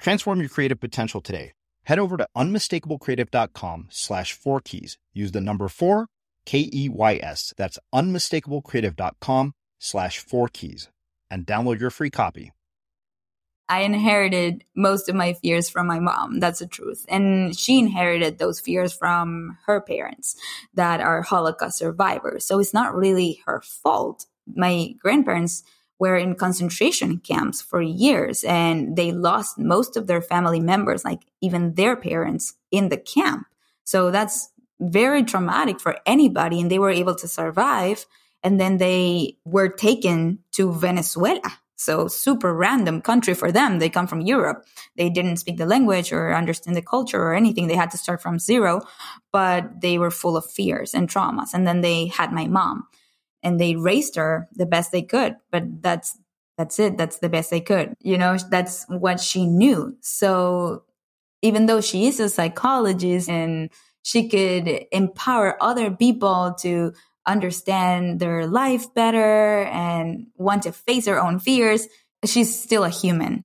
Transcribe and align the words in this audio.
Transform 0.00 0.40
your 0.40 0.48
creative 0.48 0.80
potential 0.80 1.20
today. 1.20 1.52
Head 1.84 1.98
over 1.98 2.16
to 2.16 2.26
unmistakablecreative.com 2.36 3.88
slash 3.90 4.32
four 4.32 4.60
keys. 4.60 4.98
Use 5.12 5.32
the 5.32 5.40
number 5.40 5.68
four, 5.68 6.06
K 6.46 6.70
E 6.72 6.88
Y 6.88 7.20
S. 7.22 7.52
That's 7.56 7.78
unmistakablecreative.com 7.94 9.52
slash 9.78 10.18
four 10.18 10.48
keys 10.48 10.88
and 11.30 11.46
download 11.46 11.80
your 11.80 11.90
free 11.90 12.10
copy. 12.10 12.52
I 13.68 13.82
inherited 13.82 14.64
most 14.74 15.08
of 15.08 15.14
my 15.14 15.34
fears 15.34 15.70
from 15.70 15.86
my 15.86 16.00
mom. 16.00 16.40
That's 16.40 16.58
the 16.58 16.66
truth. 16.66 17.06
And 17.08 17.56
she 17.56 17.78
inherited 17.78 18.38
those 18.38 18.58
fears 18.58 18.92
from 18.92 19.58
her 19.66 19.80
parents 19.80 20.34
that 20.74 21.00
are 21.00 21.22
Holocaust 21.22 21.78
survivors. 21.78 22.44
So 22.44 22.58
it's 22.58 22.74
not 22.74 22.96
really 22.96 23.40
her 23.46 23.60
fault. 23.60 24.26
My 24.52 24.94
grandparents 24.98 25.62
were 26.00 26.16
in 26.16 26.34
concentration 26.34 27.18
camps 27.18 27.60
for 27.60 27.80
years 27.80 28.42
and 28.42 28.96
they 28.96 29.12
lost 29.12 29.58
most 29.58 29.96
of 29.96 30.06
their 30.06 30.22
family 30.22 30.58
members, 30.58 31.04
like 31.04 31.20
even 31.42 31.74
their 31.74 31.94
parents 31.94 32.54
in 32.72 32.88
the 32.88 32.96
camp. 32.96 33.46
So 33.84 34.10
that's 34.10 34.48
very 34.80 35.22
traumatic 35.22 35.78
for 35.78 35.98
anybody. 36.06 36.58
And 36.58 36.70
they 36.70 36.78
were 36.78 36.90
able 36.90 37.14
to 37.16 37.28
survive. 37.28 38.06
And 38.42 38.58
then 38.58 38.78
they 38.78 39.36
were 39.44 39.68
taken 39.68 40.38
to 40.52 40.72
Venezuela. 40.72 41.58
So 41.76 42.08
super 42.08 42.54
random 42.54 43.02
country 43.02 43.34
for 43.34 43.52
them. 43.52 43.78
They 43.78 43.90
come 43.90 44.06
from 44.06 44.22
Europe. 44.22 44.66
They 44.96 45.10
didn't 45.10 45.36
speak 45.36 45.58
the 45.58 45.66
language 45.66 46.12
or 46.12 46.34
understand 46.34 46.76
the 46.76 46.82
culture 46.82 47.22
or 47.22 47.34
anything. 47.34 47.68
They 47.68 47.76
had 47.76 47.90
to 47.90 47.98
start 47.98 48.22
from 48.22 48.38
zero, 48.38 48.80
but 49.32 49.80
they 49.80 49.98
were 49.98 50.10
full 50.10 50.36
of 50.36 50.50
fears 50.50 50.94
and 50.94 51.08
traumas. 51.08 51.52
And 51.52 51.66
then 51.66 51.82
they 51.82 52.06
had 52.06 52.32
my 52.32 52.46
mom 52.46 52.86
and 53.42 53.60
they 53.60 53.76
raised 53.76 54.16
her 54.16 54.48
the 54.52 54.66
best 54.66 54.92
they 54.92 55.02
could 55.02 55.36
but 55.50 55.82
that's 55.82 56.18
that's 56.58 56.78
it. 56.78 56.98
That's 56.98 57.20
the 57.20 57.30
best 57.30 57.50
they 57.50 57.60
could 57.60 57.94
you 58.00 58.18
know? 58.18 58.36
That's 58.50 58.84
what 58.88 59.18
she 59.20 59.46
knew. 59.46 59.96
So 60.02 60.84
even 61.42 61.66
though 61.66 61.80
she 61.80 62.06
is 62.06 62.20
a 62.20 62.28
psychologist 62.28 63.30
and 63.30 63.70
she 64.02 64.28
could 64.28 64.86
empower 64.92 65.56
other 65.62 65.90
people 65.90 66.54
to 66.60 66.92
understand 67.26 68.20
their 68.20 68.46
life 68.46 68.92
better 68.94 69.64
and 69.64 70.26
want 70.36 70.64
to 70.64 70.72
face 70.72 71.04
their 71.04 71.22
own 71.22 71.38
fears 71.38 71.86
she's 72.24 72.62
still 72.62 72.84
a 72.84 72.88
human 72.90 73.44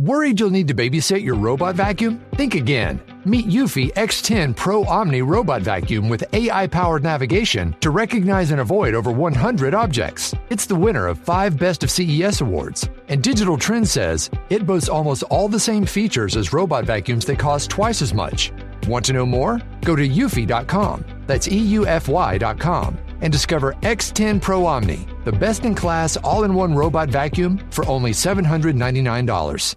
Worried 0.00 0.38
you'll 0.38 0.50
need 0.50 0.68
to 0.68 0.74
babysit 0.74 1.24
your 1.24 1.34
robot 1.34 1.74
vacuum? 1.74 2.24
Think 2.36 2.54
again. 2.54 3.00
Meet 3.24 3.48
Eufy 3.48 3.92
X10 3.94 4.54
Pro 4.54 4.84
Omni 4.84 5.22
Robot 5.22 5.62
Vacuum 5.62 6.08
with 6.08 6.22
AI 6.32 6.68
powered 6.68 7.02
navigation 7.02 7.74
to 7.80 7.90
recognize 7.90 8.52
and 8.52 8.60
avoid 8.60 8.94
over 8.94 9.10
100 9.10 9.74
objects. 9.74 10.36
It's 10.50 10.66
the 10.66 10.76
winner 10.76 11.08
of 11.08 11.18
five 11.18 11.58
Best 11.58 11.82
of 11.82 11.90
CES 11.90 12.42
awards. 12.42 12.88
And 13.08 13.20
Digital 13.24 13.58
Trends 13.58 13.90
says 13.90 14.30
it 14.50 14.64
boasts 14.64 14.88
almost 14.88 15.24
all 15.24 15.48
the 15.48 15.58
same 15.58 15.84
features 15.84 16.36
as 16.36 16.52
robot 16.52 16.84
vacuums 16.84 17.24
that 17.24 17.40
cost 17.40 17.68
twice 17.68 18.00
as 18.00 18.14
much. 18.14 18.52
Want 18.88 19.04
to 19.04 19.12
know 19.12 19.26
more? 19.26 19.60
Go 19.84 19.94
to 19.94 20.08
eufy.com. 20.08 21.04
That's 21.26 21.46
EUFY.com 21.46 22.98
and 23.20 23.32
discover 23.32 23.74
X10 23.82 24.40
Pro 24.40 24.64
Omni, 24.64 25.06
the 25.24 25.32
best 25.32 25.64
in 25.64 25.74
class 25.74 26.16
all 26.16 26.44
in 26.44 26.54
one 26.54 26.74
robot 26.74 27.10
vacuum 27.10 27.60
for 27.70 27.86
only 27.86 28.12
$799. 28.12 29.74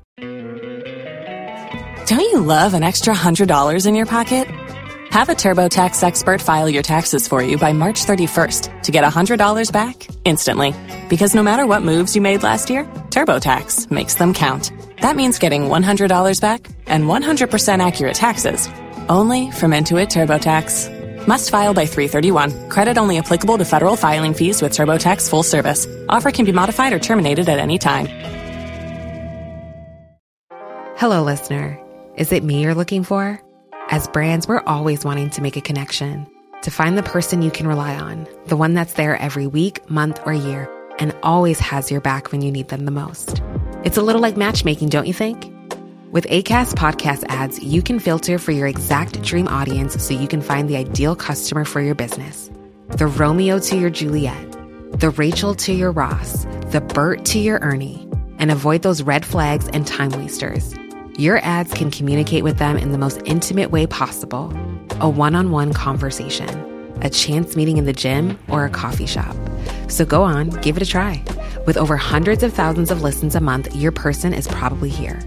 Don't 2.08 2.20
you 2.20 2.40
love 2.40 2.74
an 2.74 2.84
extra 2.84 3.14
$100 3.14 3.86
in 3.86 3.96
your 3.96 4.06
pocket? 4.06 4.48
Have 5.12 5.28
a 5.28 5.34
TurboTax 5.34 6.02
expert 6.04 6.42
file 6.42 6.70
your 6.70 6.84
taxes 6.84 7.28
for 7.28 7.44
you 7.44 7.58
by 7.58 7.74
March 7.74 8.06
31st 8.06 8.84
to 8.84 8.92
get 8.92 9.04
$100 9.04 9.72
back 9.74 10.08
instantly. 10.24 10.74
Because 11.10 11.36
no 11.36 11.44
matter 11.44 11.66
what 11.66 11.84
moves 11.84 12.16
you 12.16 12.22
made 12.22 12.44
last 12.44 12.70
year, 12.70 12.86
TurboTax 13.10 13.92
makes 13.92 14.16
them 14.16 14.34
count. 14.34 14.72
That 15.02 15.18
means 15.18 15.40
getting 15.40 15.64
$100 15.64 16.40
back 16.40 16.70
and 16.86 17.06
100% 17.06 17.86
accurate 17.86 18.16
taxes 18.16 18.70
only 19.10 19.52
from 19.52 19.72
Intuit 19.72 20.10
TurboTax. 20.10 21.28
Must 21.28 21.50
file 21.50 21.74
by 21.74 21.86
331. 21.86 22.70
Credit 22.70 22.98
only 22.98 23.18
applicable 23.18 23.58
to 23.58 23.66
federal 23.66 23.96
filing 23.96 24.34
fees 24.34 24.62
with 24.62 24.74
TurboTax 24.74 25.30
full 25.30 25.44
service. 25.44 25.88
Offer 26.10 26.32
can 26.32 26.46
be 26.46 26.52
modified 26.52 26.94
or 26.94 27.00
terminated 27.00 27.48
at 27.48 27.60
any 27.60 27.78
time. 27.78 28.08
Hello, 30.98 31.24
listener. 31.24 31.80
Is 32.16 32.32
it 32.32 32.44
me 32.44 32.62
you're 32.62 32.76
looking 32.76 33.04
for? 33.04 33.42
As 33.90 34.08
brands, 34.08 34.48
we're 34.48 34.62
always 34.68 35.04
wanting 35.04 35.32
to 35.32 35.42
make 35.42 35.58
a 35.58 35.62
connection, 35.62 36.28
to 36.62 36.70
find 36.72 36.98
the 36.98 37.04
person 37.04 37.42
you 37.42 37.50
can 37.52 37.68
rely 37.68 37.96
on, 37.96 38.28
the 38.46 38.56
one 38.56 38.74
that's 38.74 38.94
there 38.94 39.16
every 39.18 39.48
week, 39.48 39.90
month, 39.90 40.20
or 40.26 40.34
year, 40.34 40.70
and 41.00 41.16
always 41.24 41.60
has 41.60 41.90
your 41.90 42.02
back 42.02 42.32
when 42.32 42.42
you 42.42 42.52
need 42.52 42.68
them 42.68 42.86
the 42.86 42.92
most. 42.92 43.42
It's 43.84 43.98
a 43.98 44.04
little 44.04 44.22
like 44.22 44.38
matchmaking, 44.38 44.90
don't 44.90 45.08
you 45.08 45.14
think? 45.14 45.52
With 46.12 46.26
ACAST 46.26 46.74
podcast 46.74 47.24
ads, 47.30 47.64
you 47.64 47.82
can 47.82 47.98
filter 47.98 48.38
for 48.38 48.52
your 48.52 48.68
exact 48.68 49.22
dream 49.22 49.48
audience 49.48 50.04
so 50.04 50.14
you 50.14 50.28
can 50.28 50.42
find 50.42 50.70
the 50.70 50.76
ideal 50.76 51.16
customer 51.16 51.64
for 51.64 51.80
your 51.80 51.96
business. 51.96 52.52
The 52.90 53.08
Romeo 53.08 53.60
to 53.60 53.78
your 53.78 53.90
Juliet, 53.90 54.52
the 55.00 55.12
Rachel 55.12 55.56
to 55.56 55.72
your 55.72 55.94
Ross, 55.94 56.44
the 56.68 56.82
Bert 56.82 57.24
to 57.28 57.40
your 57.40 57.60
Ernie, 57.60 58.06
and 58.40 58.52
avoid 58.52 58.82
those 58.82 59.02
red 59.02 59.26
flags 59.26 59.70
and 59.70 59.88
time 59.88 60.12
wasters. 60.12 60.76
Your 61.18 61.38
ads 61.46 61.72
can 61.74 61.90
communicate 61.90 62.44
with 62.44 62.58
them 62.58 62.76
in 62.76 62.92
the 62.92 62.98
most 62.98 63.22
intimate 63.24 63.72
way 63.72 63.88
possible 63.88 64.54
a 65.00 65.08
one 65.08 65.34
on 65.34 65.52
one 65.52 65.72
conversation, 65.72 66.50
a 67.02 67.10
chance 67.10 67.56
meeting 67.56 67.78
in 67.78 67.86
the 67.86 67.94
gym, 67.94 68.38
or 68.50 68.66
a 68.66 68.70
coffee 68.70 69.06
shop. 69.06 69.34
So 69.88 70.04
go 70.04 70.24
on, 70.24 70.50
give 70.62 70.76
it 70.76 70.84
a 70.84 70.86
try. 70.86 71.24
With 71.66 71.78
over 71.78 71.96
hundreds 71.96 72.44
of 72.44 72.54
thousands 72.54 72.92
of 72.92 73.02
listens 73.02 73.36
a 73.36 73.40
month, 73.40 73.74
your 73.76 73.92
person 73.92 74.34
is 74.34 74.48
probably 74.48 74.90
here. 74.90 75.20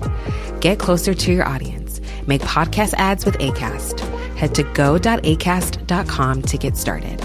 Get 0.64 0.78
closer 0.78 1.12
to 1.12 1.30
your 1.30 1.46
audience. 1.46 2.00
Make 2.26 2.40
podcast 2.40 2.94
ads 2.94 3.26
with 3.26 3.36
ACAST. 3.36 4.00
Head 4.34 4.54
to 4.54 4.62
go.acast.com 4.62 6.40
to 6.40 6.56
get 6.56 6.78
started. 6.78 7.22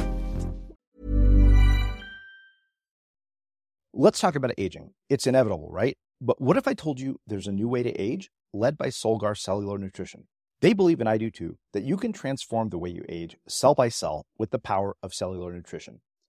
Let's 3.94 4.20
talk 4.20 4.36
about 4.36 4.52
aging. 4.58 4.92
It's 5.10 5.26
inevitable, 5.26 5.70
right? 5.72 5.98
But 6.20 6.42
what 6.42 6.58
if 6.58 6.68
I 6.68 6.74
told 6.74 7.00
you 7.00 7.22
there's 7.28 7.48
a 7.48 7.54
new 7.54 7.70
way 7.70 7.82
to 7.82 7.92
age 7.92 8.30
led 8.54 8.78
by 8.78 8.88
Solgar 8.88 9.38
Cellular 9.38 9.78
Nutrition? 9.78 10.28
They 10.60 10.74
believe, 10.74 11.00
and 11.00 11.08
I 11.08 11.18
do 11.18 11.32
too, 11.32 11.58
that 11.72 11.84
you 11.84 11.96
can 11.96 12.12
transform 12.12 12.68
the 12.68 12.78
way 12.78 12.90
you 12.90 13.06
age 13.08 13.38
cell 13.48 13.74
by 13.74 13.88
cell 13.88 14.26
with 14.38 14.52
the 14.52 14.60
power 14.60 14.98
of 15.02 15.14
cellular 15.14 15.54
nutrition. 15.54 16.02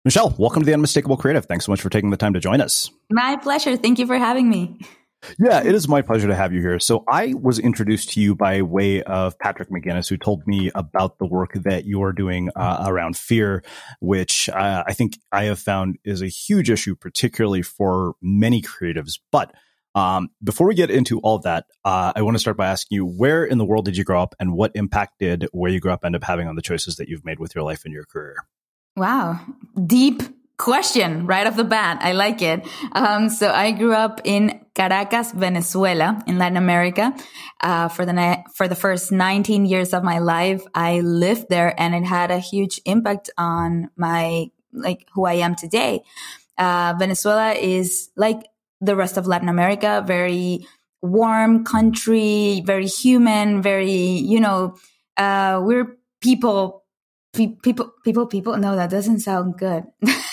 Michelle, 0.05 0.33
welcome 0.37 0.61
to 0.61 0.65
the 0.65 0.73
Unmistakable 0.73 1.17
Creative. 1.17 1.45
Thanks 1.45 1.65
so 1.65 1.71
much 1.71 1.81
for 1.81 1.89
taking 1.89 2.09
the 2.09 2.17
time 2.17 2.33
to 2.33 2.39
join 2.39 2.61
us. 2.61 2.89
My 3.09 3.37
pleasure. 3.37 3.77
Thank 3.77 3.99
you 3.99 4.07
for 4.07 4.17
having 4.17 4.49
me. 4.49 4.79
Yeah, 5.37 5.61
it 5.63 5.75
is 5.75 5.87
my 5.87 6.01
pleasure 6.01 6.27
to 6.27 6.35
have 6.35 6.53
you 6.53 6.61
here. 6.61 6.79
So 6.79 7.03
I 7.07 7.33
was 7.33 7.59
introduced 7.59 8.13
to 8.13 8.21
you 8.21 8.35
by 8.35 8.61
way 8.61 9.03
of 9.03 9.37
Patrick 9.39 9.69
McGinnis, 9.69 10.09
who 10.09 10.17
told 10.17 10.47
me 10.47 10.71
about 10.75 11.17
the 11.19 11.25
work 11.25 11.53
that 11.53 11.85
you're 11.85 12.13
doing 12.13 12.49
uh, 12.55 12.85
around 12.87 13.17
fear, 13.17 13.63
which 13.99 14.49
uh, 14.49 14.83
I 14.87 14.93
think 14.93 15.17
I 15.31 15.45
have 15.45 15.59
found 15.59 15.97
is 16.03 16.21
a 16.21 16.27
huge 16.27 16.69
issue, 16.69 16.95
particularly 16.95 17.61
for 17.61 18.13
many 18.21 18.61
creatives. 18.61 19.19
But 19.31 19.53
um, 19.95 20.29
before 20.43 20.67
we 20.67 20.75
get 20.75 20.89
into 20.89 21.19
all 21.19 21.39
that, 21.39 21.65
uh, 21.83 22.13
I 22.15 22.21
want 22.21 22.35
to 22.35 22.39
start 22.39 22.57
by 22.57 22.67
asking 22.67 22.95
you 22.95 23.05
where 23.05 23.43
in 23.43 23.57
the 23.57 23.65
world 23.65 23.85
did 23.85 23.97
you 23.97 24.03
grow 24.03 24.21
up 24.21 24.35
and 24.39 24.53
what 24.53 24.71
impact 24.75 25.19
did 25.19 25.47
where 25.51 25.71
you 25.71 25.79
grew 25.79 25.91
up 25.91 26.05
end 26.05 26.15
up 26.15 26.23
having 26.23 26.47
on 26.47 26.55
the 26.55 26.61
choices 26.61 26.95
that 26.97 27.09
you've 27.09 27.25
made 27.25 27.39
with 27.39 27.55
your 27.55 27.63
life 27.63 27.83
and 27.85 27.93
your 27.93 28.05
career? 28.05 28.35
Wow. 28.95 29.39
Deep 29.85 30.21
question 30.57 31.25
right 31.25 31.47
off 31.47 31.55
the 31.55 31.63
bat. 31.63 31.99
I 32.01 32.11
like 32.11 32.41
it. 32.41 32.67
Um, 32.91 33.29
so 33.29 33.49
I 33.49 33.71
grew 33.71 33.93
up 33.93 34.21
in 34.25 34.59
Caracas, 34.79 35.33
Venezuela, 35.33 36.23
in 36.25 36.37
Latin 36.37 36.55
America. 36.55 37.13
Uh, 37.59 37.89
for 37.89 38.05
the 38.05 38.15
for 38.55 38.69
the 38.69 38.75
first 38.75 39.11
19 39.11 39.65
years 39.65 39.93
of 39.93 40.03
my 40.03 40.19
life, 40.19 40.63
I 40.73 41.01
lived 41.01 41.49
there, 41.49 41.75
and 41.75 41.93
it 41.93 42.05
had 42.05 42.31
a 42.31 42.39
huge 42.39 42.79
impact 42.85 43.29
on 43.37 43.89
my 43.97 44.47
like 44.71 45.05
who 45.13 45.25
I 45.25 45.33
am 45.43 45.55
today. 45.55 46.03
Uh, 46.57 46.93
Venezuela 46.97 47.51
is 47.51 48.09
like 48.15 48.47
the 48.79 48.95
rest 48.95 49.17
of 49.17 49.27
Latin 49.27 49.49
America, 49.49 50.01
very 50.07 50.65
warm 51.01 51.65
country, 51.65 52.61
very 52.65 52.87
human, 52.87 53.61
very, 53.61 53.91
you 53.91 54.39
know, 54.39 54.75
uh, 55.17 55.59
we're 55.61 55.97
people, 56.21 56.85
pe- 57.33 57.55
people, 57.63 57.91
people, 58.05 58.27
people. 58.27 58.55
No, 58.57 58.75
that 58.77 58.89
doesn't 58.89 59.19
sound 59.19 59.57
good. 59.57 59.83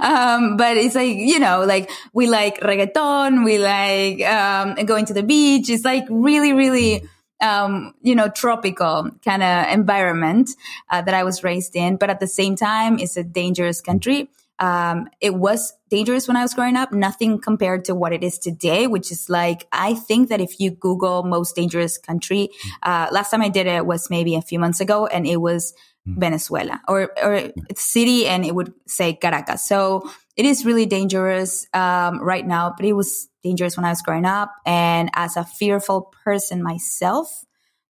um, 0.00 0.56
but 0.56 0.76
it's 0.76 0.94
like, 0.94 1.16
you 1.16 1.38
know, 1.38 1.64
like 1.64 1.90
we 2.12 2.26
like 2.26 2.60
reggaeton, 2.60 3.44
we 3.44 3.58
like, 3.58 4.22
um, 4.22 4.74
going 4.86 5.04
to 5.06 5.14
the 5.14 5.22
beach. 5.22 5.68
It's 5.68 5.84
like 5.84 6.06
really, 6.08 6.52
really, 6.52 7.06
um, 7.40 7.94
you 8.00 8.14
know, 8.14 8.28
tropical 8.28 9.10
kind 9.24 9.42
of 9.42 9.68
environment, 9.68 10.50
uh, 10.90 11.02
that 11.02 11.14
I 11.14 11.24
was 11.24 11.44
raised 11.44 11.76
in. 11.76 11.96
But 11.96 12.10
at 12.10 12.20
the 12.20 12.26
same 12.26 12.56
time, 12.56 12.98
it's 12.98 13.16
a 13.16 13.24
dangerous 13.24 13.80
country. 13.80 14.30
Um, 14.58 15.08
it 15.20 15.34
was 15.34 15.74
dangerous 15.90 16.26
when 16.26 16.38
I 16.38 16.42
was 16.42 16.54
growing 16.54 16.76
up, 16.76 16.90
nothing 16.90 17.38
compared 17.38 17.84
to 17.86 17.94
what 17.94 18.14
it 18.14 18.24
is 18.24 18.38
today, 18.38 18.86
which 18.86 19.12
is 19.12 19.28
like, 19.28 19.68
I 19.70 19.92
think 19.92 20.30
that 20.30 20.40
if 20.40 20.58
you 20.58 20.70
Google 20.70 21.24
most 21.24 21.54
dangerous 21.54 21.98
country, 21.98 22.48
uh, 22.82 23.08
last 23.12 23.30
time 23.30 23.42
I 23.42 23.50
did 23.50 23.66
it 23.66 23.84
was 23.84 24.08
maybe 24.08 24.34
a 24.34 24.40
few 24.40 24.58
months 24.58 24.80
ago 24.80 25.06
and 25.06 25.26
it 25.26 25.36
was. 25.40 25.74
Venezuela 26.06 26.80
or, 26.88 27.10
or 27.22 27.50
city 27.76 28.26
and 28.26 28.44
it 28.44 28.54
would 28.54 28.72
say 28.86 29.12
Caracas. 29.14 29.66
So 29.66 30.08
it 30.36 30.44
is 30.44 30.64
really 30.64 30.86
dangerous, 30.86 31.66
um, 31.74 32.20
right 32.22 32.46
now, 32.46 32.74
but 32.76 32.86
it 32.86 32.92
was 32.92 33.28
dangerous 33.42 33.76
when 33.76 33.84
I 33.84 33.90
was 33.90 34.02
growing 34.02 34.24
up. 34.24 34.52
And 34.64 35.10
as 35.14 35.36
a 35.36 35.44
fearful 35.44 36.12
person 36.24 36.62
myself, 36.62 37.44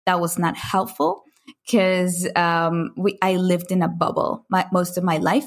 that 0.06 0.20
was 0.20 0.38
not 0.38 0.56
helpful 0.56 1.24
because, 1.66 2.28
um, 2.36 2.92
we, 2.96 3.18
I 3.22 3.36
lived 3.36 3.72
in 3.72 3.82
a 3.82 3.88
bubble 3.88 4.46
my, 4.50 4.66
most 4.72 4.98
of 4.98 5.04
my 5.04 5.18
life 5.18 5.46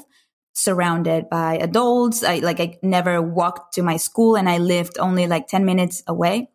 surrounded 0.54 1.28
by 1.28 1.58
adults. 1.58 2.24
I 2.24 2.38
like 2.38 2.60
I 2.60 2.78
never 2.82 3.20
walked 3.20 3.74
to 3.74 3.82
my 3.82 3.98
school 3.98 4.36
and 4.36 4.48
I 4.48 4.58
lived 4.58 4.98
only 4.98 5.26
like 5.26 5.48
10 5.48 5.64
minutes 5.64 6.02
away 6.06 6.48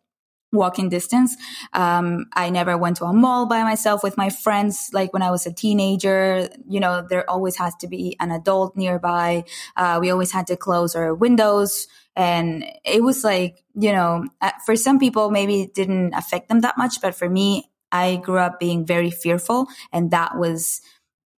walking 0.52 0.88
distance. 0.88 1.36
Um, 1.72 2.26
I 2.34 2.50
never 2.50 2.76
went 2.76 2.98
to 2.98 3.06
a 3.06 3.12
mall 3.12 3.46
by 3.46 3.62
myself 3.62 4.02
with 4.02 4.16
my 4.16 4.28
friends. 4.28 4.90
Like 4.92 5.12
when 5.12 5.22
I 5.22 5.30
was 5.30 5.46
a 5.46 5.52
teenager, 5.52 6.48
you 6.68 6.78
know, 6.78 7.04
there 7.08 7.28
always 7.28 7.56
has 7.56 7.74
to 7.76 7.88
be 7.88 8.16
an 8.20 8.30
adult 8.30 8.76
nearby. 8.76 9.44
Uh, 9.76 9.98
we 10.00 10.10
always 10.10 10.30
had 10.32 10.46
to 10.48 10.56
close 10.56 10.94
our 10.94 11.14
windows. 11.14 11.88
And 12.14 12.64
it 12.84 13.02
was 13.02 13.24
like, 13.24 13.64
you 13.74 13.92
know, 13.92 14.26
for 14.66 14.76
some 14.76 14.98
people, 14.98 15.30
maybe 15.30 15.62
it 15.62 15.74
didn't 15.74 16.12
affect 16.12 16.48
them 16.48 16.60
that 16.60 16.76
much. 16.76 17.00
But 17.00 17.14
for 17.14 17.28
me, 17.28 17.70
I 17.90 18.16
grew 18.16 18.38
up 18.38 18.60
being 18.60 18.84
very 18.86 19.10
fearful 19.10 19.66
and 19.92 20.10
that 20.10 20.36
was, 20.36 20.80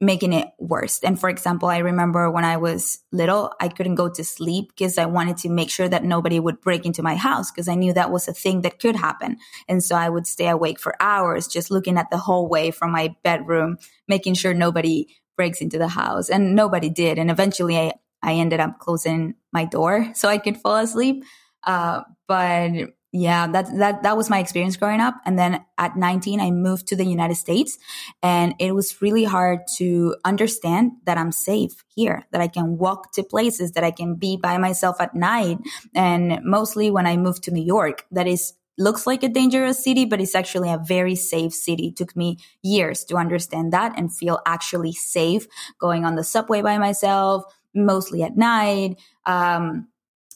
making 0.04 0.32
it 0.32 0.48
worse. 0.58 1.00
And 1.02 1.18
for 1.18 1.28
example, 1.28 1.68
I 1.68 1.78
remember 1.78 2.30
when 2.30 2.44
I 2.44 2.56
was 2.56 2.98
little, 3.12 3.52
I 3.60 3.68
couldn't 3.68 3.94
go 3.94 4.08
to 4.08 4.24
sleep 4.24 4.68
because 4.68 4.98
I 4.98 5.06
wanted 5.06 5.36
to 5.38 5.48
make 5.48 5.70
sure 5.70 5.88
that 5.88 6.04
nobody 6.04 6.40
would 6.40 6.60
break 6.60 6.86
into 6.86 7.02
my 7.02 7.14
house 7.14 7.50
because 7.50 7.68
I 7.68 7.74
knew 7.74 7.92
that 7.92 8.10
was 8.10 8.28
a 8.28 8.32
thing 8.32 8.62
that 8.62 8.78
could 8.78 8.96
happen. 8.96 9.38
And 9.68 9.82
so 9.82 9.96
I 9.96 10.08
would 10.08 10.26
stay 10.26 10.48
awake 10.48 10.78
for 10.78 11.00
hours 11.00 11.46
just 11.46 11.70
looking 11.70 11.98
at 11.98 12.10
the 12.10 12.18
hallway 12.18 12.70
from 12.70 12.92
my 12.92 13.14
bedroom, 13.22 13.78
making 14.08 14.34
sure 14.34 14.54
nobody 14.54 15.06
breaks 15.36 15.60
into 15.60 15.78
the 15.78 15.88
house. 15.88 16.28
And 16.28 16.54
nobody 16.54 16.90
did. 16.90 17.18
And 17.18 17.30
eventually 17.30 17.78
I, 17.78 17.92
I 18.22 18.34
ended 18.34 18.60
up 18.60 18.78
closing 18.78 19.34
my 19.52 19.64
door 19.64 20.10
so 20.14 20.28
I 20.28 20.38
could 20.38 20.58
fall 20.58 20.76
asleep. 20.76 21.24
Uh, 21.64 22.02
but 22.28 22.72
yeah, 23.16 23.46
that, 23.46 23.68
that, 23.78 24.02
that 24.02 24.16
was 24.16 24.28
my 24.28 24.40
experience 24.40 24.76
growing 24.76 24.98
up. 24.98 25.14
And 25.24 25.38
then 25.38 25.64
at 25.78 25.96
19, 25.96 26.40
I 26.40 26.50
moved 26.50 26.88
to 26.88 26.96
the 26.96 27.04
United 27.04 27.36
States 27.36 27.78
and 28.24 28.56
it 28.58 28.74
was 28.74 29.00
really 29.00 29.22
hard 29.22 29.60
to 29.76 30.16
understand 30.24 30.94
that 31.04 31.16
I'm 31.16 31.30
safe 31.30 31.84
here, 31.94 32.26
that 32.32 32.40
I 32.40 32.48
can 32.48 32.76
walk 32.76 33.12
to 33.12 33.22
places, 33.22 33.70
that 33.72 33.84
I 33.84 33.92
can 33.92 34.16
be 34.16 34.36
by 34.36 34.58
myself 34.58 35.00
at 35.00 35.14
night. 35.14 35.58
And 35.94 36.40
mostly 36.42 36.90
when 36.90 37.06
I 37.06 37.16
moved 37.16 37.44
to 37.44 37.52
New 37.52 37.62
York, 37.62 38.04
that 38.10 38.26
is 38.26 38.54
looks 38.76 39.06
like 39.06 39.22
a 39.22 39.28
dangerous 39.28 39.84
city, 39.84 40.06
but 40.06 40.20
it's 40.20 40.34
actually 40.34 40.72
a 40.72 40.82
very 40.84 41.14
safe 41.14 41.54
city. 41.54 41.88
It 41.88 41.96
took 41.96 42.16
me 42.16 42.38
years 42.64 43.04
to 43.04 43.14
understand 43.14 43.72
that 43.72 43.96
and 43.96 44.12
feel 44.12 44.40
actually 44.44 44.90
safe 44.90 45.46
going 45.78 46.04
on 46.04 46.16
the 46.16 46.24
subway 46.24 46.62
by 46.62 46.78
myself, 46.78 47.44
mostly 47.72 48.24
at 48.24 48.36
night. 48.36 49.00
Um, 49.24 49.86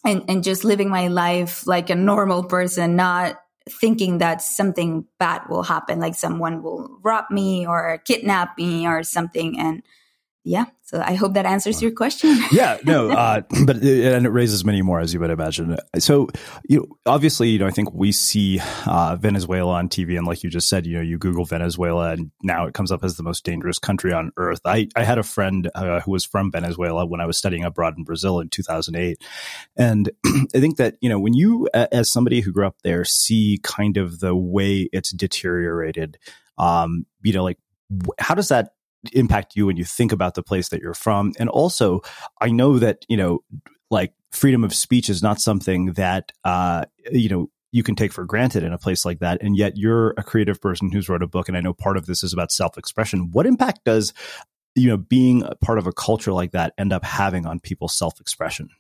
and, 0.05 0.25
and 0.29 0.45
just 0.45 0.65
living 0.65 0.89
my 0.89 1.09
life 1.09 1.67
like 1.67 1.91
a 1.91 1.95
normal 1.95 2.45
person, 2.45 2.97
not 2.97 3.37
thinking 3.69 4.19
that 4.19 4.41
something 4.41 5.05
bad 5.19 5.43
will 5.49 5.63
happen, 5.63 6.01
like 6.01 6.15
someone 6.15 6.63
will 6.63 6.99
rob 7.03 7.25
me 7.31 7.67
or 7.67 8.01
kidnap 8.05 8.57
me 8.57 8.87
or 8.87 9.03
something. 9.03 9.59
And 9.59 9.83
yeah, 10.49 10.65
so 10.83 11.03
I 11.05 11.13
hope 11.13 11.35
that 11.35 11.45
answers 11.45 11.83
your 11.83 11.91
question. 11.91 12.39
yeah, 12.51 12.79
no, 12.83 13.11
uh, 13.11 13.43
but 13.67 13.77
it, 13.77 14.15
and 14.15 14.25
it 14.25 14.31
raises 14.31 14.65
many 14.65 14.81
more 14.81 14.99
as 14.99 15.13
you 15.13 15.21
would 15.21 15.29
imagine. 15.29 15.77
So, 15.99 16.29
you 16.67 16.79
know, 16.79 16.87
obviously, 17.05 17.51
you 17.51 17.59
know, 17.59 17.67
I 17.67 17.71
think 17.71 17.93
we 17.93 18.13
see 18.13 18.59
uh, 18.87 19.17
Venezuela 19.21 19.75
on 19.75 19.91
TV, 19.91 20.17
and 20.17 20.27
like 20.27 20.43
you 20.43 20.49
just 20.49 20.71
said, 20.71 20.87
you 20.87 20.97
know, 20.97 21.03
you 21.03 21.19
Google 21.19 21.45
Venezuela, 21.45 22.13
and 22.13 22.31
now 22.43 22.67
it 22.67 22.73
comes 22.73 22.91
up 22.91 23.05
as 23.05 23.19
the 23.19 23.23
most 23.23 23.45
dangerous 23.45 23.79
country 23.79 24.15
on 24.15 24.33
earth. 24.39 24.61
I 24.65 24.89
I 24.97 25.05
had 25.05 25.19
a 25.19 25.23
friend 25.23 25.71
uh, 25.75 26.01
who 26.01 26.13
was 26.13 26.25
from 26.25 26.51
Venezuela 26.51 27.05
when 27.05 27.21
I 27.21 27.27
was 27.27 27.37
studying 27.37 27.65
abroad 27.65 27.99
in 27.99 28.05
Brazil 28.05 28.41
in 28.41 28.49
2008, 28.49 29.23
and 29.77 30.11
I 30.27 30.61
think 30.61 30.79
that 30.79 30.97
you 31.03 31.11
know 31.11 31.21
when 31.21 31.35
you, 31.35 31.69
as 31.75 32.11
somebody 32.11 32.41
who 32.41 32.53
grew 32.53 32.67
up 32.67 32.77
there, 32.83 33.05
see 33.05 33.61
kind 33.63 33.99
of 33.99 34.21
the 34.21 34.35
way 34.35 34.89
it's 34.95 35.11
deteriorated, 35.11 36.17
um, 36.57 37.05
you 37.21 37.35
know, 37.35 37.45
like 37.45 37.59
how 38.19 38.35
does 38.35 38.49
that 38.49 38.71
impact 39.13 39.57
you 39.57 39.67
when 39.67 39.77
you 39.77 39.85
think 39.85 40.13
about 40.13 40.35
the 40.35 40.43
place 40.43 40.69
that 40.71 40.81
you're 40.81 40.95
from. 40.95 41.33
And 41.39 41.49
also, 41.49 42.01
I 42.41 42.51
know 42.51 42.79
that, 42.79 43.05
you 43.09 43.17
know, 43.17 43.41
like 43.91 44.13
freedom 44.33 44.65
of 44.65 44.75
speech 44.75 45.09
is 45.09 45.23
not 45.23 45.41
something 45.41 45.93
that, 45.95 46.33
uh, 46.45 46.85
you 47.11 47.29
know, 47.29 47.49
you 47.71 47.83
can 47.83 47.95
take 47.95 48.13
for 48.13 48.25
granted 48.25 48.63
in 48.63 48.73
a 48.73 48.79
place 48.79 49.05
like 49.05 49.19
that. 49.21 49.43
And 49.43 49.57
yet 49.57 49.77
you're 49.77 50.11
a 50.17 50.23
creative 50.23 50.61
person 50.61 50.91
who's 50.91 51.09
wrote 51.09 51.23
a 51.23 51.27
book. 51.27 51.49
And 51.49 51.57
I 51.57 51.61
know 51.61 51.75
part 51.75 51.97
of 51.97 52.07
this 52.07 52.23
is 52.23 52.33
about 52.33 52.51
self 52.51 52.79
expression. 52.79 53.31
What 53.33 53.47
impact 53.47 53.81
does, 53.85 54.13
you 54.75 54.89
know, 54.89 54.97
being 54.97 55.43
a 55.43 55.55
part 55.57 55.79
of 55.79 55.87
a 55.87 55.93
culture 55.93 56.33
like 56.33 56.53
that 56.53 56.73
end 56.79 56.93
up 56.93 57.05
having 57.05 57.47
on 57.47 57.61
people's 57.61 57.97
self 57.97 58.21
expression? 58.21 58.71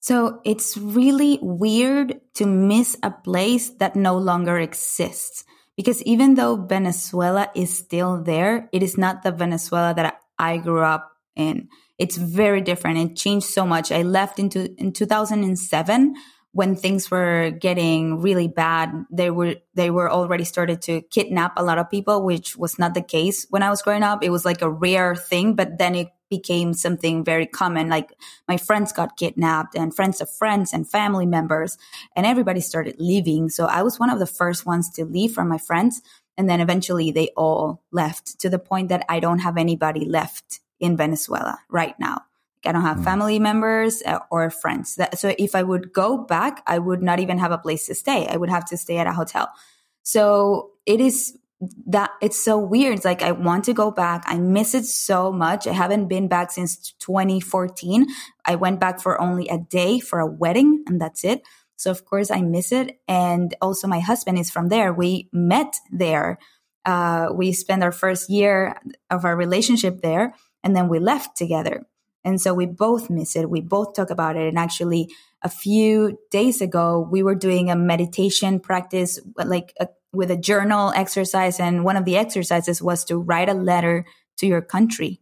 So 0.00 0.40
it's 0.44 0.76
really 0.76 1.40
weird 1.42 2.20
to 2.34 2.46
miss 2.46 2.96
a 3.02 3.10
place 3.10 3.70
that 3.80 3.96
no 3.96 4.16
longer 4.16 4.56
exists. 4.56 5.44
Because 5.76 6.02
even 6.04 6.34
though 6.34 6.56
Venezuela 6.56 7.50
is 7.54 7.76
still 7.76 8.22
there, 8.22 8.68
it 8.72 8.82
is 8.82 8.96
not 8.96 9.22
the 9.22 9.30
Venezuela 9.30 9.94
that 9.94 10.20
I 10.38 10.56
grew 10.56 10.82
up 10.82 11.12
in. 11.34 11.68
It's 11.98 12.16
very 12.16 12.60
different. 12.60 12.98
It 12.98 13.16
changed 13.16 13.46
so 13.46 13.66
much. 13.66 13.92
I 13.92 14.02
left 14.02 14.38
into 14.38 14.74
in 14.76 14.92
2007 14.92 16.14
when 16.56 16.74
things 16.74 17.10
were 17.10 17.50
getting 17.50 18.22
really 18.22 18.48
bad, 18.48 18.90
they 19.10 19.30
were 19.30 19.56
they 19.74 19.90
were 19.90 20.10
already 20.10 20.44
started 20.44 20.80
to 20.80 21.02
kidnap 21.02 21.52
a 21.58 21.62
lot 21.62 21.76
of 21.76 21.90
people, 21.90 22.22
which 22.24 22.56
was 22.56 22.78
not 22.78 22.94
the 22.94 23.02
case 23.02 23.46
when 23.50 23.62
I 23.62 23.68
was 23.68 23.82
growing 23.82 24.02
up. 24.02 24.24
It 24.24 24.30
was 24.30 24.46
like 24.46 24.62
a 24.62 24.70
rare 24.70 25.14
thing, 25.14 25.54
but 25.54 25.76
then 25.76 25.94
it 25.94 26.08
became 26.30 26.72
something 26.72 27.24
very 27.24 27.44
common. 27.44 27.90
Like 27.90 28.10
my 28.48 28.56
friends 28.56 28.90
got 28.90 29.18
kidnapped 29.18 29.76
and 29.76 29.94
friends 29.94 30.22
of 30.22 30.30
friends 30.30 30.72
and 30.72 30.88
family 30.88 31.26
members 31.26 31.76
and 32.16 32.24
everybody 32.24 32.62
started 32.62 32.96
leaving. 32.98 33.50
So 33.50 33.66
I 33.66 33.82
was 33.82 34.00
one 34.00 34.08
of 34.08 34.18
the 34.18 34.26
first 34.26 34.64
ones 34.64 34.88
to 34.92 35.04
leave 35.04 35.32
from 35.32 35.48
my 35.48 35.58
friends. 35.58 36.00
And 36.38 36.48
then 36.48 36.60
eventually 36.62 37.10
they 37.10 37.28
all 37.36 37.82
left 37.92 38.40
to 38.40 38.48
the 38.48 38.58
point 38.58 38.88
that 38.88 39.04
I 39.10 39.20
don't 39.20 39.40
have 39.40 39.58
anybody 39.58 40.06
left 40.06 40.60
in 40.80 40.96
Venezuela 40.96 41.58
right 41.68 41.94
now. 42.00 42.25
I 42.66 42.72
don't 42.72 42.82
have 42.82 42.98
mm. 42.98 43.04
family 43.04 43.38
members 43.38 44.02
uh, 44.04 44.20
or 44.30 44.50
friends. 44.50 44.98
so 45.14 45.34
if 45.38 45.54
I 45.54 45.62
would 45.62 45.92
go 45.92 46.18
back, 46.18 46.62
I 46.66 46.78
would 46.78 47.02
not 47.02 47.20
even 47.20 47.38
have 47.38 47.52
a 47.52 47.58
place 47.58 47.86
to 47.86 47.94
stay. 47.94 48.26
I 48.26 48.36
would 48.36 48.50
have 48.50 48.64
to 48.66 48.76
stay 48.76 48.98
at 48.98 49.06
a 49.06 49.12
hotel. 49.12 49.48
So 50.02 50.70
it 50.86 51.00
is 51.00 51.36
that 51.86 52.10
it's 52.20 52.42
so 52.42 52.58
weird. 52.58 52.96
It's 52.96 53.04
like 53.04 53.22
I 53.22 53.32
want 53.32 53.64
to 53.64 53.72
go 53.72 53.90
back. 53.90 54.24
I 54.26 54.38
miss 54.38 54.74
it 54.74 54.84
so 54.84 55.32
much. 55.32 55.66
I 55.66 55.72
haven't 55.72 56.08
been 56.08 56.28
back 56.28 56.50
since 56.50 56.92
2014. 57.00 58.06
I 58.44 58.56
went 58.56 58.78
back 58.78 59.00
for 59.00 59.20
only 59.20 59.48
a 59.48 59.58
day 59.58 59.98
for 60.00 60.20
a 60.20 60.26
wedding 60.26 60.84
and 60.86 61.00
that's 61.00 61.24
it. 61.24 61.42
So 61.76 61.90
of 61.90 62.04
course 62.04 62.30
I 62.30 62.42
miss 62.42 62.72
it. 62.72 63.00
And 63.08 63.54
also 63.60 63.86
my 63.86 64.00
husband 64.00 64.38
is 64.38 64.50
from 64.50 64.68
there. 64.68 64.92
We 64.92 65.28
met 65.32 65.76
there. 65.90 66.38
Uh, 66.84 67.28
we 67.34 67.52
spent 67.52 67.82
our 67.82 67.92
first 67.92 68.30
year 68.30 68.80
of 69.10 69.24
our 69.24 69.36
relationship 69.36 70.02
there 70.02 70.34
and 70.62 70.76
then 70.76 70.88
we 70.88 70.98
left 70.98 71.36
together. 71.36 71.86
And 72.26 72.40
so 72.40 72.52
we 72.52 72.66
both 72.66 73.08
miss 73.08 73.36
it. 73.36 73.48
We 73.48 73.60
both 73.60 73.94
talk 73.94 74.10
about 74.10 74.36
it. 74.36 74.48
And 74.48 74.58
actually, 74.58 75.14
a 75.42 75.48
few 75.48 76.18
days 76.32 76.60
ago, 76.60 77.06
we 77.08 77.22
were 77.22 77.36
doing 77.36 77.70
a 77.70 77.76
meditation 77.76 78.58
practice, 78.58 79.20
like 79.36 79.72
a, 79.78 79.86
with 80.12 80.32
a 80.32 80.36
journal 80.36 80.92
exercise. 80.96 81.60
And 81.60 81.84
one 81.84 81.96
of 81.96 82.04
the 82.04 82.16
exercises 82.16 82.82
was 82.82 83.04
to 83.04 83.16
write 83.16 83.48
a 83.48 83.54
letter 83.54 84.04
to 84.38 84.46
your 84.46 84.60
country. 84.60 85.20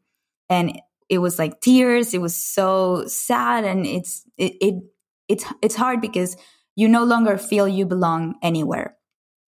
And 0.49 0.81
it 1.11 1.19
was 1.19 1.39
like 1.39 1.61
tears. 1.61 2.15
It 2.15 2.23
was 2.23 2.35
so 2.35 3.05
sad. 3.07 3.65
And 3.65 3.85
it's, 3.85 4.25
it, 4.39 4.57
it 4.63 4.75
it's, 5.29 5.45
it's 5.61 5.77
hard 5.77 6.01
because 6.01 6.39
you 6.75 6.89
no 6.89 7.05
longer 7.05 7.37
feel 7.37 7.69
you 7.69 7.85
belong 7.85 8.37
anywhere. 8.43 8.97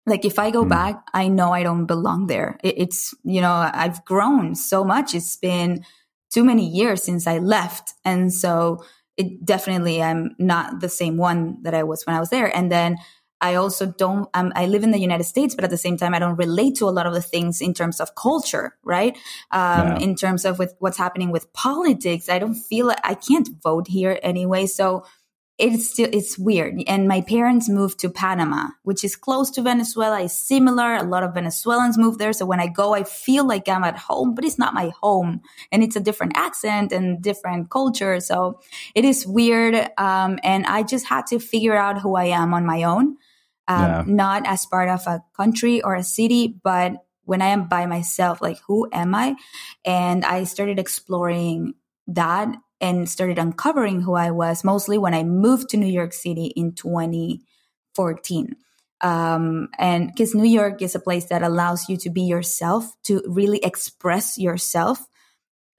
Like 0.05 0.27
if 0.27 0.39
I 0.39 0.51
go 0.51 0.63
mm. 0.63 0.69
back, 0.69 1.03
I 1.15 1.29
know 1.29 1.53
I 1.53 1.63
don't 1.63 1.87
belong 1.87 2.27
there. 2.27 2.59
It, 2.63 2.75
it's, 2.77 3.15
you 3.25 3.41
know, 3.41 3.71
I've 3.73 4.05
grown 4.05 4.55
so 4.55 4.85
much. 4.85 5.15
It's 5.15 5.37
been, 5.37 5.85
too 6.33 6.45
many 6.45 6.67
years 6.67 7.03
since 7.03 7.27
I 7.27 7.39
left. 7.39 7.95
And 8.05 8.33
so 8.33 8.85
it 9.17 9.45
definitely, 9.45 10.03
I'm 10.03 10.35
not 10.39 10.81
the 10.81 10.89
same 10.89 11.17
one 11.17 11.63
that 11.63 11.75
I 11.75 11.83
was 11.83 12.05
when 12.05 12.17
I 12.17 12.21
was 12.21 12.31
there. 12.31 12.55
And 12.55 12.71
then 12.71 12.97
I 13.41 13.55
also 13.55 13.87
don't, 13.87 14.29
um, 14.35 14.53
I 14.57 14.67
live 14.67 14.83
in 14.83 14.93
the 14.93 14.99
United 14.99 15.25
States, 15.25 15.55
but 15.55 15.65
at 15.65 15.71
the 15.71 15.77
same 15.77 15.97
time, 15.97 16.15
I 16.15 16.19
don't 16.19 16.37
relate 16.37 16.77
to 16.77 16.87
a 16.87 16.91
lot 16.91 17.07
of 17.07 17.13
the 17.13 17.23
things 17.23 17.61
in 17.61 17.75
terms 17.75 18.01
of 18.01 18.15
culture, 18.15 18.77
right? 18.83 19.17
Um, 19.51 19.89
yeah. 19.89 19.99
in 19.99 20.15
terms 20.15 20.45
of 20.45 20.59
with 20.59 20.75
what's 20.79 20.97
happening 20.97 21.31
with 21.31 21.53
politics. 21.53 22.29
I 22.29 22.39
don't 22.39 22.55
feel 22.55 22.93
I 23.05 23.15
can't 23.15 23.49
vote 23.63 23.89
here 23.89 24.19
anyway. 24.23 24.67
So 24.67 25.05
it's 25.59 25.91
still 25.91 26.09
it's 26.13 26.39
weird. 26.39 26.83
And 26.87 27.09
my 27.09 27.23
parents 27.23 27.69
moved 27.69 27.99
to 28.01 28.11
panama 28.11 28.69
which 28.83 29.03
is 29.05 29.17
close 29.17 29.51
to 29.53 29.63
venezuela 29.63 30.21
is 30.21 30.39
similar. 30.39 30.95
A 30.95 31.03
lot 31.03 31.23
of 31.23 31.35
venezuelans 31.35 31.97
move 31.97 32.19
there. 32.19 32.33
So 32.33 32.45
when 32.45 32.61
i 32.61 32.67
go 32.67 32.95
i 32.95 33.05
feel 33.05 33.47
like 33.47 33.69
i'm 33.69 33.85
at 33.85 33.97
home 33.97 34.35
but 34.35 34.45
it's 34.45 34.59
not 34.59 34.75
my 34.75 34.91
home. 35.01 35.41
And 35.73 35.83
it's 35.83 35.97
a 35.97 36.01
different 36.01 36.37
accent 36.37 36.93
and 36.93 37.23
different 37.23 37.71
culture. 37.71 38.21
So 38.21 38.61
it 38.95 39.05
is 39.05 39.27
weird. 39.27 39.75
Um, 39.97 40.39
and 40.43 40.67
i 40.67 40.83
just 40.83 41.07
had 41.07 41.27
to 41.29 41.39
figure 41.39 41.77
out 41.77 42.01
who 42.01 42.17
i 42.17 42.25
am 42.25 42.53
on 42.53 42.67
my 42.67 42.83
own. 42.83 43.17
Um, 43.69 43.83
yeah. 43.83 44.05
not 44.07 44.47
as 44.47 44.65
part 44.65 44.89
of 44.89 45.05
a 45.09 45.25
country 45.37 45.83
or 45.83 45.97
a 45.97 46.05
city 46.05 46.55
but 46.63 47.05
when 47.25 47.43
i 47.43 47.47
am 47.47 47.67
by 47.67 47.87
myself 47.87 48.41
like 48.41 48.59
who 48.69 48.89
am 48.93 49.15
i? 49.15 49.35
And 49.85 50.25
i 50.25 50.45
started 50.45 50.79
exploring 50.79 51.75
that 52.09 52.55
and 52.81 53.09
started 53.09 53.39
uncovering 53.39 54.03
who 54.03 54.15
I 54.15 54.31
was 54.31 54.65
mostly 54.65 54.99
when 54.99 55.15
I 55.15 55.23
moved 55.23 55.71
to 55.71 55.77
New 55.77 55.87
York 55.93 56.13
City 56.13 56.47
in 56.57 56.73
2014. 56.73 58.57
Um, 59.03 59.69
and 59.79 60.09
because 60.09 60.35
New 60.35 60.49
York 60.49 60.81
is 60.83 60.95
a 60.95 61.01
place 61.01 61.27
that 61.27 61.43
allows 61.43 61.89
you 61.89 61.97
to 61.99 62.11
be 62.11 62.23
yourself, 62.23 62.91
to 63.05 63.23
really 63.27 63.59
express 63.59 64.39
yourself 64.39 65.07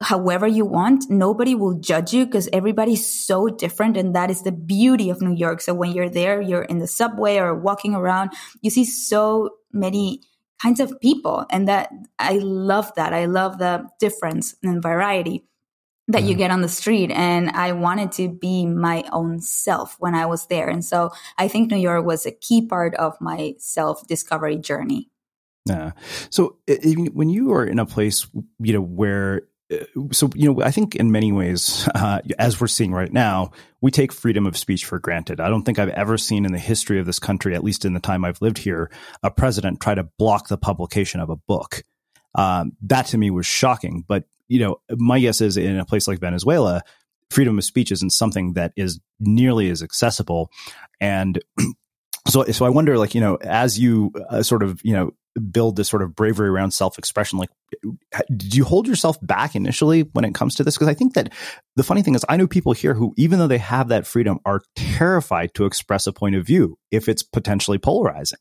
however 0.02 0.46
you 0.46 0.66
want. 0.66 1.10
Nobody 1.10 1.56
will 1.56 1.80
judge 1.80 2.14
you 2.14 2.26
because 2.26 2.48
everybody's 2.54 3.06
so 3.06 3.48
different. 3.48 3.98
And 3.98 4.16
that 4.16 4.30
is 4.30 4.44
the 4.44 4.52
beauty 4.52 5.10
of 5.10 5.22
New 5.22 5.36
York. 5.36 5.62
So 5.62 5.74
when 5.74 5.92
you're 5.92 6.10
there, 6.10 6.42
you're 6.42 6.64
in 6.64 6.80
the 6.80 6.88
subway 6.88 7.38
or 7.38 7.56
walking 7.56 7.96
around, 7.96 8.32
you 8.62 8.70
see 8.70 8.86
so 8.86 9.50
many 9.72 10.22
kinds 10.62 10.80
of 10.80 11.00
people. 11.00 11.46
And 11.50 11.68
that 11.68 11.92
I 12.20 12.38
love 12.38 12.94
that. 12.96 13.14
I 13.14 13.26
love 13.26 13.58
the 13.58 13.88
difference 14.00 14.56
and 14.64 14.82
variety 14.82 15.46
that 16.08 16.24
you 16.24 16.30
mm-hmm. 16.30 16.38
get 16.40 16.52
on 16.52 16.62
the 16.62 16.70
street 16.70 17.12
and 17.12 17.50
i 17.52 17.72
wanted 17.72 18.12
to 18.12 18.30
be 18.30 18.66
my 18.66 19.04
own 19.12 19.40
self 19.40 19.96
when 20.00 20.16
i 20.16 20.26
was 20.26 20.48
there. 20.48 20.70
And 20.70 20.84
so 20.84 21.12
i 21.38 21.48
think 21.48 21.72
new 21.72 21.78
york 21.78 22.06
was 22.06 22.26
a 22.26 22.32
key 22.32 22.66
part 22.66 22.96
of 22.96 23.20
my 23.22 23.56
self 23.58 24.06
discovery 24.08 24.58
journey. 24.58 25.10
Yeah. 25.66 25.92
So 26.30 26.58
when 27.14 27.30
you 27.30 27.52
are 27.54 27.66
in 27.66 27.80
a 27.80 27.86
place 27.86 28.28
you 28.60 28.74
know 28.74 28.82
where 28.82 29.44
uh, 29.72 29.84
so 30.14 30.30
you 30.34 30.54
know 30.54 30.64
i 30.64 30.72
think 30.72 30.96
in 30.96 31.12
many 31.12 31.34
ways 31.34 31.90
uh, 31.94 32.22
as 32.40 32.62
we're 32.62 32.68
seeing 32.68 32.94
right 32.94 33.12
now 33.12 33.52
we 33.82 33.92
take 33.92 34.12
freedom 34.14 34.48
of 34.48 34.58
speech 34.58 34.86
for 34.86 34.98
granted. 35.00 35.42
I 35.42 35.50
don't 35.50 35.64
think 35.64 35.78
i've 35.78 35.90
ever 35.90 36.18
seen 36.18 36.46
in 36.46 36.54
the 36.54 36.60
history 36.60 37.00
of 37.00 37.06
this 37.06 37.20
country 37.20 37.54
at 37.54 37.64
least 37.64 37.84
in 37.84 37.94
the 37.94 38.00
time 38.00 38.24
i've 38.24 38.42
lived 38.42 38.60
here 38.60 38.90
a 39.24 39.32
president 39.32 39.82
try 39.82 39.94
to 39.94 40.04
block 40.18 40.48
the 40.48 40.58
publication 40.58 41.20
of 41.20 41.30
a 41.30 41.36
book. 41.36 41.84
Um, 42.36 42.74
that 42.84 43.08
to 43.08 43.18
me 43.18 43.30
was 43.30 43.46
shocking 43.46 44.06
but 44.08 44.26
you 44.48 44.60
know, 44.60 44.78
my 44.92 45.20
guess 45.20 45.42
is 45.42 45.58
in 45.58 45.78
a 45.78 45.86
place 45.86 46.08
like 46.08 46.20
Venezuela, 46.20 46.84
freedom 47.32 47.58
of 47.58 47.64
speech 47.64 47.92
isn't 47.92 48.12
something 48.12 48.54
that 48.54 48.74
is 48.76 49.00
nearly 49.20 49.70
as 49.70 49.84
accessible. 49.84 50.50
And 51.00 51.42
so, 52.28 52.46
so 52.46 52.66
I 52.66 52.70
wonder, 52.70 52.98
like, 52.98 53.16
you 53.16 53.22
know, 53.22 53.36
as 53.42 53.80
you 53.80 54.12
uh, 54.30 54.44
sort 54.44 54.64
of, 54.64 54.82
you 54.84 54.94
know, 54.94 55.12
build 55.52 55.76
this 55.76 55.88
sort 55.88 56.02
of 56.02 56.16
bravery 56.16 56.50
around 56.50 56.72
self-expression 56.72 57.38
like 57.38 57.50
did 58.36 58.56
you 58.56 58.64
hold 58.64 58.88
yourself 58.88 59.18
back 59.22 59.56
initially 59.56 60.02
when 60.14 60.26
it 60.26 60.34
comes 60.34 60.56
to 60.56 60.64
this? 60.64 60.76
Because 60.76 60.88
i 60.88 60.96
think 60.96 61.14
that 61.14 61.32
the 61.76 61.84
funny 61.84 62.02
thing 62.02 62.16
is 62.16 62.26
i 62.28 62.38
know 62.38 62.48
people 62.48 62.74
here 62.74 62.96
who 62.96 63.14
even 63.18 63.38
though 63.40 63.48
they 63.48 63.60
have 63.60 63.90
that 63.90 64.08
freedom 64.08 64.40
are 64.46 64.62
terrified 64.76 65.54
to 65.54 65.66
express 65.66 66.08
a 66.08 66.14
point 66.14 66.36
of 66.36 66.46
view 66.46 66.78
if 66.92 67.08
it's 67.08 67.24
potentially 67.24 67.78
polarizing. 67.78 68.40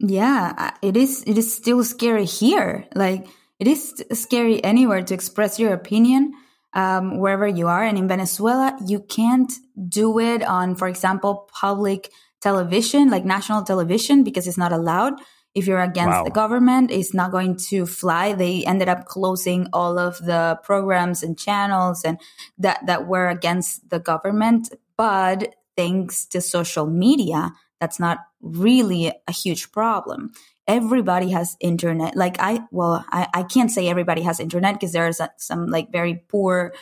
Yeah 0.00 0.72
it 0.82 0.96
is 0.96 1.22
it 1.26 1.38
is 1.38 1.54
still 1.54 1.84
scary 1.84 2.24
here. 2.24 2.84
Like 2.94 3.28
it 3.58 3.66
is 3.66 4.04
scary 4.12 4.62
anywhere 4.64 5.02
to 5.02 5.14
express 5.14 5.58
your 5.58 5.72
opinion 5.72 6.32
um, 6.74 7.18
wherever 7.18 7.46
you 7.46 7.68
are. 7.68 7.84
And 7.84 7.96
in 7.96 8.08
Venezuela, 8.08 8.76
you 8.84 9.00
can't 9.00 9.52
do 9.88 10.18
it 10.18 10.42
on, 10.42 10.74
for 10.74 10.88
example, 10.88 11.48
public 11.52 12.10
television, 12.40 13.10
like 13.10 13.24
national 13.24 13.62
television, 13.62 14.24
because 14.24 14.46
it's 14.46 14.58
not 14.58 14.72
allowed. 14.72 15.14
If 15.54 15.68
you're 15.68 15.80
against 15.80 16.16
wow. 16.16 16.24
the 16.24 16.30
government, 16.30 16.90
it's 16.90 17.14
not 17.14 17.30
going 17.30 17.56
to 17.68 17.86
fly. 17.86 18.32
They 18.32 18.64
ended 18.64 18.88
up 18.88 19.06
closing 19.06 19.68
all 19.72 19.98
of 19.98 20.18
the 20.18 20.58
programs 20.64 21.22
and 21.22 21.38
channels 21.38 22.02
and 22.04 22.20
that, 22.58 22.84
that 22.86 23.06
were 23.06 23.28
against 23.28 23.88
the 23.88 24.00
government. 24.00 24.74
But 24.96 25.54
thanks 25.76 26.26
to 26.26 26.40
social 26.40 26.86
media, 26.86 27.52
that's 27.80 28.00
not 28.00 28.18
really 28.40 29.12
a 29.28 29.32
huge 29.32 29.70
problem 29.70 30.32
everybody 30.66 31.30
has 31.30 31.56
internet. 31.60 32.16
Like 32.16 32.36
I, 32.38 32.60
well, 32.70 33.04
I, 33.10 33.28
I 33.34 33.42
can't 33.42 33.70
say 33.70 33.88
everybody 33.88 34.22
has 34.22 34.40
internet 34.40 34.74
because 34.74 34.92
there 34.92 35.06
are 35.06 35.30
some 35.36 35.66
like 35.66 35.92
very 35.92 36.22
poor 36.28 36.74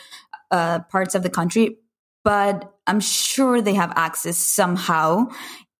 uh, 0.51 0.79
parts 0.89 1.15
of 1.15 1.23
the 1.23 1.29
country, 1.29 1.77
but 2.23 2.73
I'm 2.87 2.99
sure 2.99 3.61
they 3.61 3.73
have 3.73 3.93
access 3.95 4.37
somehow 4.37 5.27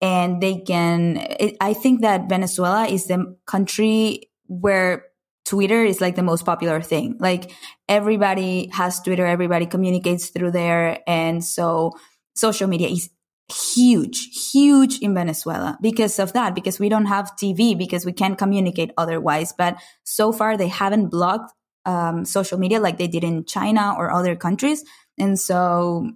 and 0.00 0.42
they 0.42 0.56
can. 0.56 1.16
It, 1.16 1.56
I 1.60 1.72
think 1.74 2.02
that 2.02 2.28
Venezuela 2.28 2.86
is 2.86 3.06
the 3.06 3.36
country 3.46 4.30
where 4.46 5.06
Twitter 5.44 5.84
is 5.84 6.00
like 6.00 6.16
the 6.16 6.22
most 6.22 6.44
popular 6.44 6.80
thing. 6.80 7.16
Like 7.20 7.52
everybody 7.88 8.70
has 8.72 9.00
Twitter, 9.00 9.26
everybody 9.26 9.66
communicates 9.66 10.28
through 10.28 10.52
there. 10.52 11.00
And 11.06 11.44
so 11.44 11.92
social 12.34 12.68
media 12.68 12.88
is 12.88 13.10
huge, 13.52 14.50
huge 14.52 14.98
in 15.00 15.14
Venezuela 15.14 15.78
because 15.80 16.18
of 16.18 16.32
that, 16.32 16.54
because 16.54 16.78
we 16.78 16.88
don't 16.88 17.06
have 17.06 17.32
TV, 17.36 17.76
because 17.76 18.06
we 18.06 18.12
can't 18.12 18.38
communicate 18.38 18.92
otherwise. 18.96 19.52
But 19.56 19.76
so 20.04 20.32
far, 20.32 20.56
they 20.56 20.68
haven't 20.68 21.08
blocked 21.08 21.52
um, 21.84 22.24
social 22.24 22.58
media 22.58 22.80
like 22.80 22.98
they 22.98 23.08
did 23.08 23.24
in 23.24 23.44
China 23.44 23.94
or 23.98 24.10
other 24.10 24.36
countries. 24.36 24.84
And 25.18 25.38
so 25.38 26.10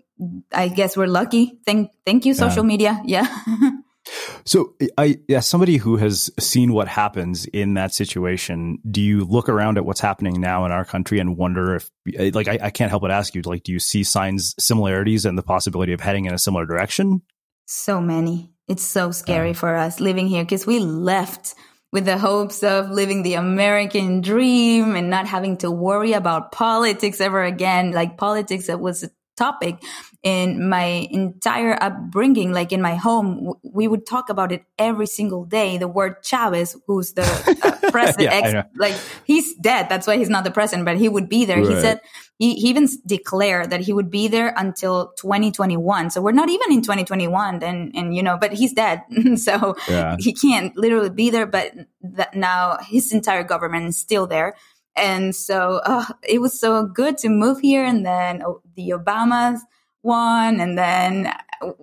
I 0.52 0.68
guess 0.68 0.96
we're 0.96 1.06
lucky. 1.06 1.58
Thank, 1.64 1.90
thank 2.04 2.24
you, 2.24 2.34
social 2.34 2.64
yeah. 2.64 2.68
media. 2.68 3.02
Yeah. 3.04 3.42
So, 4.44 4.74
I, 4.96 5.18
yeah, 5.28 5.40
somebody 5.40 5.76
who 5.76 5.96
has 5.96 6.30
seen 6.38 6.72
what 6.72 6.88
happens 6.88 7.46
in 7.46 7.74
that 7.74 7.92
situation, 7.92 8.78
do 8.90 9.00
you 9.00 9.24
look 9.24 9.48
around 9.48 9.78
at 9.78 9.84
what's 9.84 10.00
happening 10.00 10.40
now 10.40 10.64
in 10.64 10.72
our 10.72 10.84
country 10.84 11.18
and 11.18 11.36
wonder 11.36 11.76
if, 11.76 11.90
eh, 12.14 12.30
like, 12.32 12.48
I, 12.48 12.58
I 12.62 12.70
can't 12.70 12.90
help 12.90 13.02
but 13.02 13.10
ask 13.10 13.34
you, 13.34 13.42
like, 13.42 13.62
do 13.62 13.72
you 13.72 13.78
see 13.78 14.04
signs, 14.04 14.54
similarities, 14.58 15.24
and 15.24 15.36
the 15.36 15.42
possibility 15.42 15.92
of 15.92 16.00
heading 16.00 16.24
in 16.24 16.34
a 16.34 16.38
similar 16.38 16.66
direction? 16.66 17.22
So 17.66 18.00
many. 18.00 18.52
It's 18.66 18.84
so 18.84 19.10
scary 19.10 19.50
uh-huh. 19.50 19.60
for 19.60 19.76
us 19.76 20.00
living 20.00 20.28
here 20.28 20.44
because 20.44 20.66
we 20.66 20.78
left 20.78 21.54
with 21.92 22.04
the 22.04 22.18
hopes 22.18 22.62
of 22.62 22.90
living 22.90 23.22
the 23.22 23.34
American 23.34 24.20
dream 24.20 24.94
and 24.94 25.08
not 25.08 25.26
having 25.26 25.56
to 25.58 25.70
worry 25.70 26.12
about 26.12 26.52
politics 26.52 27.20
ever 27.20 27.42
again. 27.42 27.92
Like 27.92 28.18
politics, 28.18 28.66
that 28.66 28.78
was 28.78 29.04
a 29.04 29.10
topic 29.38 29.82
in 30.24 30.68
my 30.68 31.06
entire 31.10 31.80
upbringing, 31.80 32.52
like 32.52 32.72
in 32.72 32.82
my 32.82 32.96
home, 32.96 33.54
we 33.62 33.86
would 33.86 34.04
talk 34.04 34.28
about 34.28 34.50
it 34.50 34.64
every 34.76 35.06
single 35.06 35.44
day. 35.44 35.78
The 35.78 35.86
word 35.86 36.16
Chavez, 36.24 36.76
who's 36.86 37.12
the 37.12 37.22
uh, 37.22 37.90
president, 37.92 38.32
yeah, 38.32 38.62
ex, 38.62 38.68
like 38.76 38.96
he's 39.24 39.54
dead. 39.54 39.88
That's 39.88 40.06
why 40.06 40.16
he's 40.16 40.28
not 40.28 40.42
the 40.42 40.50
president, 40.50 40.86
but 40.86 40.96
he 40.96 41.08
would 41.08 41.28
be 41.28 41.44
there. 41.44 41.58
Right. 41.58 41.68
He 41.68 41.80
said 41.80 42.00
he, 42.36 42.54
he, 42.54 42.68
even 42.68 42.88
declared 43.06 43.70
that 43.70 43.80
he 43.80 43.92
would 43.92 44.10
be 44.10 44.26
there 44.26 44.52
until 44.56 45.12
2021. 45.18 46.10
So 46.10 46.20
we're 46.20 46.32
not 46.32 46.48
even 46.48 46.72
in 46.72 46.82
2021, 46.82 47.62
and 47.62 47.94
and 47.94 48.14
you 48.14 48.22
know, 48.22 48.36
but 48.38 48.52
he's 48.52 48.72
dead, 48.72 49.02
so 49.36 49.76
yeah. 49.88 50.16
he 50.18 50.32
can't 50.32 50.76
literally 50.76 51.10
be 51.10 51.30
there. 51.30 51.46
But 51.46 51.72
that 52.02 52.34
now 52.34 52.78
his 52.82 53.12
entire 53.12 53.44
government 53.44 53.86
is 53.86 53.98
still 53.98 54.26
there. 54.26 54.56
And 54.98 55.34
so 55.34 55.80
uh, 55.84 56.04
it 56.26 56.40
was 56.40 56.58
so 56.58 56.84
good 56.84 57.18
to 57.18 57.28
move 57.28 57.60
here. 57.60 57.84
And 57.84 58.04
then 58.04 58.42
oh, 58.44 58.62
the 58.74 58.90
Obamas 58.90 59.60
won. 60.02 60.60
and 60.60 60.78
then 60.78 61.32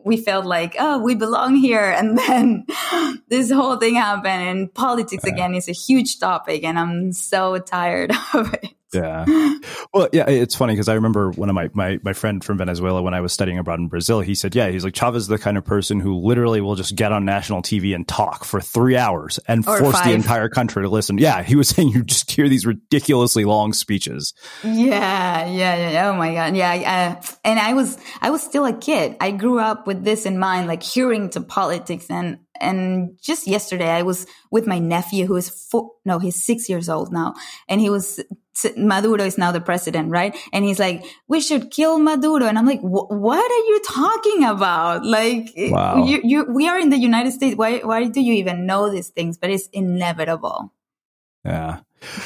we 0.04 0.18
felt 0.18 0.46
like 0.46 0.76
oh 0.80 0.98
we 1.00 1.16
belong 1.16 1.56
here 1.56 1.90
and 1.92 2.18
then 2.18 2.66
this 3.28 3.52
whole 3.52 3.78
thing 3.78 3.96
happened 3.96 4.44
and 4.44 4.74
politics 4.74 5.24
again 5.26 5.54
is 5.54 5.68
a 5.68 5.74
huge 5.74 6.20
topic 6.20 6.64
and 6.64 6.80
i'm 6.80 7.12
so 7.12 7.58
tired 7.58 8.12
of 8.34 8.54
it 8.54 8.74
yeah. 8.96 9.26
Well, 9.94 10.10
yeah, 10.12 10.30
it's 10.30 10.56
funny 10.56 10.74
because 10.74 10.90
I 10.90 10.96
remember 10.96 11.32
one 11.32 11.48
of 11.48 11.56
my, 11.56 11.70
my, 11.74 12.00
my 12.04 12.12
friend 12.12 12.44
from 12.44 12.58
Venezuela 12.58 13.02
when 13.02 13.14
I 13.14 13.22
was 13.22 13.32
studying 13.32 13.58
abroad 13.58 13.80
in 13.80 13.88
Brazil, 13.88 14.20
he 14.20 14.36
said, 14.36 14.54
yeah, 14.54 14.70
he's 14.70 14.84
like, 14.84 14.94
Chavez 14.94 15.24
is 15.24 15.28
the 15.30 15.38
kind 15.38 15.58
of 15.58 15.64
person 15.64 16.02
who 16.02 16.18
literally 16.18 16.60
will 16.60 16.76
just 16.76 16.96
get 16.96 17.14
on 17.14 17.24
national 17.24 17.62
TV 17.62 17.96
and 17.96 18.06
talk 18.06 18.44
for 18.44 18.60
three 18.60 18.98
hours 18.98 19.40
and 19.48 19.66
or 19.66 19.80
force 19.80 19.96
five. 19.96 20.08
the 20.08 20.14
entire 20.14 20.50
country 20.50 20.84
to 20.84 20.90
listen. 20.90 21.18
Yeah. 21.18 21.44
He 21.44 21.56
was 21.56 21.70
saying 21.76 21.90
you 21.90 22.04
just 22.04 22.30
hear 22.30 22.50
these 22.50 22.66
ridiculously 22.66 23.46
long 23.46 23.72
speeches. 23.72 24.34
Yeah. 24.64 25.46
Yeah. 25.46 25.92
yeah. 25.92 26.10
Oh 26.10 26.18
my 26.18 26.34
God. 26.34 26.58
Yeah. 26.58 27.18
Uh, 27.22 27.28
and 27.46 27.58
I 27.58 27.74
was, 27.74 27.98
I 28.22 28.32
was 28.32 28.44
still 28.44 28.66
a 28.66 28.74
kid. 28.74 29.16
I 29.22 29.32
grew 29.32 29.60
up 29.60 29.88
with 29.88 30.04
this 30.04 30.26
in 30.26 30.38
mind, 30.38 30.68
like 30.68 30.84
hearing 30.84 31.30
to 31.32 31.42
politics 31.42 32.08
and, 32.10 32.40
and 32.60 33.18
just 33.22 33.48
yesterday 33.48 33.90
I 33.90 34.02
was 34.04 34.28
with 34.52 34.68
my 34.68 34.80
nephew 34.80 35.26
who 35.26 35.36
is 35.36 35.50
four, 35.50 35.92
no, 36.04 36.20
he's 36.20 36.44
six 36.44 36.70
years 36.70 36.90
old 36.90 37.12
now. 37.12 37.34
And 37.68 37.80
he 37.80 37.90
was 37.90 38.20
Maduro 38.78 39.24
is 39.24 39.38
now 39.38 39.52
the 39.52 39.62
president, 39.62 40.12
right? 40.12 40.36
And 40.54 40.64
he's 40.66 40.80
like, 40.80 41.04
we 41.28 41.42
should 41.42 41.72
kill 41.72 42.00
Maduro. 42.00 42.46
And 42.46 42.58
I'm 42.58 42.66
like, 42.66 42.82
what 42.82 43.52
are 43.52 43.66
you 43.66 43.82
talking 43.86 44.44
about? 44.46 45.06
Like, 45.06 45.52
eh, 45.56 45.72
wow. 45.72 46.06
you, 46.06 46.22
you, 46.24 46.46
we 46.50 46.68
are 46.68 46.80
in 46.80 46.90
the 46.90 46.98
United 46.98 47.32
States. 47.32 47.56
Why, 47.56 47.80
why 47.80 48.06
do 48.06 48.22
you 48.22 48.34
even 48.34 48.66
know 48.66 48.90
these 48.90 49.10
things? 49.10 49.38
But 49.38 49.50
it's 49.50 49.68
inevitable. 49.74 50.74
Yeah. 51.44 51.82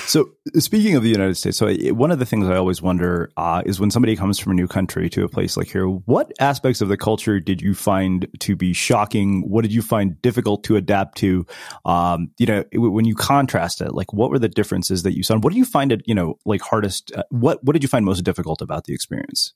So 0.06 0.32
speaking 0.56 0.96
of 0.96 1.04
the 1.04 1.10
United 1.10 1.36
States, 1.36 1.58
so 1.58 1.74
one 1.94 2.12
of 2.12 2.20
the 2.20 2.26
things 2.26 2.48
I 2.48 2.56
always 2.56 2.82
wonder 2.82 3.32
uh, 3.38 3.64
is 3.66 3.80
when 3.80 3.92
somebody 3.92 4.16
comes 4.16 4.40
from 4.40 4.52
a 4.52 4.56
new 4.56 4.68
country 4.68 5.10
to 5.12 5.24
a 5.24 5.30
place 5.30 5.58
like 5.58 5.68
here, 5.68 5.88
what 5.88 6.32
aspects 6.40 6.82
of 6.82 6.88
the 6.88 6.98
culture 6.98 7.40
did 7.40 7.62
you 7.62 7.74
find 7.74 8.28
to 8.40 8.56
be 8.56 8.74
shocking? 8.74 9.50
What 9.50 9.62
did 9.62 9.74
you 9.74 9.82
find 9.82 10.22
difficult 10.22 10.64
to 10.66 10.76
adapt 10.76 11.18
to? 11.20 11.46
Um, 11.86 12.32
you 12.38 12.46
know, 12.46 12.64
when 12.74 13.06
you 13.06 13.16
contrast 13.16 13.82
it, 13.82 13.94
like 13.94 14.14
what 14.14 14.30
were 14.30 14.40
the 14.40 14.50
differences 14.50 15.04
that 15.04 15.16
you 15.16 15.24
saw? 15.24 15.38
What 15.38 15.54
do 15.54 15.60
you 15.60 15.66
find 15.66 15.92
it, 15.92 16.02
you 16.06 16.16
know, 16.16 16.38
like 16.46 16.62
hardest? 16.62 17.12
Uh, 17.16 17.24
what 17.30 17.64
what 17.64 17.74
did 17.74 17.84
you 17.84 17.90
find 17.90 18.06
most 18.06 18.24
difficult 18.24 18.62
about 18.62 18.86
the 18.86 18.94
experience? 18.94 19.54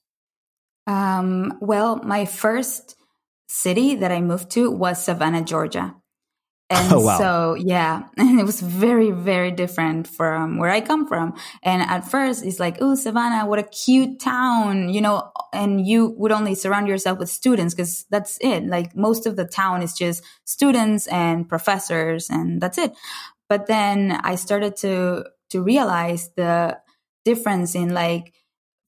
Um, 0.87 1.57
well, 1.61 1.97
my 1.97 2.25
first 2.25 2.95
city 3.47 3.95
that 3.95 4.11
I 4.11 4.21
moved 4.21 4.49
to 4.51 4.71
was 4.71 5.03
Savannah, 5.03 5.43
Georgia. 5.43 5.95
Oh, 6.83 6.85
and 6.85 6.93
oh, 6.93 6.99
wow. 7.01 7.17
so, 7.17 7.55
yeah, 7.55 8.03
and 8.17 8.39
it 8.39 8.45
was 8.45 8.59
very, 8.59 9.11
very 9.11 9.51
different 9.51 10.07
from 10.07 10.57
where 10.57 10.69
I 10.69 10.81
come 10.81 11.07
from. 11.07 11.35
And 11.61 11.81
at 11.83 12.09
first, 12.09 12.43
it's 12.43 12.59
like, 12.59 12.77
oh, 12.81 12.95
Savannah, 12.95 13.45
what 13.45 13.59
a 13.59 13.63
cute 13.63 14.19
town, 14.19 14.89
you 14.89 15.01
know, 15.01 15.31
and 15.53 15.85
you 15.85 16.15
would 16.17 16.31
only 16.31 16.55
surround 16.55 16.87
yourself 16.87 17.19
with 17.19 17.29
students 17.29 17.75
because 17.75 18.05
that's 18.09 18.37
it. 18.41 18.65
Like 18.65 18.95
most 18.95 19.25
of 19.27 19.35
the 19.35 19.45
town 19.45 19.83
is 19.83 19.93
just 19.93 20.23
students 20.45 21.07
and 21.07 21.47
professors, 21.47 22.29
and 22.29 22.59
that's 22.59 22.77
it. 22.77 22.93
But 23.49 23.67
then 23.67 24.11
I 24.23 24.35
started 24.35 24.75
to 24.77 25.25
to 25.51 25.61
realize 25.61 26.31
the 26.35 26.79
difference 27.23 27.75
in 27.75 27.93
like, 27.93 28.33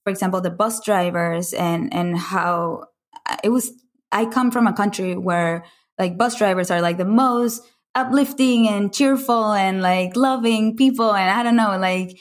for 0.03 0.09
example, 0.09 0.41
the 0.41 0.49
bus 0.49 0.83
drivers 0.83 1.53
and 1.53 1.93
and 1.93 2.17
how 2.17 2.85
uh, 3.29 3.37
it 3.43 3.49
was. 3.49 3.71
I 4.11 4.25
come 4.25 4.49
from 4.49 4.65
a 4.65 4.73
country 4.73 5.15
where 5.15 5.65
like 5.99 6.17
bus 6.17 6.35
drivers 6.35 6.71
are 6.71 6.81
like 6.81 6.97
the 6.97 7.05
most 7.05 7.61
uplifting 7.95 8.67
and 8.67 8.93
cheerful 8.93 9.53
and 9.53 9.81
like 9.81 10.15
loving 10.15 10.75
people 10.75 11.13
and 11.13 11.29
i 11.29 11.41
don't 11.41 11.55
know 11.55 11.77
like 11.77 12.17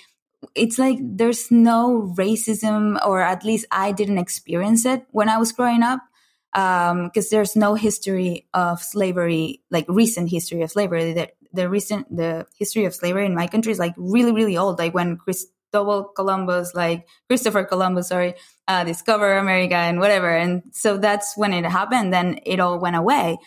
it's 0.54 0.78
like 0.78 0.98
there's 1.00 1.50
no 1.50 2.14
racism 2.16 2.98
or 3.04 3.20
at 3.20 3.44
least 3.44 3.66
i 3.70 3.92
didn't 3.92 4.18
experience 4.18 4.84
it 4.84 5.04
when 5.10 5.28
i 5.28 5.36
was 5.36 5.52
growing 5.52 5.82
up 5.82 6.00
because 6.52 7.26
um, 7.26 7.30
there's 7.30 7.56
no 7.56 7.74
history 7.74 8.46
of 8.54 8.80
slavery 8.80 9.60
like 9.70 9.84
recent 9.88 10.30
history 10.30 10.62
of 10.62 10.70
slavery 10.70 11.12
the, 11.12 11.28
the 11.52 11.68
recent 11.68 12.14
the 12.14 12.46
history 12.56 12.84
of 12.84 12.94
slavery 12.94 13.26
in 13.26 13.34
my 13.34 13.48
country 13.48 13.72
is 13.72 13.78
like 13.78 13.94
really 13.96 14.32
really 14.32 14.56
old 14.56 14.78
like 14.78 14.94
when 14.94 15.16
Cristobal 15.74 16.04
Columbus, 16.04 16.72
like 16.72 17.08
Christopher 17.28 17.64
Columbus, 17.64 18.08
sorry, 18.08 18.34
uh, 18.68 18.84
discover 18.84 19.36
America 19.36 19.74
and 19.74 19.98
whatever. 19.98 20.30
And 20.30 20.62
so 20.70 20.98
that's 20.98 21.36
when 21.36 21.52
it 21.52 21.64
happened. 21.64 22.12
Then 22.12 22.38
it 22.46 22.60
all 22.60 22.78
went 22.78 22.94
away. 22.94 23.38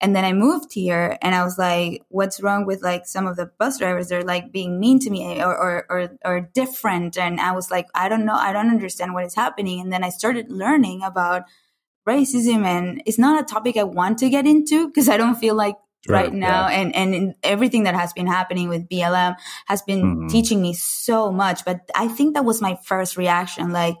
And 0.00 0.14
then 0.14 0.24
I 0.24 0.32
moved 0.32 0.74
here 0.74 1.16
and 1.22 1.34
I 1.34 1.44
was 1.44 1.56
like, 1.56 2.02
what's 2.08 2.42
wrong 2.42 2.66
with 2.66 2.82
like 2.82 3.06
some 3.06 3.26
of 3.26 3.36
the 3.36 3.50
bus 3.58 3.78
drivers? 3.78 4.08
They're 4.08 4.22
like 4.22 4.52
being 4.52 4.78
mean 4.78 4.98
to 5.00 5.10
me 5.10 5.42
or, 5.42 5.56
or, 5.56 5.86
or, 5.88 6.18
or 6.24 6.50
different. 6.52 7.16
And 7.16 7.40
I 7.40 7.52
was 7.52 7.70
like, 7.70 7.86
I 7.94 8.08
don't 8.08 8.26
know. 8.26 8.34
I 8.34 8.52
don't 8.52 8.70
understand 8.70 9.14
what 9.14 9.24
is 9.24 9.34
happening. 9.34 9.80
And 9.80 9.92
then 9.92 10.04
I 10.04 10.10
started 10.10 10.50
learning 10.50 11.02
about 11.02 11.44
racism 12.06 12.64
and 12.64 13.02
it's 13.06 13.18
not 13.18 13.40
a 13.40 13.44
topic 13.44 13.76
I 13.76 13.84
want 13.84 14.18
to 14.18 14.28
get 14.28 14.46
into 14.46 14.88
because 14.88 15.08
I 15.08 15.16
don't 15.16 15.36
feel 15.36 15.54
like 15.54 15.76
right, 16.08 16.24
right 16.24 16.32
now 16.34 16.68
yeah. 16.68 16.80
and 16.80 16.94
and 16.94 17.34
everything 17.42 17.84
that 17.84 17.94
has 17.94 18.12
been 18.12 18.26
happening 18.26 18.68
with 18.68 18.88
BLM 18.88 19.36
has 19.66 19.82
been 19.82 20.02
mm-hmm. 20.02 20.26
teaching 20.26 20.60
me 20.60 20.74
so 20.74 21.32
much 21.32 21.64
but 21.64 21.80
I 21.94 22.08
think 22.08 22.34
that 22.34 22.44
was 22.44 22.60
my 22.60 22.78
first 22.84 23.16
reaction 23.16 23.70
like 23.70 23.96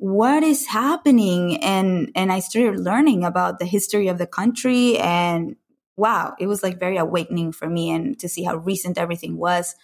what 0.00 0.42
is 0.42 0.66
happening? 0.66 1.62
And 1.62 2.10
and 2.14 2.32
i 2.32 2.40
started 2.40 2.80
learning 2.80 3.22
about 3.22 3.58
the 3.58 3.66
history 3.66 4.08
of 4.08 4.16
the 4.16 4.26
country 4.26 4.96
and 4.98 5.56
wow 5.96 6.34
it 6.38 6.46
was 6.46 6.62
like 6.62 6.80
very 6.80 6.96
awakening 6.96 7.52
for 7.52 7.68
me 7.68 7.90
and 7.90 8.18
to 8.18 8.28
see 8.28 8.42
how 8.42 8.56
recent 8.56 8.96
everything 8.96 9.36
was 9.36 9.76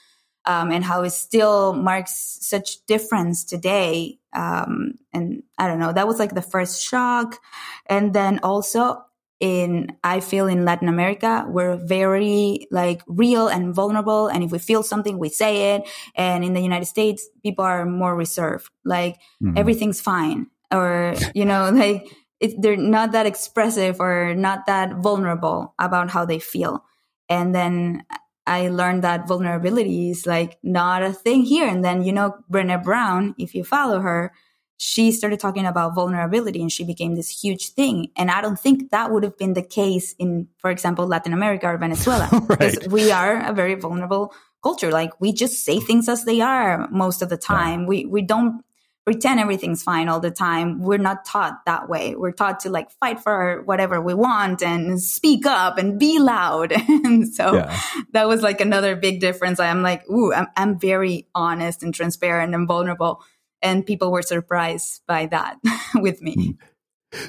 um, 0.46 0.70
and 0.70 0.84
how 0.84 1.02
it 1.02 1.10
still 1.10 1.74
marks 1.74 2.38
such 2.40 2.86
difference 2.86 3.44
today 3.44 4.18
um, 4.32 4.94
and 5.12 5.42
i 5.58 5.66
don't 5.66 5.78
know 5.78 5.92
that 5.92 6.06
was 6.06 6.18
like 6.18 6.34
the 6.34 6.40
first 6.42 6.82
shock. 6.82 7.38
And 7.86 8.14
then 8.14 8.40
also 8.42 9.04
in 9.40 9.96
I 10.02 10.20
feel 10.20 10.46
in 10.46 10.64
Latin 10.64 10.88
America, 10.88 11.44
we're 11.48 11.76
very 11.76 12.66
like 12.70 13.02
real 13.06 13.48
and 13.48 13.74
vulnerable. 13.74 14.28
And 14.28 14.42
if 14.42 14.50
we 14.50 14.58
feel 14.58 14.82
something, 14.82 15.18
we 15.18 15.28
say 15.28 15.74
it. 15.74 15.88
And 16.14 16.44
in 16.44 16.54
the 16.54 16.60
United 16.60 16.86
States, 16.86 17.28
people 17.42 17.64
are 17.64 17.84
more 17.84 18.16
reserved. 18.16 18.70
Like 18.84 19.16
mm-hmm. 19.42 19.58
everything's 19.58 20.00
fine. 20.00 20.46
Or, 20.72 21.14
you 21.34 21.44
know, 21.44 21.70
like 21.74 22.08
it, 22.40 22.60
they're 22.60 22.76
not 22.76 23.12
that 23.12 23.26
expressive 23.26 24.00
or 24.00 24.34
not 24.34 24.66
that 24.66 24.96
vulnerable 24.96 25.74
about 25.78 26.10
how 26.10 26.24
they 26.24 26.38
feel. 26.38 26.84
And 27.28 27.54
then 27.54 28.04
I 28.46 28.68
learned 28.68 29.02
that 29.02 29.26
vulnerability 29.26 30.10
is 30.10 30.26
like 30.26 30.58
not 30.62 31.02
a 31.02 31.12
thing 31.12 31.42
here. 31.42 31.66
And 31.66 31.84
then, 31.84 32.02
you 32.04 32.12
know, 32.12 32.36
Brené 32.50 32.82
Brown, 32.82 33.34
if 33.38 33.54
you 33.54 33.64
follow 33.64 34.00
her, 34.00 34.32
she 34.78 35.10
started 35.12 35.40
talking 35.40 35.64
about 35.64 35.94
vulnerability 35.94 36.60
and 36.60 36.70
she 36.70 36.84
became 36.84 37.14
this 37.14 37.30
huge 37.30 37.70
thing. 37.70 38.08
And 38.16 38.30
I 38.30 38.42
don't 38.42 38.58
think 38.58 38.90
that 38.90 39.10
would 39.10 39.22
have 39.22 39.38
been 39.38 39.54
the 39.54 39.62
case 39.62 40.14
in, 40.18 40.48
for 40.58 40.70
example, 40.70 41.06
Latin 41.06 41.32
America 41.32 41.66
or 41.66 41.78
Venezuela. 41.78 42.28
right. 42.48 42.58
Because 42.58 42.88
we 42.88 43.10
are 43.10 43.48
a 43.48 43.52
very 43.52 43.74
vulnerable 43.74 44.34
culture. 44.62 44.90
Like 44.90 45.18
we 45.20 45.32
just 45.32 45.64
say 45.64 45.80
things 45.80 46.08
as 46.08 46.24
they 46.24 46.40
are 46.40 46.88
most 46.90 47.22
of 47.22 47.28
the 47.28 47.38
time. 47.38 47.82
Yeah. 47.82 47.86
We, 47.86 48.04
we 48.06 48.22
don't 48.22 48.62
pretend 49.06 49.38
everything's 49.38 49.84
fine 49.84 50.08
all 50.08 50.18
the 50.18 50.32
time. 50.32 50.80
We're 50.80 50.98
not 50.98 51.24
taught 51.24 51.64
that 51.64 51.88
way. 51.88 52.16
We're 52.16 52.32
taught 52.32 52.60
to 52.60 52.70
like 52.70 52.90
fight 52.90 53.20
for 53.20 53.62
whatever 53.62 54.00
we 54.00 54.14
want 54.14 54.62
and 54.62 55.00
speak 55.00 55.46
up 55.46 55.78
and 55.78 55.98
be 55.98 56.18
loud. 56.18 56.72
and 56.88 57.32
so 57.32 57.54
yeah. 57.54 57.80
that 58.12 58.26
was 58.26 58.42
like 58.42 58.60
another 58.60 58.96
big 58.96 59.20
difference. 59.20 59.60
I'm 59.60 59.82
like, 59.82 60.10
ooh, 60.10 60.34
I'm, 60.34 60.48
I'm 60.56 60.78
very 60.78 61.28
honest 61.36 61.84
and 61.84 61.94
transparent 61.94 62.52
and 62.52 62.66
vulnerable. 62.66 63.22
And 63.66 63.84
people 63.84 64.12
were 64.12 64.22
surprised 64.22 65.02
by 65.08 65.26
that 65.26 65.58
with 65.96 66.22
me. 66.22 66.34
Hmm. 66.34 66.75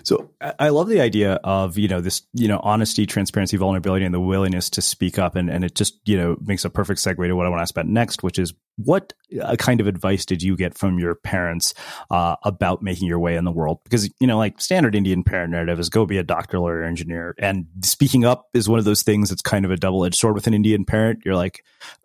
So 0.04 0.32
I 0.60 0.70
love 0.70 0.90
the 0.90 1.02
idea 1.02 1.34
of, 1.44 1.78
you 1.78 1.88
know, 1.88 2.02
this, 2.02 2.24
you 2.34 2.48
know, 2.48 2.60
honesty, 2.64 3.06
transparency, 3.06 3.58
vulnerability, 3.58 4.06
and 4.06 4.14
the 4.14 4.20
willingness 4.20 4.70
to 4.72 4.82
speak 4.82 5.20
up. 5.20 5.36
And, 5.36 5.50
and 5.50 5.64
it 5.64 5.76
just, 5.76 6.00
you 6.06 6.18
know, 6.18 6.36
makes 6.42 6.66
a 6.66 6.70
perfect 6.70 7.00
segue 7.00 7.26
to 7.28 7.34
what 7.34 7.46
I 7.46 7.50
want 7.50 7.60
to 7.60 7.62
ask 7.62 7.72
about 7.72 7.88
next, 7.88 8.24
which 8.24 8.40
is 8.40 8.54
what 8.78 9.14
uh, 9.42 9.56
kind 9.56 9.80
of 9.80 9.88
advice 9.88 10.26
did 10.26 10.42
you 10.42 10.56
get 10.56 10.78
from 10.78 11.00
your 11.00 11.16
parents 11.16 11.74
uh, 12.10 12.36
about 12.44 12.82
making 12.82 13.08
your 13.08 13.20
way 13.20 13.36
in 13.36 13.44
the 13.44 13.52
world? 13.52 13.80
Because, 13.84 14.10
you 14.20 14.28
know, 14.28 14.38
like 14.38 14.60
standard 14.60 14.96
Indian 14.96 15.24
parent 15.24 15.52
narrative 15.52 15.80
is 15.80 15.90
go 15.90 16.06
be 16.06 16.18
a 16.18 16.24
doctor, 16.24 16.60
lawyer, 16.60 16.84
engineer. 16.84 17.36
And 17.38 17.68
speaking 17.84 18.26
up 18.26 18.48
is 18.54 18.68
one 18.68 18.80
of 18.80 18.86
those 18.86 19.04
things 19.04 19.30
that's 19.30 19.42
kind 19.42 19.64
of 19.64 19.72
a 19.72 19.78
double 19.78 20.06
edged 20.06 20.18
sword 20.18 20.36
with 20.36 20.48
an 20.48 20.54
Indian 20.54 20.86
parent. 20.86 21.20
You're 21.24 21.36
like, 21.36 21.64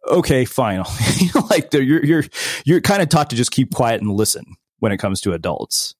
okay, 0.08 0.44
fine. 0.44 0.84
like 1.50 1.72
you're, 1.72 2.04
you're, 2.04 2.24
you're 2.64 2.80
kind 2.80 3.02
of 3.02 3.08
taught 3.08 3.30
to 3.30 3.36
just 3.36 3.50
keep 3.50 3.74
quiet 3.74 4.02
and 4.02 4.10
listen 4.10 4.44
when 4.78 4.92
it 4.92 4.98
comes 4.98 5.20
to 5.22 5.32
adults. 5.32 5.94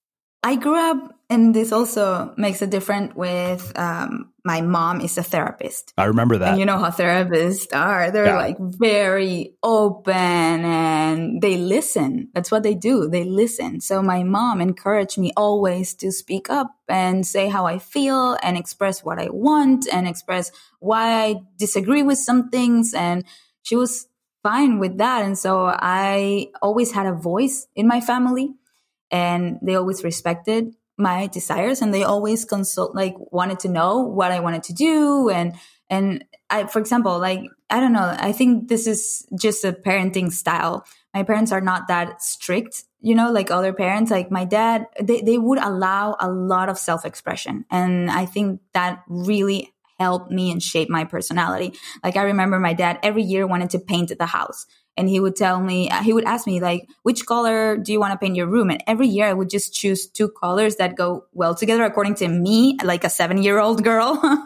I 0.44 0.57
grew 0.57 0.76
up, 0.76 1.14
and 1.31 1.55
this 1.55 1.70
also 1.70 2.35
makes 2.37 2.62
a 2.62 2.66
difference 2.66 3.14
with 3.14 3.72
um, 3.78 4.33
my 4.44 4.61
mom 4.61 5.00
is 5.00 5.16
a 5.16 5.22
therapist. 5.22 5.94
I 5.96 6.05
remember 6.05 6.37
that. 6.38 6.50
And 6.50 6.59
you 6.59 6.66
know 6.66 6.78
how 6.78 6.90
therapists 6.90 7.74
are. 7.74 8.11
They're 8.11 8.26
yeah. 8.26 8.37
like 8.37 8.57
very 8.59 9.55
open 9.62 10.14
and 10.14 11.40
they 11.40 11.57
listen. 11.57 12.28
That's 12.35 12.50
what 12.50 12.64
they 12.64 12.74
do. 12.74 13.09
They 13.09 13.24
listen. 13.24 13.81
So 13.81 14.02
my 14.02 14.24
mom 14.24 14.61
encouraged 14.61 15.16
me 15.16 15.33
always 15.37 15.94
to 15.94 16.11
speak 16.11 16.50
up 16.50 16.74
and 16.88 17.24
say 17.24 17.48
how 17.48 17.66
I 17.66 17.78
feel 17.78 18.37
and 18.42 18.59
express 18.59 19.05
what 19.05 19.20
I 19.20 19.28
want 19.31 19.87
and 19.92 20.09
express 20.09 20.50
why 20.81 21.24
I 21.24 21.37
disagree 21.57 22.02
with 22.02 22.18
some 22.18 22.50
things. 22.50 22.94
And 22.94 23.24
she 23.62 23.76
was 23.76 24.09
fine 24.42 24.81
with 24.81 24.98
that. 24.98 25.24
And 25.24 25.38
so 25.38 25.66
I 25.66 26.48
always 26.61 26.90
had 26.90 27.07
a 27.07 27.12
voice 27.12 27.68
in 27.76 27.87
my 27.87 28.00
family 28.00 28.55
and 29.12 29.59
they 29.62 29.77
always 29.77 30.03
respected 30.03 30.75
my 30.98 31.27
desires 31.29 31.83
and 31.83 31.92
they 31.92 32.03
always 32.03 32.44
consult 32.44 32.94
like 32.94 33.14
wanted 33.31 33.61
to 33.61 33.68
know 33.68 34.01
what 34.01 34.33
I 34.33 34.40
wanted 34.40 34.64
to 34.64 34.72
do 34.72 35.29
and 35.29 35.55
and 35.88 36.25
I 36.51 36.66
for 36.66 36.81
example 36.81 37.18
like 37.18 37.42
I 37.70 37.81
don't 37.81 37.92
know 37.92 38.14
I 38.18 38.33
think 38.33 38.68
this 38.68 38.87
is 38.87 39.27
just 39.38 39.64
a 39.64 39.72
parenting 39.72 40.33
style. 40.33 40.85
My 41.14 41.22
parents 41.22 41.53
are 41.53 41.61
not 41.61 41.88
that 41.88 42.22
strict 42.22 42.85
you 43.01 43.14
know 43.14 43.31
like 43.33 43.51
other 43.51 43.72
parents 43.72 44.11
like 44.11 44.31
my 44.31 44.44
dad 44.44 44.87
they, 45.01 45.20
they 45.20 45.38
would 45.38 45.59
allow 45.59 46.16
a 46.18 46.31
lot 46.31 46.68
of 46.68 46.79
self-expression 46.79 47.64
and 47.70 48.11
I 48.11 48.27
think 48.27 48.61
that 48.72 49.03
really 49.09 49.72
helped 49.98 50.31
me 50.31 50.51
and 50.51 50.61
shape 50.61 50.90
my 50.90 51.05
personality. 51.05 51.79
Like 52.03 52.16
I 52.16 52.22
remember 52.22 52.59
my 52.59 52.72
dad 52.72 52.98
every 53.03 53.22
year 53.22 53.46
wanted 53.46 53.70
to 53.70 53.79
paint 53.79 54.12
the 54.16 54.27
house 54.27 54.66
and 54.96 55.09
he 55.09 55.20
would 55.20 55.37
tell 55.37 55.61
me 55.61 55.88
uh, 55.88 56.02
he 56.02 56.12
would 56.12 56.24
ask 56.24 56.46
me 56.46 56.61
like 56.61 56.88
which 57.02 57.24
color 57.26 57.76
do 57.76 57.92
you 57.92 58.00
want 58.00 58.12
to 58.12 58.18
paint 58.18 58.37
your 58.37 58.46
room? 58.46 58.70
And 58.70 58.83
every 58.87 59.09
year 59.09 59.26
i 59.26 59.33
would 59.33 59.50
just 59.50 59.74
choose 59.74 60.07
two 60.07 60.28
colors 60.28 60.76
that 60.76 60.96
go 60.96 61.26
well 61.33 61.55
together 61.55 61.85
according 61.85 62.14
to 62.16 62.28
me 62.28 62.76
like 62.85 63.05
a 63.05 63.11
seven 63.11 63.42
year 63.42 63.59
old 63.59 63.83
girl. 63.85 64.20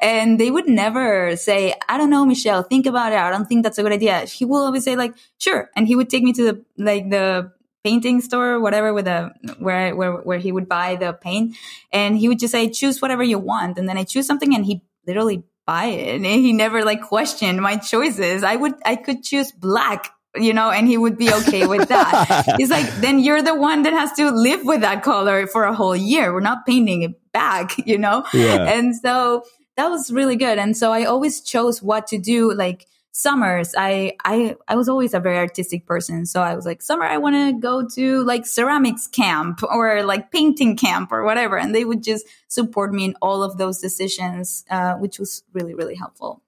And 0.00 0.38
they 0.38 0.50
would 0.50 0.68
never 0.68 1.36
say 1.36 1.74
i 1.88 1.98
don't 1.98 2.10
know 2.10 2.24
michelle 2.24 2.62
think 2.62 2.86
about 2.86 3.12
it. 3.12 3.18
I 3.18 3.30
don't 3.30 3.46
think 3.46 3.64
that's 3.64 3.78
a 3.78 3.82
good 3.82 3.92
idea. 3.92 4.20
He 4.20 4.44
will 4.44 4.64
always 4.64 4.84
say 4.84 4.96
like 4.96 5.14
sure. 5.38 5.70
And 5.76 5.86
he 5.86 5.96
would 5.96 6.08
take 6.08 6.22
me 6.22 6.32
to 6.34 6.44
the 6.44 6.64
like 6.78 7.10
the 7.10 7.52
painting 7.84 8.20
store 8.20 8.52
or 8.52 8.60
whatever 8.60 8.94
with 8.94 9.08
a 9.08 9.32
where 9.58 9.94
where 9.96 10.12
where 10.12 10.38
he 10.38 10.52
would 10.52 10.68
buy 10.68 10.96
the 10.96 11.12
paint. 11.12 11.56
And 11.92 12.16
he 12.16 12.28
would 12.28 12.38
just 12.38 12.52
say 12.52 12.70
choose 12.70 13.02
whatever 13.02 13.22
you 13.22 13.38
want. 13.38 13.78
And 13.78 13.88
then 13.88 13.98
i 13.98 14.04
choose 14.04 14.26
something 14.26 14.54
and 14.54 14.64
he 14.64 14.82
literally 15.06 15.42
buy 15.66 15.86
it. 15.86 16.16
And 16.16 16.24
he 16.24 16.52
never 16.52 16.84
like 16.84 17.02
questioned 17.02 17.60
my 17.60 17.76
choices. 17.76 18.42
I 18.42 18.56
would, 18.56 18.74
I 18.84 18.96
could 18.96 19.22
choose 19.22 19.52
black, 19.52 20.10
you 20.36 20.52
know, 20.52 20.70
and 20.70 20.86
he 20.86 20.98
would 20.98 21.16
be 21.16 21.32
okay 21.32 21.66
with 21.66 21.88
that. 21.88 22.54
He's 22.58 22.70
like, 22.70 22.86
then 22.96 23.18
you're 23.18 23.42
the 23.42 23.54
one 23.54 23.82
that 23.82 23.92
has 23.92 24.12
to 24.14 24.30
live 24.30 24.64
with 24.64 24.80
that 24.80 25.02
color 25.02 25.46
for 25.46 25.64
a 25.64 25.74
whole 25.74 25.96
year. 25.96 26.32
We're 26.32 26.40
not 26.40 26.66
painting 26.66 27.02
it 27.02 27.32
back, 27.32 27.74
you 27.86 27.98
know? 27.98 28.24
Yeah. 28.32 28.64
And 28.64 28.94
so 28.96 29.44
that 29.76 29.88
was 29.88 30.10
really 30.10 30.36
good. 30.36 30.58
And 30.58 30.76
so 30.76 30.92
I 30.92 31.04
always 31.04 31.40
chose 31.40 31.82
what 31.82 32.06
to 32.08 32.18
do. 32.18 32.52
Like, 32.52 32.86
summers 33.14 33.74
i 33.76 34.12
i 34.24 34.56
i 34.68 34.74
was 34.74 34.88
always 34.88 35.12
a 35.14 35.20
very 35.20 35.36
artistic 35.36 35.86
person. 35.86 36.26
So 36.26 36.40
i 36.42 36.54
was 36.54 36.64
like 36.64 36.82
summer 36.82 37.04
i 37.04 37.18
want 37.18 37.36
to 37.36 37.52
go 37.60 37.86
to 37.86 38.22
like 38.24 38.46
ceramics 38.46 39.06
camp 39.06 39.62
or 39.62 40.02
like 40.02 40.32
painting 40.32 40.76
camp 40.76 41.12
or 41.12 41.22
whatever. 41.22 41.58
And 41.58 41.74
they 41.74 41.84
would 41.84 42.02
just 42.02 42.26
support 42.48 42.92
me 42.92 43.04
in 43.04 43.14
all 43.20 43.42
of 43.42 43.58
those 43.58 43.78
decisions 43.78 44.64
uh, 44.70 44.94
which 44.94 45.18
was 45.18 45.44
really 45.52 45.74
really 45.74 45.94
helpful 45.94 46.42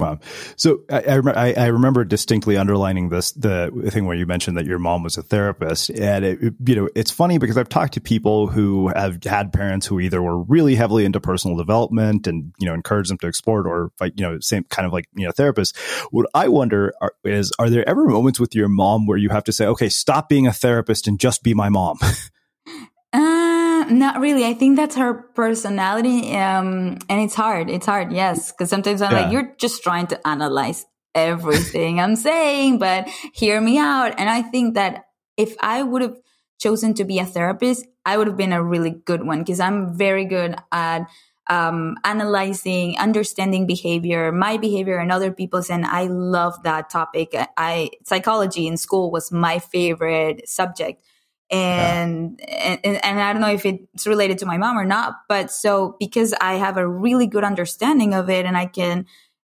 Wow. 0.00 0.18
So 0.56 0.80
I, 0.90 1.20
I, 1.24 1.54
I, 1.56 1.66
remember 1.66 2.04
distinctly 2.04 2.56
underlining 2.56 3.10
this, 3.10 3.30
the 3.30 3.70
thing 3.92 4.06
where 4.06 4.16
you 4.16 4.26
mentioned 4.26 4.56
that 4.56 4.66
your 4.66 4.80
mom 4.80 5.04
was 5.04 5.16
a 5.16 5.22
therapist. 5.22 5.88
And, 5.90 6.24
it, 6.24 6.54
you 6.66 6.74
know, 6.74 6.88
it's 6.96 7.12
funny 7.12 7.38
because 7.38 7.56
I've 7.56 7.68
talked 7.68 7.94
to 7.94 8.00
people 8.00 8.48
who 8.48 8.88
have 8.88 9.22
had 9.22 9.52
parents 9.52 9.86
who 9.86 10.00
either 10.00 10.20
were 10.20 10.42
really 10.42 10.74
heavily 10.74 11.04
into 11.04 11.20
personal 11.20 11.56
development 11.56 12.26
and, 12.26 12.52
you 12.58 12.66
know, 12.66 12.74
encourage 12.74 13.06
them 13.06 13.18
to 13.18 13.28
explore 13.28 13.60
it 13.60 13.68
or 13.68 13.92
you 14.16 14.24
know, 14.24 14.40
same 14.40 14.64
kind 14.64 14.84
of 14.84 14.92
like, 14.92 15.06
you 15.14 15.26
know, 15.26 15.32
therapists. 15.32 15.76
What 16.10 16.26
I 16.34 16.48
wonder 16.48 16.92
are, 17.00 17.14
is, 17.22 17.52
are 17.60 17.70
there 17.70 17.88
ever 17.88 18.04
moments 18.04 18.40
with 18.40 18.56
your 18.56 18.68
mom 18.68 19.06
where 19.06 19.18
you 19.18 19.28
have 19.28 19.44
to 19.44 19.52
say, 19.52 19.66
okay, 19.66 19.88
stop 19.88 20.28
being 20.28 20.48
a 20.48 20.52
therapist 20.52 21.06
and 21.06 21.20
just 21.20 21.44
be 21.44 21.54
my 21.54 21.68
mom? 21.68 21.98
not 23.90 24.20
really. 24.20 24.44
I 24.44 24.54
think 24.54 24.76
that's 24.76 24.96
her 24.96 25.14
personality. 25.14 26.36
Um, 26.36 26.98
and 27.08 27.20
it's 27.20 27.34
hard. 27.34 27.70
It's 27.70 27.86
hard. 27.86 28.12
Yes. 28.12 28.52
Cause 28.52 28.70
sometimes 28.70 29.02
I'm 29.02 29.12
yeah. 29.12 29.20
like, 29.22 29.32
you're 29.32 29.54
just 29.58 29.82
trying 29.82 30.06
to 30.08 30.26
analyze 30.26 30.86
everything 31.14 32.00
I'm 32.00 32.16
saying, 32.16 32.78
but 32.78 33.08
hear 33.32 33.60
me 33.60 33.78
out. 33.78 34.14
And 34.18 34.28
I 34.28 34.42
think 34.42 34.74
that 34.74 35.04
if 35.36 35.54
I 35.60 35.82
would 35.82 36.02
have 36.02 36.16
chosen 36.58 36.94
to 36.94 37.04
be 37.04 37.18
a 37.18 37.24
therapist, 37.24 37.86
I 38.04 38.16
would 38.16 38.26
have 38.26 38.36
been 38.36 38.52
a 38.52 38.62
really 38.62 38.90
good 38.90 39.24
one 39.24 39.40
because 39.40 39.60
I'm 39.60 39.96
very 39.96 40.24
good 40.24 40.56
at 40.72 41.08
um, 41.48 41.96
analyzing, 42.04 42.98
understanding 42.98 43.66
behavior, 43.66 44.32
my 44.32 44.56
behavior 44.56 44.98
and 44.98 45.12
other 45.12 45.30
people's. 45.30 45.70
And 45.70 45.84
I 45.84 46.04
love 46.06 46.62
that 46.62 46.90
topic. 46.90 47.34
I, 47.56 47.90
psychology 48.04 48.66
in 48.66 48.76
school 48.76 49.10
was 49.10 49.30
my 49.30 49.58
favorite 49.58 50.48
subject 50.48 51.04
and, 51.54 52.40
yeah. 52.40 52.76
and 52.84 53.04
and 53.04 53.20
I 53.20 53.32
don't 53.32 53.42
know 53.42 53.52
if 53.52 53.64
it's 53.64 54.06
related 54.06 54.38
to 54.38 54.46
my 54.46 54.56
mom 54.56 54.78
or 54.78 54.84
not, 54.84 55.16
but 55.28 55.50
so 55.50 55.96
because 55.98 56.34
I 56.40 56.54
have 56.54 56.76
a 56.76 56.86
really 56.86 57.26
good 57.26 57.44
understanding 57.44 58.14
of 58.14 58.28
it 58.30 58.46
and 58.46 58.56
I 58.56 58.66
can 58.66 59.06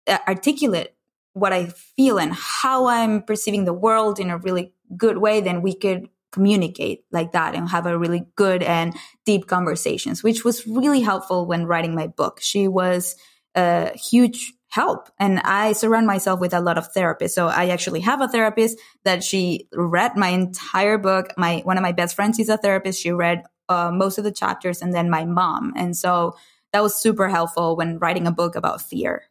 uh, 0.07 0.19
articulate 0.27 0.95
what 1.33 1.53
I 1.53 1.67
feel 1.67 2.19
and 2.19 2.33
how 2.33 2.87
I'm 2.87 3.23
perceiving 3.23 3.65
the 3.65 3.73
world 3.73 4.19
in 4.19 4.31
a 4.31 4.39
really 4.39 4.73
good 4.97 5.19
way, 5.19 5.41
then 5.41 5.63
we 5.63 5.75
could 5.75 6.09
communicate 6.33 7.05
like 7.11 7.33
that 7.33 7.55
and 7.55 7.69
have 7.69 7.87
a 7.87 7.99
really 7.99 8.25
good 8.37 8.63
and 8.63 8.95
deep 9.25 9.47
conversations, 9.47 10.23
which 10.23 10.45
was 10.45 10.67
really 10.67 11.01
helpful 11.01 11.47
when 11.47 11.67
writing 11.67 11.95
my 11.95 12.07
book. 12.07 12.41
She 12.41 12.69
was 12.69 13.17
a 13.55 13.97
huge 13.97 14.53
help. 14.71 15.09
And 15.19 15.41
I 15.41 15.73
surround 15.73 16.07
myself 16.07 16.41
with 16.41 16.55
a 16.55 16.61
lot 16.61 16.79
of 16.79 16.93
therapists. 16.93 17.31
So 17.31 17.49
I 17.49 17.69
actually 17.69 18.01
have 18.01 18.21
a 18.21 18.29
therapist 18.29 18.79
that 19.05 19.23
she 19.23 19.69
read 19.73 20.17
my 20.17 20.29
entire 20.29 20.97
book. 20.97 21.33
My, 21.37 21.61
one 21.65 21.77
of 21.77 21.83
my 21.83 21.93
best 21.93 22.17
friends 22.17 22.39
is 22.39 22.49
a 22.49 22.57
therapist. 22.57 23.01
She 23.01 23.11
read 23.11 23.43
uh, 23.69 23.91
most 23.93 24.19
of 24.19 24.25
the 24.25 24.33
chapters 24.33 24.81
and 24.81 24.95
then 24.95 25.11
my 25.11 25.25
mom. 25.25 25.73
And 25.77 25.97
so 25.97 26.37
that 26.73 26.83
was 26.83 26.95
super 26.95 27.29
helpful 27.29 27.77
when 27.77 27.99
writing 27.99 28.27
a 28.27 28.33
book 28.33 28.55
about 28.55 28.81
fear. 28.81 29.25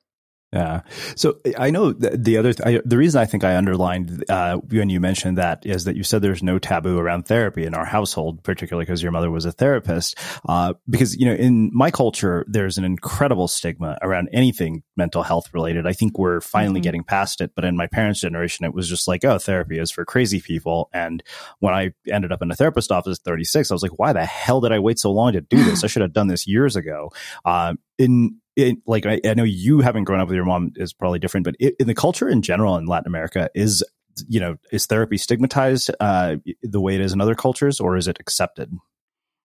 Yeah. 0.52 0.82
So 1.16 1.38
I 1.60 1.70
know 1.70 1.94
the 1.94 2.38
other, 2.38 2.54
th- 2.54 2.66
I, 2.66 2.82
the 2.84 2.98
reason 2.98 3.22
I 3.22 3.26
think 3.26 3.44
I 3.44 3.56
underlined 3.56 4.26
uh, 4.30 4.58
when 4.58 4.90
you 4.90 5.00
mentioned 5.00 5.38
that 5.38 5.64
is 5.64 5.84
that 5.84 5.96
you 5.96 6.04
said 6.04 6.24
there's 6.24 6.42
no 6.42 6.58
taboo 6.58 6.98
around 6.98 7.28
therapy 7.28 7.66
in 7.66 7.76
our 7.76 7.86
household, 7.86 8.44
particularly 8.44 8.86
because 8.86 9.04
your 9.04 9.12
mother 9.12 9.30
was 9.30 9.46
a 9.46 9.52
therapist. 9.52 10.18
Uh, 10.48 10.74
because, 10.90 11.16
you 11.16 11.28
know, 11.28 11.36
in 11.36 11.70
my 11.72 11.92
culture, 11.92 12.46
there's 12.48 12.80
an 12.80 12.84
incredible 12.84 13.48
stigma 13.48 14.00
around 14.02 14.30
anything 14.34 14.82
mental 14.98 15.22
health 15.22 15.54
related. 15.54 15.86
I 15.86 15.94
think 15.94 16.18
we're 16.18 16.42
finally 16.42 16.80
mm-hmm. 16.80 16.84
getting 16.84 17.04
past 17.04 17.42
it. 17.42 17.52
But 17.56 17.64
in 17.64 17.78
my 17.78 17.86
parents' 17.86 18.22
generation, 18.22 18.66
it 18.66 18.74
was 18.74 18.90
just 18.90 19.08
like, 19.08 19.24
oh, 19.24 19.38
therapy 19.38 19.78
is 19.78 19.92
for 19.92 20.04
crazy 20.04 20.42
people. 20.42 20.90
And 20.92 21.22
when 21.60 21.76
I 21.76 21.92
ended 22.12 22.32
up 22.32 22.42
in 22.42 22.50
a 22.50 22.56
therapist 22.56 22.92
office 22.92 23.20
at 23.20 23.24
36, 23.24 23.70
I 23.70 23.76
was 23.76 23.84
like, 23.84 24.00
why 24.00 24.14
the 24.14 24.26
hell 24.26 24.62
did 24.62 24.72
I 24.72 24.80
wait 24.80 24.98
so 24.98 25.12
long 25.12 25.34
to 25.34 25.42
do 25.42 25.64
this? 25.64 25.84
I 25.84 25.88
should 25.88 26.02
have 26.02 26.14
done 26.14 26.28
this 26.28 26.48
years 26.48 26.76
ago. 26.76 27.12
Uh, 27.46 27.76
in 28.00 28.40
it, 28.62 28.78
like 28.86 29.06
I, 29.06 29.20
I, 29.26 29.34
know 29.34 29.44
you 29.44 29.80
haven't 29.80 30.06
grown 30.06 30.20
up 30.20 30.28
with 30.28 30.36
your 30.36 30.46
mom 30.46 30.74
is 30.76 30.94
probably 30.94 31.20
different, 31.20 31.46
but 31.46 31.56
it, 31.60 31.76
in 31.80 31.88
the 31.88 31.96
culture 31.96 32.30
in 32.30 32.42
general 32.42 32.78
in 32.78 32.86
Latin 32.86 33.08
America 33.08 33.50
is 33.56 33.84
you 34.28 34.40
know 34.40 34.58
is 34.72 34.86
therapy 34.86 35.18
stigmatized 35.18 35.92
uh, 36.00 36.38
the 36.62 36.82
way 36.82 36.96
it 36.96 37.02
is 37.02 37.14
in 37.14 37.22
other 37.22 37.36
cultures, 37.36 37.80
or 37.80 37.98
is 37.98 38.08
it 38.08 38.18
accepted? 38.20 38.72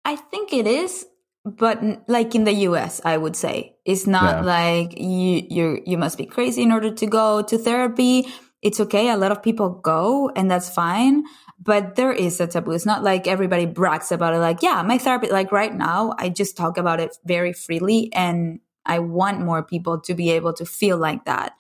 I 0.05 0.15
think 0.15 0.53
it 0.53 0.67
is, 0.67 1.05
but 1.45 1.81
like 2.07 2.35
in 2.35 2.43
the 2.43 2.53
U.S., 2.53 3.01
I 3.03 3.17
would 3.17 3.35
say 3.35 3.75
it's 3.85 4.07
not 4.07 4.37
yeah. 4.37 4.41
like 4.41 4.99
you 4.99 5.45
you 5.49 5.81
you 5.85 5.97
must 5.97 6.17
be 6.17 6.25
crazy 6.25 6.61
in 6.61 6.71
order 6.71 6.91
to 6.93 7.05
go 7.07 7.41
to 7.41 7.57
therapy. 7.57 8.27
it's 8.63 8.79
okay. 8.79 9.09
A 9.09 9.17
lot 9.17 9.31
of 9.31 9.43
people 9.43 9.69
go 9.69 10.31
and 10.35 10.49
that's 10.49 10.69
fine. 10.69 11.23
But 11.59 11.95
there 11.95 12.11
is 12.11 12.41
a 12.41 12.47
taboo. 12.47 12.71
It's 12.71 12.85
not 12.85 13.03
like 13.03 13.27
everybody 13.27 13.65
brags 13.65 14.11
about 14.11 14.33
it. 14.33 14.39
Like, 14.39 14.61
yeah, 14.61 14.81
my 14.83 14.97
therapy, 14.97 15.29
like 15.29 15.51
right 15.51 15.73
now, 15.73 16.13
I 16.17 16.29
just 16.29 16.57
talk 16.57 16.77
about 16.77 16.99
it 16.99 17.15
very 17.25 17.53
freely 17.53 18.11
and 18.13 18.59
I 18.85 18.99
want 18.99 19.41
more 19.41 19.63
people 19.63 19.99
to 20.01 20.13
be 20.13 20.31
able 20.31 20.53
to 20.53 20.65
feel 20.65 20.97
like 20.97 21.25
that. 21.25 21.53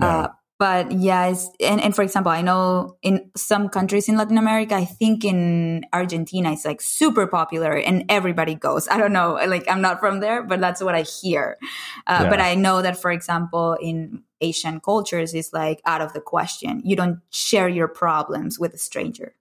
Yeah. 0.00 0.06
Uh, 0.06 0.28
but 0.58 0.90
yeah, 0.90 1.34
and, 1.60 1.82
and 1.82 1.94
for 1.94 2.02
example, 2.02 2.32
I 2.32 2.40
know 2.40 2.96
in 3.02 3.30
some 3.36 3.68
countries 3.68 4.08
in 4.08 4.16
Latin 4.16 4.38
America, 4.38 4.74
I 4.74 4.86
think 4.86 5.22
in 5.22 5.84
Argentina, 5.92 6.52
it's 6.52 6.64
like 6.64 6.80
super 6.80 7.26
popular 7.26 7.76
and 7.76 8.06
everybody 8.08 8.54
goes. 8.54 8.88
I 8.88 8.96
don't 8.96 9.12
know, 9.12 9.34
like 9.46 9.70
I'm 9.70 9.82
not 9.82 10.00
from 10.00 10.20
there, 10.20 10.42
but 10.42 10.60
that's 10.60 10.82
what 10.82 10.94
I 10.94 11.02
hear. 11.02 11.58
Uh, 12.06 12.20
yeah. 12.22 12.30
But 12.30 12.40
I 12.40 12.54
know 12.54 12.80
that, 12.80 12.96
for 12.96 13.10
example, 13.10 13.76
in 13.82 14.22
Asian 14.40 14.80
cultures, 14.80 15.34
it's 15.34 15.52
like 15.52 15.82
out 15.84 16.00
of 16.00 16.14
the 16.14 16.22
question. 16.22 16.80
You 16.84 16.96
don't 16.96 17.20
share 17.28 17.68
your 17.68 17.88
problems 17.88 18.58
with 18.58 18.72
a 18.72 18.78
stranger. 18.78 19.34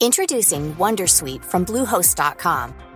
Introducing 0.00 0.74
Wondersuite 0.76 1.44
from 1.44 1.66
Bluehost.com. 1.66 2.87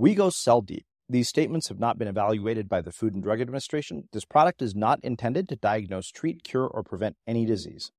We 0.00 0.14
go 0.14 0.30
cell 0.30 0.62
deep. 0.62 0.86
These 1.10 1.28
statements 1.28 1.68
have 1.68 1.78
not 1.78 1.98
been 1.98 2.08
evaluated 2.08 2.70
by 2.70 2.80
the 2.80 2.90
Food 2.90 3.12
and 3.12 3.22
Drug 3.22 3.42
Administration. 3.42 4.08
This 4.14 4.24
product 4.24 4.62
is 4.62 4.74
not 4.74 4.98
intended 5.02 5.46
to 5.50 5.56
diagnose, 5.56 6.10
treat, 6.10 6.42
cure, 6.42 6.66
or 6.66 6.82
prevent 6.82 7.16
any 7.26 7.44
disease. 7.44 7.92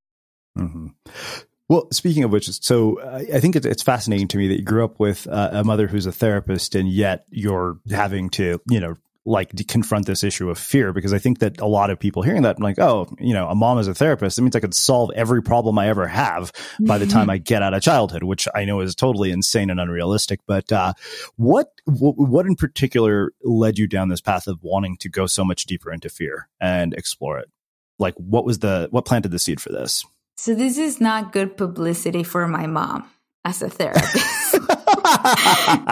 Mm-hmm. 0.57 0.87
Well, 1.69 1.87
speaking 1.91 2.23
of 2.23 2.31
which, 2.31 2.49
so 2.49 2.99
I 3.03 3.39
think 3.39 3.55
it's 3.55 3.83
fascinating 3.83 4.27
to 4.29 4.37
me 4.37 4.47
that 4.47 4.57
you 4.57 4.65
grew 4.65 4.83
up 4.83 4.99
with 4.99 5.27
a 5.27 5.63
mother 5.63 5.85
who's 5.85 6.07
a 6.07 6.11
therapist, 6.11 6.73
and 6.73 6.89
yet 6.89 7.25
you're 7.29 7.77
having 7.91 8.31
to, 8.31 8.59
you 8.67 8.79
know, 8.79 8.95
like 9.25 9.67
confront 9.67 10.07
this 10.07 10.23
issue 10.23 10.49
of 10.49 10.57
fear 10.57 10.93
because 10.93 11.13
I 11.13 11.19
think 11.19 11.39
that 11.39 11.59
a 11.61 11.67
lot 11.67 11.91
of 11.91 11.99
people 11.99 12.23
hearing 12.23 12.41
that, 12.41 12.57
I'm 12.57 12.63
like, 12.63 12.79
oh, 12.79 13.07
you 13.19 13.33
know, 13.33 13.47
a 13.47 13.55
mom 13.55 13.77
is 13.77 13.87
a 13.87 13.93
therapist. 13.93 14.37
It 14.37 14.41
means 14.41 14.55
I 14.55 14.59
could 14.59 14.73
solve 14.73 15.11
every 15.15 15.43
problem 15.43 15.77
I 15.77 15.89
ever 15.89 16.07
have 16.07 16.51
by 16.79 16.97
the 16.97 17.05
time 17.05 17.29
I 17.29 17.37
get 17.37 17.61
out 17.61 17.73
of 17.73 17.83
childhood, 17.83 18.23
which 18.23 18.47
I 18.55 18.65
know 18.65 18.79
is 18.79 18.95
totally 18.95 19.31
insane 19.31 19.69
and 19.69 19.79
unrealistic. 19.79 20.39
But 20.47 20.71
uh, 20.71 20.93
what, 21.35 21.71
what 21.85 22.15
what 22.17 22.45
in 22.45 22.55
particular 22.55 23.31
led 23.43 23.77
you 23.77 23.87
down 23.87 24.09
this 24.09 24.21
path 24.21 24.47
of 24.47 24.59
wanting 24.63 24.97
to 24.97 25.09
go 25.09 25.27
so 25.27 25.45
much 25.45 25.65
deeper 25.65 25.91
into 25.91 26.09
fear 26.09 26.49
and 26.59 26.93
explore 26.93 27.37
it? 27.37 27.49
Like, 27.99 28.15
what 28.15 28.45
was 28.45 28.59
the 28.59 28.87
what 28.89 29.05
planted 29.05 29.29
the 29.29 29.39
seed 29.39 29.61
for 29.61 29.71
this? 29.71 30.03
So 30.37 30.55
this 30.55 30.79
is 30.79 30.99
not 30.99 31.31
good 31.31 31.55
publicity 31.57 32.23
for 32.23 32.47
my 32.47 32.65
mom 32.65 33.07
as 33.45 33.61
a 33.61 33.69
therapist. 33.69 34.40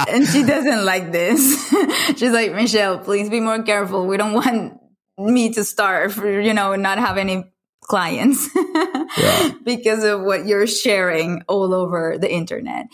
And 0.10 0.28
she 0.28 0.44
doesn't 0.44 0.86
like 0.86 1.12
this. 1.12 1.70
She's 2.18 2.32
like, 2.32 2.54
Michelle, 2.54 3.00
please 3.00 3.30
be 3.30 3.40
more 3.40 3.62
careful. 3.64 4.08
We 4.08 4.18
don't 4.18 4.34
want 4.34 4.80
me 5.18 5.54
to 5.54 5.64
starve, 5.64 6.18
you 6.18 6.54
know, 6.54 6.76
not 6.76 6.98
have 6.98 7.18
any 7.18 7.44
clients 7.90 8.48
yeah. 9.18 9.52
because 9.64 10.04
of 10.04 10.22
what 10.22 10.46
you're 10.46 10.68
sharing 10.68 11.42
all 11.48 11.74
over 11.74 12.18
the 12.20 12.32
internet. 12.32 12.86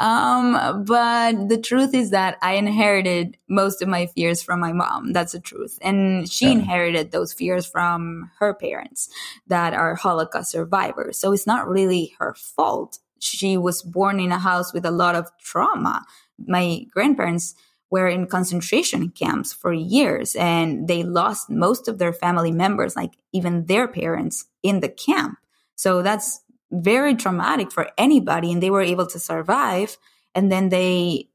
Um, 0.00 0.84
but 0.84 1.48
the 1.48 1.58
truth 1.58 1.94
is 1.94 2.10
that 2.10 2.36
I 2.42 2.54
inherited 2.54 3.38
most 3.48 3.80
of 3.80 3.88
my 3.88 4.06
fears 4.06 4.42
from 4.42 4.58
my 4.58 4.72
mom. 4.72 5.12
That's 5.12 5.32
the 5.32 5.40
truth. 5.40 5.78
And 5.80 6.28
she 6.28 6.46
yeah. 6.46 6.52
inherited 6.52 7.12
those 7.12 7.32
fears 7.32 7.64
from 7.64 8.30
her 8.40 8.52
parents 8.52 9.08
that 9.46 9.72
are 9.72 9.94
Holocaust 9.94 10.50
survivors. 10.50 11.16
So 11.16 11.32
it's 11.32 11.46
not 11.46 11.68
really 11.68 12.14
her 12.18 12.34
fault. 12.34 12.98
She 13.20 13.56
was 13.56 13.82
born 13.82 14.18
in 14.18 14.32
a 14.32 14.38
house 14.38 14.72
with 14.72 14.84
a 14.84 14.90
lot 14.90 15.14
of 15.14 15.30
trauma. 15.38 16.04
My 16.44 16.86
grandparents 16.90 17.54
were 17.90 18.08
in 18.08 18.26
concentration 18.26 19.10
camps 19.10 19.52
for 19.52 19.72
years 19.72 20.34
and 20.36 20.88
they 20.88 21.02
lost 21.02 21.50
most 21.50 21.88
of 21.88 21.98
their 21.98 22.12
family 22.12 22.50
members, 22.50 22.96
like 22.96 23.12
even 23.32 23.66
their 23.66 23.86
parents 23.86 24.46
in 24.62 24.80
the 24.80 24.88
camp. 24.88 25.38
So 25.76 26.02
that's 26.02 26.40
very 26.70 27.14
traumatic 27.14 27.72
for 27.72 27.90
anybody 27.98 28.52
and 28.52 28.62
they 28.62 28.70
were 28.70 28.82
able 28.82 29.06
to 29.06 29.18
survive. 29.18 29.98
And 30.34 30.50
then 30.50 30.68
they, 30.68 31.28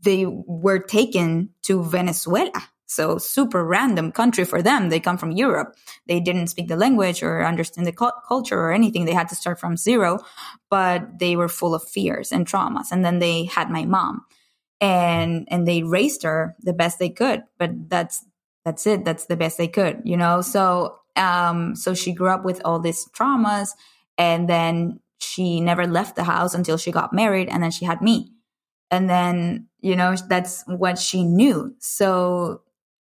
they 0.00 0.24
were 0.26 0.78
taken 0.78 1.50
to 1.62 1.82
Venezuela. 1.82 2.52
So 2.94 3.18
super 3.18 3.64
random 3.64 4.12
country 4.12 4.44
for 4.44 4.62
them. 4.62 4.88
They 4.88 5.00
come 5.00 5.18
from 5.18 5.32
Europe. 5.32 5.76
They 6.06 6.20
didn't 6.20 6.48
speak 6.48 6.68
the 6.68 6.76
language 6.76 7.22
or 7.22 7.44
understand 7.44 7.86
the 7.86 7.92
cu- 7.92 8.20
culture 8.26 8.58
or 8.58 8.72
anything. 8.72 9.04
They 9.04 9.14
had 9.14 9.28
to 9.28 9.34
start 9.34 9.58
from 9.58 9.76
zero, 9.76 10.20
but 10.70 11.18
they 11.18 11.36
were 11.36 11.48
full 11.48 11.74
of 11.74 11.82
fears 11.82 12.32
and 12.32 12.46
traumas. 12.46 12.92
And 12.92 13.04
then 13.04 13.18
they 13.18 13.44
had 13.44 13.70
my 13.70 13.84
mom 13.84 14.24
and, 14.80 15.46
and 15.50 15.66
they 15.66 15.82
raised 15.82 16.22
her 16.22 16.56
the 16.60 16.72
best 16.72 16.98
they 16.98 17.10
could, 17.10 17.42
but 17.58 17.70
that's, 17.88 18.24
that's 18.64 18.86
it. 18.86 19.04
That's 19.04 19.26
the 19.26 19.36
best 19.36 19.58
they 19.58 19.68
could, 19.68 20.02
you 20.04 20.16
know? 20.16 20.40
So, 20.40 20.98
um, 21.16 21.76
so 21.76 21.94
she 21.94 22.12
grew 22.12 22.30
up 22.30 22.44
with 22.44 22.60
all 22.64 22.80
these 22.80 23.06
traumas 23.10 23.70
and 24.18 24.48
then 24.48 25.00
she 25.18 25.60
never 25.60 25.86
left 25.86 26.16
the 26.16 26.24
house 26.24 26.54
until 26.54 26.76
she 26.76 26.92
got 26.92 27.12
married 27.12 27.48
and 27.48 27.62
then 27.62 27.70
she 27.70 27.84
had 27.84 28.00
me. 28.02 28.30
And 28.90 29.08
then, 29.08 29.68
you 29.80 29.96
know, 29.96 30.14
that's 30.28 30.62
what 30.66 30.98
she 30.98 31.24
knew. 31.24 31.74
So 31.78 32.62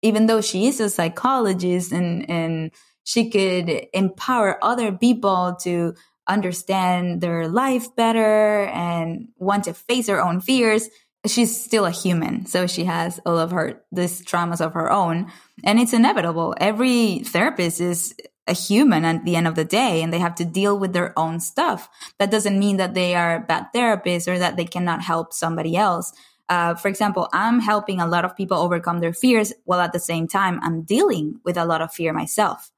even 0.06 0.26
though 0.26 0.40
she 0.40 0.66
is 0.66 0.80
a 0.80 0.88
psychologist 0.88 1.92
and, 1.92 2.28
and 2.30 2.70
she 3.04 3.30
could 3.30 3.88
empower 3.92 4.62
other 4.62 4.92
people 4.92 5.56
to 5.62 5.94
understand 6.28 7.20
their 7.20 7.48
life 7.48 7.94
better 7.94 8.64
and 8.66 9.28
want 9.36 9.64
to 9.64 9.74
face 9.74 10.08
her 10.08 10.22
own 10.22 10.40
fears, 10.40 10.88
she's 11.26 11.60
still 11.60 11.84
a 11.84 11.90
human. 11.90 12.46
So 12.46 12.66
she 12.66 12.84
has 12.84 13.20
all 13.26 13.38
of 13.38 13.50
her, 13.50 13.82
these 13.92 14.24
traumas 14.24 14.60
of 14.60 14.74
her 14.74 14.90
own. 14.90 15.30
And 15.64 15.78
it's 15.78 15.92
inevitable. 15.92 16.54
Every 16.58 17.20
therapist 17.20 17.80
is 17.80 18.14
a 18.46 18.52
human 18.52 19.04
at 19.04 19.24
the 19.24 19.34
end 19.34 19.48
of 19.48 19.56
the 19.56 19.64
day 19.64 20.02
and 20.02 20.12
they 20.12 20.20
have 20.20 20.36
to 20.36 20.44
deal 20.44 20.78
with 20.78 20.92
their 20.92 21.18
own 21.18 21.40
stuff. 21.40 21.88
That 22.18 22.30
doesn't 22.30 22.58
mean 22.58 22.76
that 22.76 22.94
they 22.94 23.14
are 23.14 23.40
bad 23.40 23.66
therapists 23.74 24.28
or 24.28 24.38
that 24.38 24.56
they 24.56 24.64
cannot 24.64 25.02
help 25.02 25.32
somebody 25.32 25.76
else. 25.76 26.12
Uh, 26.48 26.74
for 26.74 26.88
example, 26.88 27.28
I'm 27.32 27.60
helping 27.60 28.00
a 28.00 28.06
lot 28.06 28.24
of 28.24 28.36
people 28.36 28.58
overcome 28.58 29.00
their 29.00 29.12
fears 29.12 29.52
while 29.64 29.80
at 29.80 29.92
the 29.92 29.98
same 29.98 30.28
time 30.28 30.60
I'm 30.62 30.82
dealing 30.82 31.40
with 31.44 31.56
a 31.56 31.64
lot 31.64 31.82
of 31.82 31.92
fear 31.92 32.12
myself. 32.12 32.70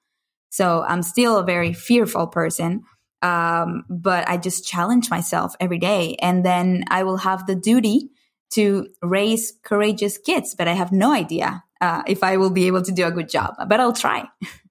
So 0.50 0.82
I'm 0.82 1.02
still 1.02 1.36
a 1.36 1.44
very 1.44 1.72
fearful 1.72 2.28
person. 2.28 2.84
Um, 3.20 3.84
but 3.90 4.28
I 4.28 4.36
just 4.36 4.66
challenge 4.66 5.10
myself 5.10 5.54
every 5.58 5.78
day 5.78 6.16
and 6.22 6.44
then 6.44 6.84
I 6.88 7.02
will 7.02 7.16
have 7.18 7.46
the 7.46 7.56
duty 7.56 8.10
to 8.50 8.88
raise 9.02 9.52
courageous 9.62 10.18
kids, 10.18 10.54
but 10.56 10.68
I 10.68 10.72
have 10.72 10.92
no 10.92 11.12
idea 11.12 11.64
uh, 11.80 12.02
if 12.06 12.22
I 12.22 12.36
will 12.36 12.50
be 12.50 12.66
able 12.66 12.82
to 12.82 12.92
do 12.92 13.06
a 13.06 13.10
good 13.10 13.28
job, 13.28 13.54
but 13.68 13.80
I'll 13.80 13.92
try. 13.92 14.28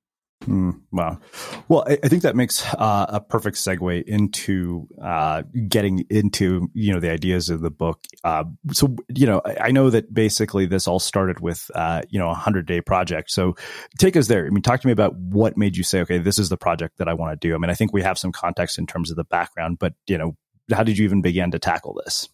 Mm, 0.47 0.79
wow. 0.93 1.19
Well, 1.67 1.83
I, 1.87 1.97
I, 2.03 2.07
think 2.07 2.23
that 2.23 2.35
makes 2.35 2.65
uh, 2.75 3.05
a 3.09 3.19
perfect 3.19 3.57
segue 3.57 4.03
into 4.03 4.87
uh, 5.01 5.43
getting 5.67 6.05
into 6.09 6.69
you 6.73 6.93
know 6.93 7.01
the 7.01 7.11
ideas 7.11 7.49
of 7.49 7.59
the 7.59 7.69
book. 7.69 7.99
Uh, 8.23 8.45
so 8.71 8.95
you 9.13 9.25
know, 9.25 9.41
I, 9.43 9.57
I, 9.65 9.71
know 9.71 9.89
that 9.89 10.13
basically 10.13 10.65
this 10.65 10.87
all 10.87 10.99
started 10.99 11.41
with 11.41 11.69
uh, 11.75 12.03
you 12.09 12.17
know 12.17 12.29
a 12.29 12.33
hundred 12.33 12.65
day 12.65 12.79
project. 12.79 13.29
So 13.29 13.57
take 13.99 14.15
us 14.15 14.27
there. 14.27 14.45
I 14.45 14.49
mean, 14.49 14.61
talk 14.61 14.79
to 14.79 14.87
me 14.87 14.93
about 14.93 15.15
what 15.17 15.57
made 15.57 15.75
you 15.75 15.83
say, 15.83 15.99
okay, 16.01 16.17
this 16.17 16.39
is 16.39 16.47
the 16.47 16.57
project 16.57 16.97
that 16.99 17.09
I 17.09 17.13
want 17.13 17.39
to 17.39 17.47
do. 17.47 17.53
I 17.53 17.57
mean, 17.57 17.69
I 17.69 17.73
think 17.73 17.91
we 17.91 18.01
have 18.03 18.17
some 18.17 18.31
context 18.31 18.77
in 18.77 18.87
terms 18.87 19.11
of 19.11 19.17
the 19.17 19.25
background, 19.25 19.79
but 19.79 19.95
you 20.07 20.17
know, 20.17 20.37
how 20.71 20.83
did 20.83 20.97
you 20.97 21.03
even 21.03 21.21
begin 21.21 21.51
to 21.51 21.59
tackle 21.59 21.99
this? 22.05 22.29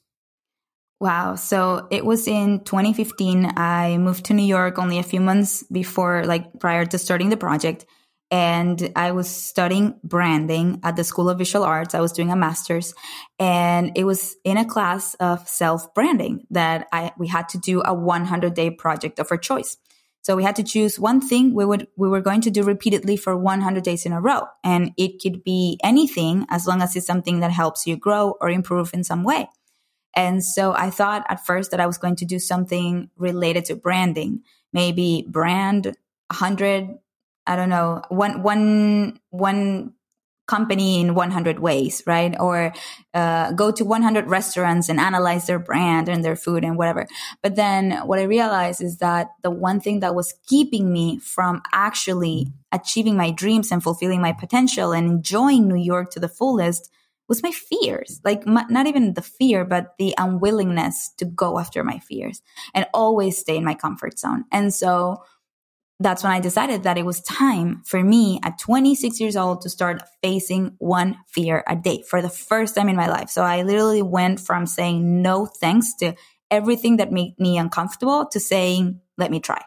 Wow. 0.99 1.35
So 1.35 1.87
it 1.89 2.05
was 2.05 2.27
in 2.27 2.63
2015. 2.63 3.53
I 3.57 3.97
moved 3.97 4.25
to 4.25 4.33
New 4.33 4.45
York 4.45 4.77
only 4.77 4.99
a 4.99 5.03
few 5.03 5.19
months 5.19 5.63
before, 5.63 6.23
like 6.25 6.59
prior 6.59 6.85
to 6.85 6.97
starting 6.97 7.29
the 7.29 7.37
project 7.37 7.85
and 8.33 8.91
I 8.95 9.11
was 9.11 9.29
studying 9.29 9.99
branding 10.03 10.79
at 10.81 10.95
the 10.95 11.03
School 11.03 11.29
of 11.29 11.37
Visual 11.37 11.63
Arts. 11.63 11.93
I 11.93 12.01
was 12.01 12.11
doing 12.11 12.31
a 12.31 12.35
master's 12.35 12.95
and 13.37 13.91
it 13.95 14.05
was 14.05 14.35
in 14.43 14.57
a 14.57 14.65
class 14.65 15.13
of 15.19 15.47
self 15.47 15.93
branding 15.93 16.47
that 16.49 16.87
I, 16.91 17.11
we 17.19 17.27
had 17.27 17.47
to 17.49 17.59
do 17.59 17.83
a 17.85 17.93
100 17.93 18.55
day 18.55 18.71
project 18.71 19.19
of 19.19 19.27
our 19.29 19.37
choice. 19.37 19.77
So 20.23 20.35
we 20.35 20.41
had 20.41 20.55
to 20.55 20.63
choose 20.63 20.99
one 20.99 21.21
thing 21.21 21.53
we 21.53 21.63
would, 21.63 21.87
we 21.95 22.09
were 22.09 22.21
going 22.21 22.41
to 22.41 22.49
do 22.49 22.63
repeatedly 22.63 23.17
for 23.17 23.37
100 23.37 23.83
days 23.83 24.03
in 24.03 24.13
a 24.13 24.21
row. 24.21 24.47
And 24.63 24.93
it 24.97 25.21
could 25.21 25.43
be 25.43 25.79
anything 25.83 26.47
as 26.49 26.65
long 26.65 26.81
as 26.81 26.95
it's 26.95 27.05
something 27.05 27.41
that 27.41 27.51
helps 27.51 27.85
you 27.85 27.97
grow 27.97 28.35
or 28.41 28.49
improve 28.49 28.95
in 28.95 29.03
some 29.03 29.23
way. 29.23 29.47
And 30.15 30.43
so 30.43 30.73
I 30.73 30.89
thought 30.89 31.23
at 31.29 31.45
first 31.45 31.69
that 31.69 31.79
I 31.79 31.85
was 31.85 31.99
going 31.99 32.15
to 32.15 32.25
do 32.25 32.39
something 32.39 33.11
related 33.15 33.65
to 33.65 33.75
branding, 33.75 34.41
maybe 34.71 35.23
brand 35.29 35.95
100 36.29 36.97
I 37.45 37.55
don't 37.55 37.69
know, 37.69 38.01
one, 38.09 38.43
one, 38.43 39.19
one 39.29 39.93
company 40.47 40.99
in 40.99 41.15
100 41.15 41.59
ways, 41.59 42.03
right? 42.05 42.35
Or 42.39 42.73
uh, 43.13 43.51
go 43.53 43.71
to 43.71 43.85
100 43.85 44.29
restaurants 44.29 44.89
and 44.89 44.99
analyze 44.99 45.47
their 45.47 45.59
brand 45.59 46.09
and 46.09 46.23
their 46.23 46.35
food 46.35 46.63
and 46.63 46.77
whatever. 46.77 47.07
But 47.41 47.55
then 47.55 47.91
what 48.05 48.19
I 48.19 48.23
realized 48.23 48.81
is 48.81 48.97
that 48.97 49.29
the 49.41 49.51
one 49.51 49.79
thing 49.79 50.01
that 50.01 50.15
was 50.15 50.33
keeping 50.47 50.91
me 50.91 51.19
from 51.19 51.61
actually 51.71 52.47
achieving 52.71 53.15
my 53.15 53.31
dreams 53.31 53.71
and 53.71 53.81
fulfilling 53.81 54.21
my 54.21 54.33
potential 54.33 54.91
and 54.91 55.07
enjoying 55.09 55.67
New 55.67 55.81
York 55.81 56.11
to 56.11 56.19
the 56.19 56.27
fullest 56.27 56.91
was 57.29 57.41
my 57.41 57.51
fears. 57.51 58.19
Like 58.25 58.45
my, 58.45 58.65
not 58.69 58.87
even 58.87 59.13
the 59.13 59.21
fear, 59.21 59.63
but 59.63 59.95
the 59.97 60.13
unwillingness 60.17 61.11
to 61.17 61.25
go 61.25 61.57
after 61.57 61.83
my 61.83 61.99
fears 61.99 62.41
and 62.73 62.85
always 62.93 63.37
stay 63.37 63.55
in 63.55 63.63
my 63.63 63.75
comfort 63.75 64.19
zone. 64.19 64.43
And 64.51 64.73
so 64.73 65.23
that's 66.03 66.23
when 66.23 66.31
I 66.31 66.39
decided 66.39 66.83
that 66.83 66.97
it 66.97 67.05
was 67.05 67.21
time 67.21 67.81
for 67.85 68.03
me 68.03 68.39
at 68.43 68.59
26 68.59 69.19
years 69.19 69.35
old 69.35 69.61
to 69.61 69.69
start 69.69 70.01
facing 70.21 70.75
one 70.79 71.17
fear 71.27 71.63
a 71.67 71.75
day 71.75 72.03
for 72.07 72.21
the 72.21 72.29
first 72.29 72.75
time 72.75 72.89
in 72.89 72.95
my 72.95 73.07
life. 73.07 73.29
So 73.29 73.41
I 73.41 73.63
literally 73.63 74.01
went 74.01 74.39
from 74.39 74.65
saying 74.65 75.21
no 75.21 75.45
thanks 75.45 75.95
to 75.99 76.15
everything 76.51 76.97
that 76.97 77.11
made 77.11 77.39
me 77.39 77.57
uncomfortable 77.57 78.27
to 78.31 78.39
saying, 78.39 79.01
let 79.17 79.31
me 79.31 79.39
try. 79.39 79.61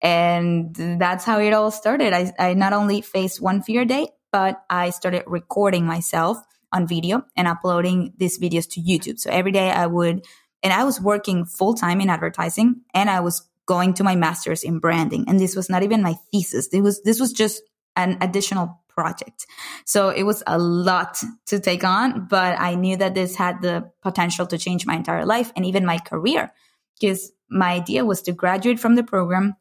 And 0.00 0.74
that's 0.74 1.24
how 1.24 1.38
it 1.38 1.52
all 1.52 1.70
started. 1.70 2.12
I, 2.12 2.32
I 2.38 2.54
not 2.54 2.72
only 2.72 3.00
faced 3.00 3.40
one 3.40 3.62
fear 3.62 3.82
a 3.82 3.86
day, 3.86 4.08
but 4.30 4.62
I 4.68 4.90
started 4.90 5.24
recording 5.26 5.86
myself 5.86 6.38
on 6.72 6.86
video 6.86 7.22
and 7.36 7.46
uploading 7.46 8.12
these 8.16 8.38
videos 8.38 8.68
to 8.70 8.80
YouTube. 8.80 9.18
So 9.18 9.30
every 9.30 9.52
day 9.52 9.70
I 9.70 9.86
would, 9.86 10.24
and 10.62 10.72
I 10.72 10.84
was 10.84 11.00
working 11.00 11.44
full 11.44 11.74
time 11.74 12.00
in 12.00 12.08
advertising 12.08 12.82
and 12.94 13.10
I 13.10 13.20
was 13.20 13.48
going 13.66 13.94
to 13.94 14.04
my 14.04 14.16
master's 14.16 14.62
in 14.62 14.78
branding. 14.78 15.24
And 15.28 15.38
this 15.38 15.56
was 15.56 15.70
not 15.70 15.82
even 15.82 16.02
my 16.02 16.14
thesis. 16.30 16.68
It 16.72 16.80
was, 16.80 17.02
this 17.02 17.20
was 17.20 17.32
just 17.32 17.62
an 17.96 18.18
additional 18.20 18.80
project. 18.88 19.46
So 19.86 20.10
it 20.10 20.24
was 20.24 20.42
a 20.46 20.58
lot 20.58 21.22
to 21.46 21.60
take 21.60 21.84
on, 21.84 22.26
but 22.28 22.58
I 22.60 22.74
knew 22.74 22.96
that 22.96 23.14
this 23.14 23.36
had 23.36 23.62
the 23.62 23.90
potential 24.02 24.46
to 24.46 24.58
change 24.58 24.86
my 24.86 24.96
entire 24.96 25.24
life 25.24 25.52
and 25.56 25.64
even 25.64 25.86
my 25.86 25.98
career 25.98 26.52
because 27.00 27.32
my 27.50 27.72
idea 27.72 28.04
was 28.04 28.22
to 28.22 28.32
graduate 28.32 28.80
from 28.80 28.94
the 28.94 29.02
program, 29.02 29.54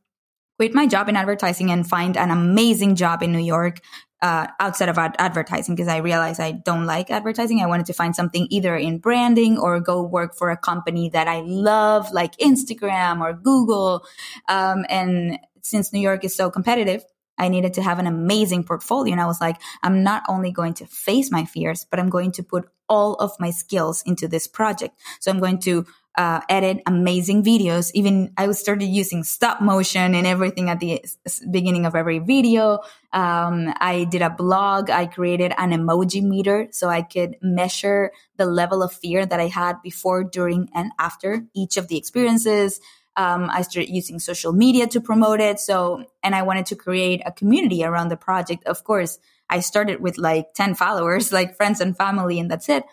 quit 0.58 0.74
my 0.74 0.88
job 0.88 1.10
in 1.10 1.16
advertising 1.16 1.72
and 1.72 1.88
find 1.88 2.18
an 2.18 2.32
amazing 2.32 2.96
job 2.96 3.24
in 3.24 3.32
New 3.32 3.40
York 3.40 3.80
uh, 4.22 4.48
outside 4.60 4.90
of 4.90 4.98
ad- 4.98 5.16
advertising 5.18 5.76
because 5.76 5.88
I 5.88 5.98
realized 5.98 6.40
I 6.40 6.52
don't 6.52 6.86
like 6.86 7.10
advertising. 7.10 7.62
I 7.62 7.66
wanted 7.66 7.88
to 7.88 7.94
find 7.94 8.16
something 8.16 8.48
either 8.50 8.76
in 8.76 9.00
branding 9.00 9.58
or 9.58 9.80
go 9.80 10.04
work 10.04 10.36
for 10.36 10.52
a 10.52 10.58
company 10.58 11.10
that 11.10 11.28
I 11.28 11.42
love, 11.42 12.12
like 12.12 12.38
Instagram 12.38 13.22
or 13.22 13.34
Google. 13.34 14.06
Um, 14.48 14.86
and 14.90 15.40
since 15.64 15.92
New 15.92 16.00
York 16.00 16.24
is 16.24 16.36
so 16.36 16.50
competitive, 16.50 17.04
I 17.38 17.48
needed 17.48 17.74
to 17.76 17.82
have 17.82 17.98
an 17.98 18.08
amazing 18.08 18.64
portfolio. 18.64 19.14
And 19.14 19.22
I 19.22 19.26
was 19.26 19.42
like, 19.42 19.58
I'm 19.82 20.04
not 20.04 20.24
only 20.30 20.52
going 20.52 20.76
to 20.76 20.86
face 20.86 21.32
my 21.32 21.46
fears, 21.46 21.88
but 21.90 22.00
I'm 22.00 22.10
going 22.10 22.32
to 22.34 22.44
put 22.44 22.70
all 22.88 23.16
of 23.16 23.32
my 23.40 23.50
skills 23.50 24.04
into 24.06 24.28
this 24.28 24.46
project. 24.46 25.00
So 25.20 25.32
I'm 25.32 25.40
going 25.40 25.60
to 25.60 25.86
uh, 26.18 26.42
edit 26.50 26.82
amazing 26.86 27.44
videos. 27.44 27.92
Even 27.94 28.34
I 28.38 28.52
started 28.52 28.86
using 28.86 29.24
stop 29.24 29.62
motion 29.62 30.14
and 30.14 30.28
everything 30.28 30.70
at 30.70 30.80
the 30.80 31.02
beginning 31.50 31.86
of 31.86 31.96
every 31.96 32.20
video. 32.20 32.80
Um, 33.14 33.74
I 33.78 34.08
did 34.10 34.22
a 34.22 34.30
blog. 34.30 34.90
I 34.90 35.06
created 35.06 35.54
an 35.58 35.72
emoji 35.72 36.22
meter 36.22 36.68
so 36.72 36.90
I 36.90 37.02
could 37.02 37.38
measure 37.42 38.12
the 38.38 38.46
level 38.46 38.84
of 38.84 38.92
fear 38.92 39.26
that 39.26 39.40
I 39.40 39.48
had 39.48 39.82
before, 39.82 40.24
during, 40.24 40.70
and 40.74 40.92
after 41.00 41.46
each 41.54 41.78
of 41.78 41.88
the 41.88 41.98
experiences. 41.98 42.80
Um, 43.18 43.50
I 43.50 43.62
started 43.62 43.92
using 43.92 44.20
social 44.20 44.54
media 44.54 44.88
to 44.88 45.02
promote 45.02 45.42
it. 45.42 45.60
So, 45.60 46.06
and 46.24 46.34
I 46.34 46.44
wanted 46.44 46.66
to 46.68 46.76
create 46.76 47.22
a 47.26 47.32
community 47.32 47.84
around 47.84 48.10
the 48.10 48.18
project. 48.18 48.66
Of 48.66 48.84
course, 48.84 49.20
I 49.50 49.60
started 49.60 50.02
with 50.02 50.18
like 50.18 50.54
10 50.54 50.76
followers, 50.76 51.32
like 51.40 51.56
friends 51.56 51.82
and 51.82 51.96
family, 51.96 52.40
and 52.40 52.50
that's 52.50 52.70
it. 52.70 52.84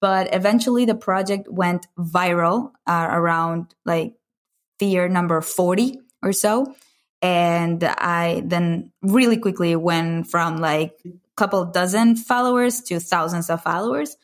But 0.00 0.34
eventually 0.34 0.84
the 0.86 0.94
project 0.94 1.48
went 1.50 1.86
viral 1.98 2.72
uh, 2.86 3.08
around 3.10 3.74
like 3.84 4.14
fear 4.78 5.08
number 5.08 5.40
40 5.40 6.00
or 6.22 6.32
so. 6.32 6.74
And 7.22 7.84
I 7.84 8.42
then 8.44 8.92
really 9.02 9.36
quickly 9.36 9.76
went 9.76 10.30
from 10.30 10.56
like 10.56 10.98
a 11.04 11.10
couple 11.36 11.64
dozen 11.66 12.16
followers 12.16 12.80
to 12.82 12.98
thousands 12.98 13.50
of 13.50 13.62
followers. 13.62 14.16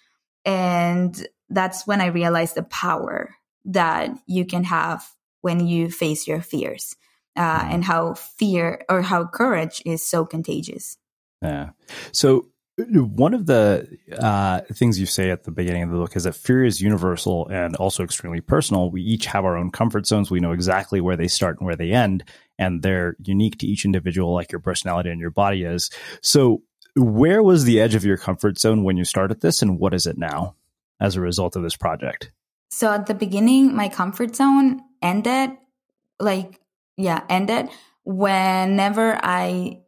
And 0.46 1.26
that's 1.50 1.86
when 1.86 2.00
I 2.00 2.06
realized 2.06 2.54
the 2.54 2.62
power 2.62 3.34
that 3.66 4.10
you 4.26 4.46
can 4.46 4.64
have 4.64 5.06
when 5.42 5.66
you 5.66 5.90
face 5.90 6.26
your 6.26 6.40
fears 6.40 6.96
uh, 7.36 7.68
and 7.70 7.84
how 7.84 8.14
fear 8.14 8.84
or 8.88 9.02
how 9.02 9.26
courage 9.26 9.82
is 9.84 10.04
so 10.04 10.24
contagious. 10.24 10.96
Yeah. 11.42 11.70
So 12.12 12.46
one 12.78 13.32
of 13.32 13.46
the 13.46 13.88
uh, 14.18 14.60
things 14.72 15.00
you 15.00 15.06
say 15.06 15.30
at 15.30 15.44
the 15.44 15.50
beginning 15.50 15.84
of 15.84 15.90
the 15.90 15.96
book 15.96 16.14
is 16.14 16.24
that 16.24 16.34
fear 16.34 16.62
is 16.62 16.80
universal 16.80 17.48
and 17.48 17.74
also 17.76 18.04
extremely 18.04 18.42
personal. 18.42 18.90
We 18.90 19.00
each 19.00 19.26
have 19.26 19.46
our 19.46 19.56
own 19.56 19.70
comfort 19.70 20.06
zones. 20.06 20.30
We 20.30 20.40
know 20.40 20.52
exactly 20.52 21.00
where 21.00 21.16
they 21.16 21.28
start 21.28 21.58
and 21.58 21.66
where 21.66 21.76
they 21.76 21.92
end, 21.92 22.24
and 22.58 22.82
they're 22.82 23.16
unique 23.24 23.58
to 23.58 23.66
each 23.66 23.86
individual, 23.86 24.34
like 24.34 24.52
your 24.52 24.60
personality 24.60 25.10
and 25.10 25.20
your 25.20 25.30
body 25.30 25.64
is. 25.64 25.90
So, 26.20 26.62
where 26.94 27.42
was 27.42 27.64
the 27.64 27.80
edge 27.80 27.94
of 27.94 28.04
your 28.04 28.16
comfort 28.18 28.58
zone 28.58 28.82
when 28.84 28.98
you 28.98 29.04
started 29.04 29.40
this, 29.40 29.62
and 29.62 29.78
what 29.78 29.94
is 29.94 30.06
it 30.06 30.18
now 30.18 30.54
as 31.00 31.16
a 31.16 31.20
result 31.20 31.56
of 31.56 31.62
this 31.62 31.76
project? 31.76 32.30
So, 32.70 32.92
at 32.92 33.06
the 33.06 33.14
beginning, 33.14 33.74
my 33.74 33.88
comfort 33.88 34.36
zone 34.36 34.82
ended, 35.00 35.50
like, 36.20 36.60
yeah, 36.98 37.22
ended 37.30 37.70
whenever 38.04 39.18
I 39.22 39.80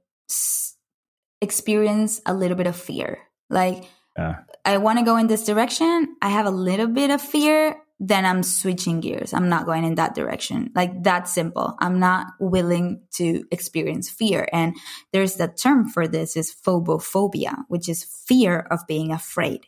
experience 1.40 2.20
a 2.26 2.34
little 2.34 2.56
bit 2.56 2.66
of 2.66 2.76
fear. 2.76 3.18
Like, 3.50 3.84
yeah. 4.16 4.40
I 4.64 4.78
want 4.78 4.98
to 4.98 5.04
go 5.04 5.16
in 5.16 5.28
this 5.28 5.44
direction. 5.44 6.16
I 6.20 6.28
have 6.30 6.46
a 6.46 6.50
little 6.50 6.88
bit 6.88 7.10
of 7.10 7.22
fear. 7.22 7.76
Then 8.00 8.24
I'm 8.26 8.42
switching 8.42 9.00
gears. 9.00 9.32
I'm 9.32 9.48
not 9.48 9.66
going 9.66 9.84
in 9.84 9.96
that 9.96 10.14
direction. 10.14 10.70
Like 10.74 11.02
that 11.04 11.28
simple. 11.28 11.74
I'm 11.80 11.98
not 11.98 12.28
willing 12.38 13.02
to 13.14 13.44
experience 13.50 14.10
fear. 14.10 14.48
And 14.52 14.76
there's 15.12 15.34
the 15.34 15.48
term 15.48 15.88
for 15.88 16.06
this 16.06 16.36
is 16.36 16.54
phobophobia, 16.54 17.64
which 17.68 17.88
is 17.88 18.04
fear 18.04 18.60
of 18.70 18.86
being 18.86 19.10
afraid. 19.10 19.66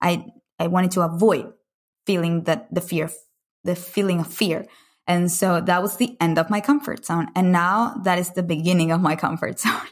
I, 0.00 0.26
I 0.58 0.66
wanted 0.68 0.92
to 0.92 1.02
avoid 1.02 1.52
feeling 2.06 2.44
that 2.44 2.72
the 2.72 2.80
fear, 2.80 3.10
the 3.64 3.74
feeling 3.74 4.20
of 4.20 4.32
fear. 4.32 4.66
And 5.06 5.30
so 5.30 5.60
that 5.60 5.82
was 5.82 5.96
the 5.96 6.16
end 6.20 6.38
of 6.38 6.50
my 6.50 6.60
comfort 6.60 7.04
zone. 7.04 7.28
And 7.34 7.52
now 7.52 7.94
that 8.04 8.18
is 8.18 8.30
the 8.30 8.42
beginning 8.42 8.92
of 8.92 9.00
my 9.00 9.16
comfort 9.16 9.58
zone. 9.60 9.88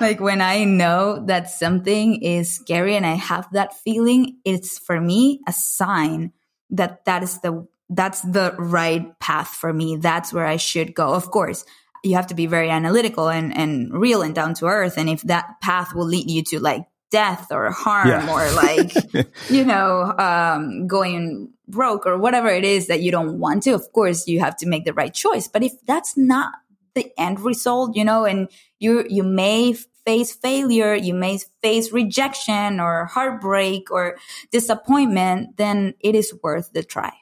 like 0.00 0.20
when 0.20 0.40
I 0.40 0.64
know 0.64 1.24
that 1.26 1.50
something 1.50 2.22
is 2.22 2.54
scary 2.54 2.96
and 2.96 3.06
I 3.06 3.14
have 3.14 3.48
that 3.52 3.74
feeling, 3.74 4.38
it's 4.44 4.78
for 4.78 5.00
me 5.00 5.40
a 5.46 5.52
sign 5.52 6.32
that 6.70 7.04
that 7.04 7.22
is 7.22 7.40
the, 7.40 7.66
that's 7.90 8.20
the 8.22 8.54
right 8.58 9.18
path 9.18 9.48
for 9.48 9.72
me. 9.72 9.96
That's 9.96 10.32
where 10.32 10.46
I 10.46 10.56
should 10.56 10.94
go. 10.94 11.14
Of 11.14 11.30
course, 11.30 11.64
you 12.02 12.16
have 12.16 12.28
to 12.28 12.34
be 12.34 12.46
very 12.46 12.70
analytical 12.70 13.28
and, 13.28 13.56
and 13.56 13.92
real 13.92 14.22
and 14.22 14.34
down 14.34 14.54
to 14.54 14.66
earth. 14.66 14.98
And 14.98 15.08
if 15.08 15.22
that 15.22 15.60
path 15.62 15.94
will 15.94 16.06
lead 16.06 16.30
you 16.30 16.42
to 16.44 16.60
like 16.60 16.86
death 17.14 17.52
or 17.52 17.70
harm 17.70 18.08
yeah. 18.08 18.28
or 18.28 18.50
like, 18.56 18.92
you 19.48 19.64
know, 19.64 20.12
um, 20.18 20.88
going 20.88 21.48
broke 21.68 22.06
or 22.06 22.18
whatever 22.18 22.48
it 22.48 22.64
is 22.64 22.88
that 22.88 23.02
you 23.02 23.12
don't 23.12 23.38
want 23.38 23.62
to, 23.62 23.70
of 23.70 23.92
course, 23.92 24.26
you 24.26 24.40
have 24.40 24.56
to 24.56 24.66
make 24.66 24.84
the 24.84 24.92
right 24.92 25.14
choice. 25.14 25.46
But 25.46 25.62
if 25.62 25.72
that's 25.86 26.16
not 26.16 26.50
the 26.96 27.08
end 27.16 27.38
result, 27.38 27.94
you 27.94 28.04
know, 28.04 28.24
and 28.24 28.48
you, 28.80 29.06
you 29.08 29.22
may 29.22 29.74
face 30.04 30.34
failure, 30.34 30.92
you 30.96 31.14
may 31.14 31.38
face 31.62 31.92
rejection 31.92 32.80
or 32.80 33.04
heartbreak 33.06 33.92
or 33.92 34.16
disappointment, 34.50 35.56
then 35.56 35.94
it 36.00 36.16
is 36.16 36.34
worth 36.42 36.72
the 36.72 36.82
try. 36.82 37.12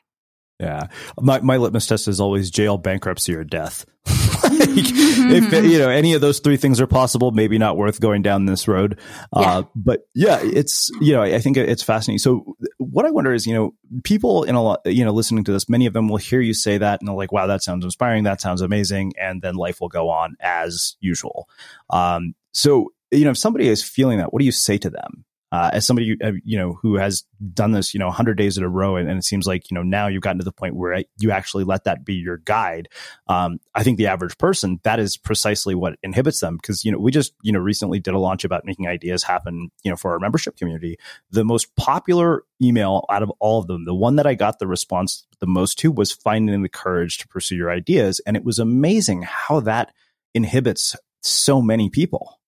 Yeah. 0.58 0.86
My, 1.20 1.40
my 1.40 1.58
litmus 1.58 1.86
test 1.86 2.08
is 2.08 2.18
always 2.18 2.50
jail, 2.50 2.78
bankruptcy, 2.78 3.34
or 3.34 3.44
death. 3.44 3.84
like, 4.58 4.70
if 4.70 5.64
you 5.64 5.78
know 5.78 5.88
any 5.88 6.14
of 6.14 6.20
those 6.20 6.40
three 6.40 6.56
things 6.56 6.80
are 6.80 6.86
possible, 6.86 7.30
maybe 7.30 7.58
not 7.58 7.76
worth 7.76 8.00
going 8.00 8.22
down 8.22 8.46
this 8.46 8.68
road. 8.68 8.98
Uh, 9.32 9.40
yeah. 9.40 9.52
Uh, 9.52 9.62
but 9.74 10.00
yeah, 10.14 10.40
it's 10.42 10.90
you 11.00 11.12
know 11.12 11.22
I 11.22 11.38
think 11.38 11.56
it's 11.56 11.82
fascinating. 11.82 12.18
So 12.18 12.56
what 12.78 13.06
I 13.06 13.10
wonder 13.10 13.32
is 13.32 13.46
you 13.46 13.54
know 13.54 13.74
people 14.04 14.44
in 14.44 14.54
a 14.54 14.62
lot 14.62 14.80
you 14.84 15.04
know 15.04 15.12
listening 15.12 15.44
to 15.44 15.52
this, 15.52 15.68
many 15.68 15.86
of 15.86 15.92
them 15.92 16.08
will 16.08 16.16
hear 16.16 16.40
you 16.40 16.54
say 16.54 16.78
that 16.78 17.00
and 17.00 17.08
they're 17.08 17.16
like, 17.16 17.32
wow, 17.32 17.46
that 17.46 17.62
sounds 17.62 17.84
inspiring, 17.84 18.24
that 18.24 18.40
sounds 18.40 18.60
amazing, 18.60 19.12
and 19.20 19.42
then 19.42 19.54
life 19.54 19.80
will 19.80 19.88
go 19.88 20.08
on 20.08 20.36
as 20.40 20.96
usual. 21.00 21.48
Um, 21.90 22.34
so 22.52 22.92
you 23.10 23.24
know 23.24 23.30
if 23.30 23.38
somebody 23.38 23.68
is 23.68 23.82
feeling 23.82 24.18
that, 24.18 24.32
what 24.32 24.40
do 24.40 24.46
you 24.46 24.52
say 24.52 24.78
to 24.78 24.90
them? 24.90 25.24
Uh, 25.52 25.70
as 25.74 25.86
somebody 25.86 26.16
uh, 26.24 26.32
you 26.44 26.58
know 26.58 26.78
who 26.82 26.96
has 26.96 27.24
done 27.52 27.72
this 27.72 27.92
you 27.92 28.00
know 28.00 28.06
100 28.06 28.34
days 28.34 28.56
in 28.56 28.64
a 28.64 28.68
row 28.68 28.96
and, 28.96 29.08
and, 29.08 29.18
it 29.18 29.24
seems 29.24 29.46
like 29.46 29.70
you 29.70 29.74
know 29.74 29.82
now 29.82 30.08
you've 30.08 30.22
gotten 30.22 30.38
to 30.38 30.44
the 30.44 30.50
point 30.50 30.74
where 30.74 31.04
you 31.20 31.30
actually 31.30 31.62
let 31.62 31.84
that 31.84 32.04
be 32.04 32.14
your 32.14 32.38
guide. 32.38 32.88
Um, 33.28 33.60
i 33.74 33.82
think 33.82 33.98
the 33.98 34.06
average 34.06 34.36
person 34.38 34.80
that 34.82 34.98
is 34.98 35.16
precisely 35.16 35.74
what 35.74 35.94
inhibits 36.02 36.40
them 36.40 36.56
because 36.56 36.84
you 36.84 36.90
know 36.90 36.98
we 36.98 37.12
just 37.12 37.34
you 37.42 37.52
know 37.52 37.60
recently 37.60 38.00
did 38.00 38.14
a 38.14 38.18
launch 38.18 38.44
about 38.44 38.64
making 38.64 38.88
ideas 38.88 39.22
happen 39.22 39.70
you 39.84 39.90
know 39.90 39.96
for 39.96 40.12
our 40.12 40.18
membership 40.18 40.56
community. 40.56 40.96
The 41.30 41.44
most 41.44 41.74
popular 41.76 42.44
email 42.60 43.04
out 43.10 43.22
of 43.22 43.30
all 43.38 43.60
of 43.60 43.66
them 43.66 43.84
the 43.84 43.94
one 43.94 44.16
that 44.16 44.26
i 44.26 44.34
got 44.34 44.58
the 44.58 44.66
response 44.66 45.26
the 45.40 45.46
most 45.46 45.78
to 45.80 45.92
was 45.92 46.12
finding 46.12 46.62
the 46.62 46.68
courage 46.68 47.18
to 47.18 47.28
pursue 47.28 47.56
your 47.56 47.70
ideas 47.70 48.20
and 48.26 48.36
it 48.36 48.44
was 48.44 48.58
amazing 48.58 49.22
how 49.22 49.60
that 49.60 49.92
inhibits 50.34 50.96
so 51.22 51.62
many 51.62 51.90
people. 51.90 52.40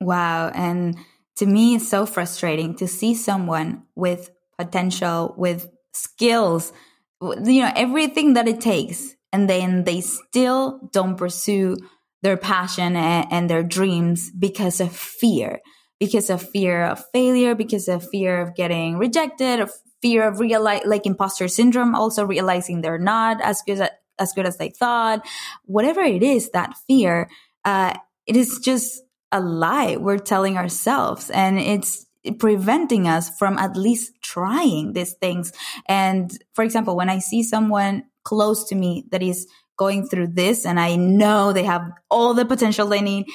Wow 0.00 0.50
and 0.54 0.96
to 1.42 1.46
me 1.48 1.74
it's 1.74 1.88
so 1.88 2.06
frustrating 2.06 2.76
to 2.76 2.86
see 2.86 3.14
someone 3.14 3.82
with 3.96 4.30
potential 4.56 5.34
with 5.36 5.68
skills 5.92 6.72
you 7.20 7.62
know 7.62 7.72
everything 7.74 8.34
that 8.34 8.46
it 8.46 8.60
takes 8.60 9.16
and 9.32 9.50
then 9.50 9.82
they 9.82 10.00
still 10.00 10.88
don't 10.92 11.16
pursue 11.16 11.76
their 12.22 12.36
passion 12.36 12.94
and, 12.94 13.26
and 13.32 13.50
their 13.50 13.64
dreams 13.64 14.30
because 14.30 14.80
of 14.80 14.94
fear 14.94 15.60
because 15.98 16.30
of 16.30 16.40
fear 16.40 16.84
of 16.84 17.02
failure 17.12 17.56
because 17.56 17.88
of 17.88 18.08
fear 18.08 18.40
of 18.40 18.54
getting 18.54 18.96
rejected 18.96 19.58
of 19.58 19.72
fear 20.00 20.28
of 20.28 20.38
realize 20.38 20.82
like 20.86 21.06
imposter 21.06 21.48
syndrome 21.48 21.96
also 21.96 22.24
realizing 22.24 22.82
they're 22.82 22.98
not 22.98 23.40
as 23.40 23.62
good 23.66 23.80
as, 23.80 23.90
as 24.20 24.32
good 24.32 24.46
as 24.46 24.58
they 24.58 24.70
thought. 24.70 25.26
Whatever 25.64 26.02
it 26.02 26.22
is 26.22 26.50
that 26.50 26.76
fear 26.86 27.28
uh, 27.64 27.94
it 28.26 28.36
is 28.36 28.60
just 28.62 29.02
a 29.32 29.40
lie 29.40 29.96
we're 29.96 30.18
telling 30.18 30.56
ourselves 30.56 31.30
and 31.30 31.58
it's 31.58 32.06
preventing 32.38 33.08
us 33.08 33.36
from 33.38 33.58
at 33.58 33.76
least 33.76 34.12
trying 34.22 34.92
these 34.92 35.14
things. 35.14 35.52
And 35.86 36.30
for 36.54 36.62
example, 36.62 36.96
when 36.96 37.10
I 37.10 37.18
see 37.18 37.42
someone 37.42 38.04
close 38.22 38.68
to 38.68 38.74
me 38.74 39.06
that 39.10 39.22
is 39.22 39.48
going 39.76 40.06
through 40.06 40.28
this 40.28 40.64
and 40.64 40.78
I 40.78 40.96
know 40.96 41.52
they 41.52 41.64
have 41.64 41.90
all 42.10 42.34
the 42.34 42.44
potential 42.44 42.86
they 42.86 43.00
need, 43.00 43.26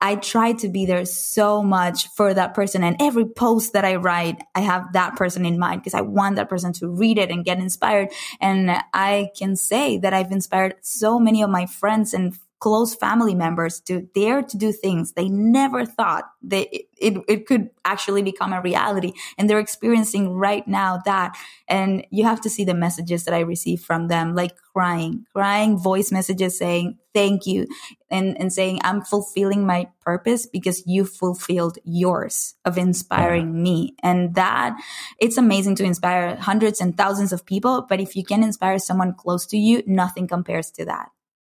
I 0.00 0.16
try 0.16 0.52
to 0.54 0.68
be 0.68 0.84
there 0.84 1.04
so 1.06 1.62
much 1.62 2.08
for 2.08 2.34
that 2.34 2.52
person. 2.52 2.84
And 2.84 2.96
every 3.00 3.24
post 3.24 3.72
that 3.72 3.84
I 3.84 3.94
write, 3.94 4.42
I 4.54 4.60
have 4.60 4.92
that 4.92 5.16
person 5.16 5.46
in 5.46 5.58
mind 5.58 5.80
because 5.80 5.94
I 5.94 6.02
want 6.02 6.36
that 6.36 6.50
person 6.50 6.72
to 6.74 6.88
read 6.88 7.16
it 7.16 7.30
and 7.30 7.44
get 7.44 7.58
inspired. 7.58 8.08
And 8.40 8.70
I 8.92 9.30
can 9.38 9.56
say 9.56 9.96
that 9.98 10.12
I've 10.12 10.32
inspired 10.32 10.74
so 10.82 11.18
many 11.18 11.42
of 11.42 11.48
my 11.48 11.64
friends 11.66 12.12
and 12.12 12.36
close 12.64 12.94
family 12.94 13.34
members 13.34 13.78
to 13.78 14.00
dare 14.14 14.42
to 14.42 14.56
do 14.56 14.72
things 14.72 15.12
they 15.12 15.28
never 15.28 15.84
thought 15.84 16.24
that 16.42 16.66
it, 16.74 16.86
it, 16.96 17.22
it, 17.28 17.46
could 17.46 17.68
actually 17.84 18.22
become 18.22 18.54
a 18.54 18.62
reality. 18.62 19.12
And 19.36 19.50
they're 19.50 19.58
experiencing 19.58 20.30
right 20.30 20.66
now 20.66 21.02
that. 21.04 21.36
And 21.68 22.06
you 22.10 22.24
have 22.24 22.40
to 22.40 22.48
see 22.48 22.64
the 22.64 22.72
messages 22.72 23.26
that 23.26 23.34
I 23.34 23.40
receive 23.40 23.82
from 23.82 24.08
them, 24.08 24.34
like 24.34 24.56
crying, 24.72 25.26
crying 25.34 25.76
voice 25.76 26.10
messages 26.10 26.56
saying, 26.56 26.96
thank 27.12 27.46
you. 27.46 27.66
And, 28.10 28.40
and 28.40 28.50
saying, 28.50 28.80
I'm 28.82 29.02
fulfilling 29.02 29.66
my 29.66 29.88
purpose 30.00 30.46
because 30.46 30.86
you 30.86 31.04
fulfilled 31.04 31.78
yours 31.84 32.54
of 32.64 32.78
inspiring 32.78 33.54
yeah. 33.54 33.62
me. 33.62 33.94
And 34.02 34.36
that 34.36 34.74
it's 35.18 35.36
amazing 35.36 35.74
to 35.76 35.84
inspire 35.84 36.36
hundreds 36.36 36.80
and 36.80 36.96
thousands 36.96 37.30
of 37.34 37.44
people. 37.44 37.84
But 37.86 38.00
if 38.00 38.16
you 38.16 38.24
can 38.24 38.42
inspire 38.42 38.78
someone 38.78 39.12
close 39.12 39.44
to 39.48 39.58
you, 39.58 39.82
nothing 39.86 40.26
compares 40.26 40.70
to 40.70 40.86
that. 40.86 41.10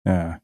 Yeah. 0.07 0.37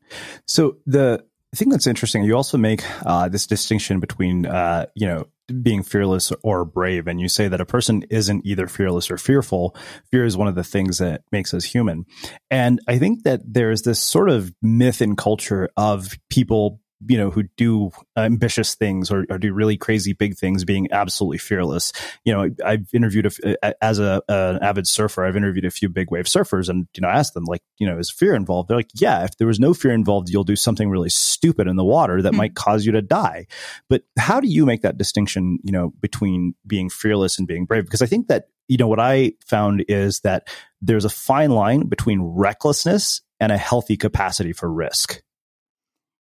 So 0.45 0.77
the 0.85 1.23
thing 1.55 1.69
that's 1.69 1.87
interesting, 1.87 2.23
you 2.23 2.35
also 2.35 2.57
make 2.57 2.83
uh, 3.05 3.29
this 3.29 3.47
distinction 3.47 3.99
between, 3.99 4.45
uh, 4.45 4.87
you 4.95 5.07
know, 5.07 5.27
being 5.61 5.83
fearless 5.83 6.31
or 6.43 6.65
brave. 6.65 7.07
And 7.07 7.19
you 7.19 7.29
say 7.29 7.47
that 7.47 7.61
a 7.61 7.65
person 7.65 8.03
isn't 8.09 8.45
either 8.45 8.67
fearless 8.67 9.11
or 9.11 9.17
fearful. 9.17 9.75
Fear 10.09 10.25
is 10.25 10.37
one 10.37 10.47
of 10.47 10.55
the 10.55 10.63
things 10.63 10.97
that 10.97 11.23
makes 11.31 11.53
us 11.53 11.63
human. 11.63 12.05
And 12.49 12.79
I 12.87 12.97
think 12.97 13.23
that 13.23 13.41
there's 13.45 13.83
this 13.83 14.01
sort 14.01 14.29
of 14.29 14.53
myth 14.61 15.01
in 15.01 15.15
culture 15.15 15.69
of 15.77 16.17
people 16.29 16.79
you 17.07 17.17
know 17.17 17.29
who 17.29 17.43
do 17.57 17.91
ambitious 18.17 18.75
things 18.75 19.11
or, 19.11 19.25
or, 19.29 19.37
do 19.37 19.53
really 19.53 19.77
crazy 19.77 20.13
big 20.13 20.37
things 20.37 20.63
being 20.63 20.87
absolutely 20.91 21.37
fearless. 21.37 21.91
You 22.23 22.33
know 22.33 22.49
i've 22.65 22.87
interviewed 22.93 23.25
a, 23.25 23.83
as 23.83 23.99
a 23.99 24.21
an 24.27 24.59
avid 24.61 24.87
surfer 24.87 25.25
i've 25.25 25.35
interviewed 25.35 25.65
a 25.65 25.71
few 25.71 25.89
big 25.89 26.11
wave 26.11 26.25
surfers 26.25 26.69
and 26.69 26.87
you 26.95 27.01
know 27.01 27.07
I 27.07 27.17
asked 27.17 27.33
them 27.33 27.45
like 27.45 27.61
you 27.77 27.87
know 27.87 27.97
is 27.97 28.11
fear 28.11 28.35
involved? 28.35 28.69
They're 28.69 28.77
like 28.77 28.91
yeah 28.95 29.23
if 29.23 29.37
there 29.37 29.47
was 29.47 29.59
no 29.59 29.73
fear 29.73 29.91
involved 29.91 30.29
you'll 30.29 30.43
do 30.43 30.55
something 30.55 30.89
really 30.89 31.09
stupid 31.09 31.67
in 31.67 31.75
the 31.75 31.83
water 31.83 32.21
that 32.21 32.29
mm-hmm. 32.29 32.37
might 32.37 32.55
cause 32.55 32.85
you 32.85 32.91
to 32.93 33.01
die. 33.01 33.47
But 33.89 34.03
how 34.17 34.39
do 34.39 34.47
you 34.47 34.65
make 34.65 34.81
that 34.81 34.97
distinction 34.97 35.59
you 35.63 35.71
know 35.71 35.93
between 35.99 36.55
being 36.65 36.89
fearless 36.89 37.37
and 37.37 37.47
being 37.47 37.65
brave? 37.65 37.85
Because 37.85 38.01
i 38.01 38.05
think 38.05 38.27
that 38.27 38.47
you 38.67 38.77
know 38.77 38.87
what 38.87 38.99
i 38.99 39.33
found 39.45 39.83
is 39.87 40.21
that 40.21 40.47
there's 40.81 41.05
a 41.05 41.09
fine 41.09 41.51
line 41.51 41.87
between 41.87 42.21
recklessness 42.21 43.21
and 43.39 43.51
a 43.51 43.57
healthy 43.57 43.97
capacity 43.97 44.53
for 44.53 44.71
risk 44.71 45.21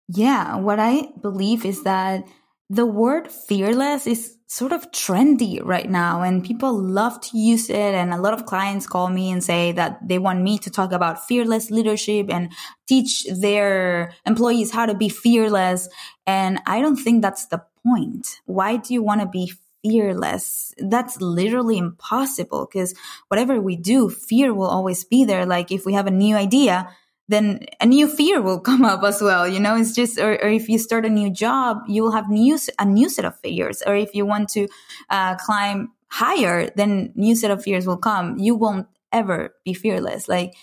yeah, 0.09 0.57
what 0.57 0.79
I 0.79 1.09
believe 1.21 1.65
is 1.65 1.85
that 1.85 2.25
the 2.69 2.87
word 2.87 3.31
fearless 3.31 4.07
is 4.07 4.37
sort 4.47 4.73
of 4.73 4.91
trendy 4.93 5.61
right 5.65 5.89
now 5.89 6.23
and 6.23 6.45
people 6.45 6.75
love 6.75 7.21
to 7.21 7.39
use 7.39 7.71
it. 7.71 7.95
And 7.95 8.13
a 8.13 8.21
lot 8.21 8.35
of 8.35 8.47
clients 8.47 8.87
call 8.87 9.09
me 9.09 9.31
and 9.31 9.43
say 9.43 9.73
that 9.73 10.07
they 10.07 10.19
want 10.19 10.43
me 10.43 10.59
to 10.59 10.71
talk 10.71 10.93
about 10.93 11.27
fearless 11.27 11.71
leadership 11.71 12.27
and 12.31 12.53
teach 12.87 13.27
their 13.31 14.13
employees 14.27 14.71
how 14.71 14.87
to 14.87 14.95
be 14.95 15.09
fearless. 15.09 15.89
And 16.27 16.61
I 16.67 16.81
don't 16.81 16.97
think 16.97 17.23
that's 17.23 17.47
the 17.47 17.63
point. 17.83 18.41
Why 18.45 18.77
do 18.77 18.93
you 18.95 19.03
want 19.03 19.23
to 19.23 19.27
be 19.27 19.53
fearless? 19.83 20.75
That's 20.79 21.21
literally 21.21 21.79
impossible 21.79 22.69
because 22.71 22.95
whatever 23.29 23.61
we 23.61 23.77
do, 23.77 24.11
fear 24.11 24.53
will 24.53 24.69
always 24.69 25.05
be 25.05 25.25
there. 25.25 25.47
Like 25.47 25.73
if 25.73 25.87
we 25.87 25.95
have 25.95 26.07
a 26.07 26.11
new 26.11 26.37
idea, 26.37 26.89
then 27.29 27.67
a 27.81 27.87
new 27.87 28.09
fear 28.09 28.41
will 28.41 28.61
come 28.71 28.85
up 28.85 29.03
as 29.03 29.21
well. 29.21 29.47
You 29.47 29.61
know, 29.61 29.77
it's 29.77 29.95
just, 29.95 30.19
or, 30.19 30.33
or 30.33 30.49
if 30.49 30.69
you 30.69 30.79
start 30.79 31.07
a 31.07 31.11
new 31.11 31.31
job, 31.31 31.79
you 31.89 32.03
will 32.03 32.13
have 32.13 32.29
new, 32.29 32.59
a 32.79 32.85
new 32.85 33.09
set 33.09 33.25
of 33.25 33.39
fears. 33.41 33.83
Or 33.87 33.95
if 33.95 34.15
you 34.15 34.27
want 34.27 34.49
to 34.51 34.69
uh, 35.11 35.37
climb 35.37 35.93
higher, 36.09 36.71
then 36.77 37.13
new 37.15 37.35
set 37.35 37.51
of 37.51 37.63
fears 37.63 37.87
will 37.87 37.97
come. 37.97 38.39
You 38.39 38.55
won't 38.55 38.87
ever 39.13 39.55
be 39.65 39.75
fearless. 39.75 40.29
Like, 40.29 40.55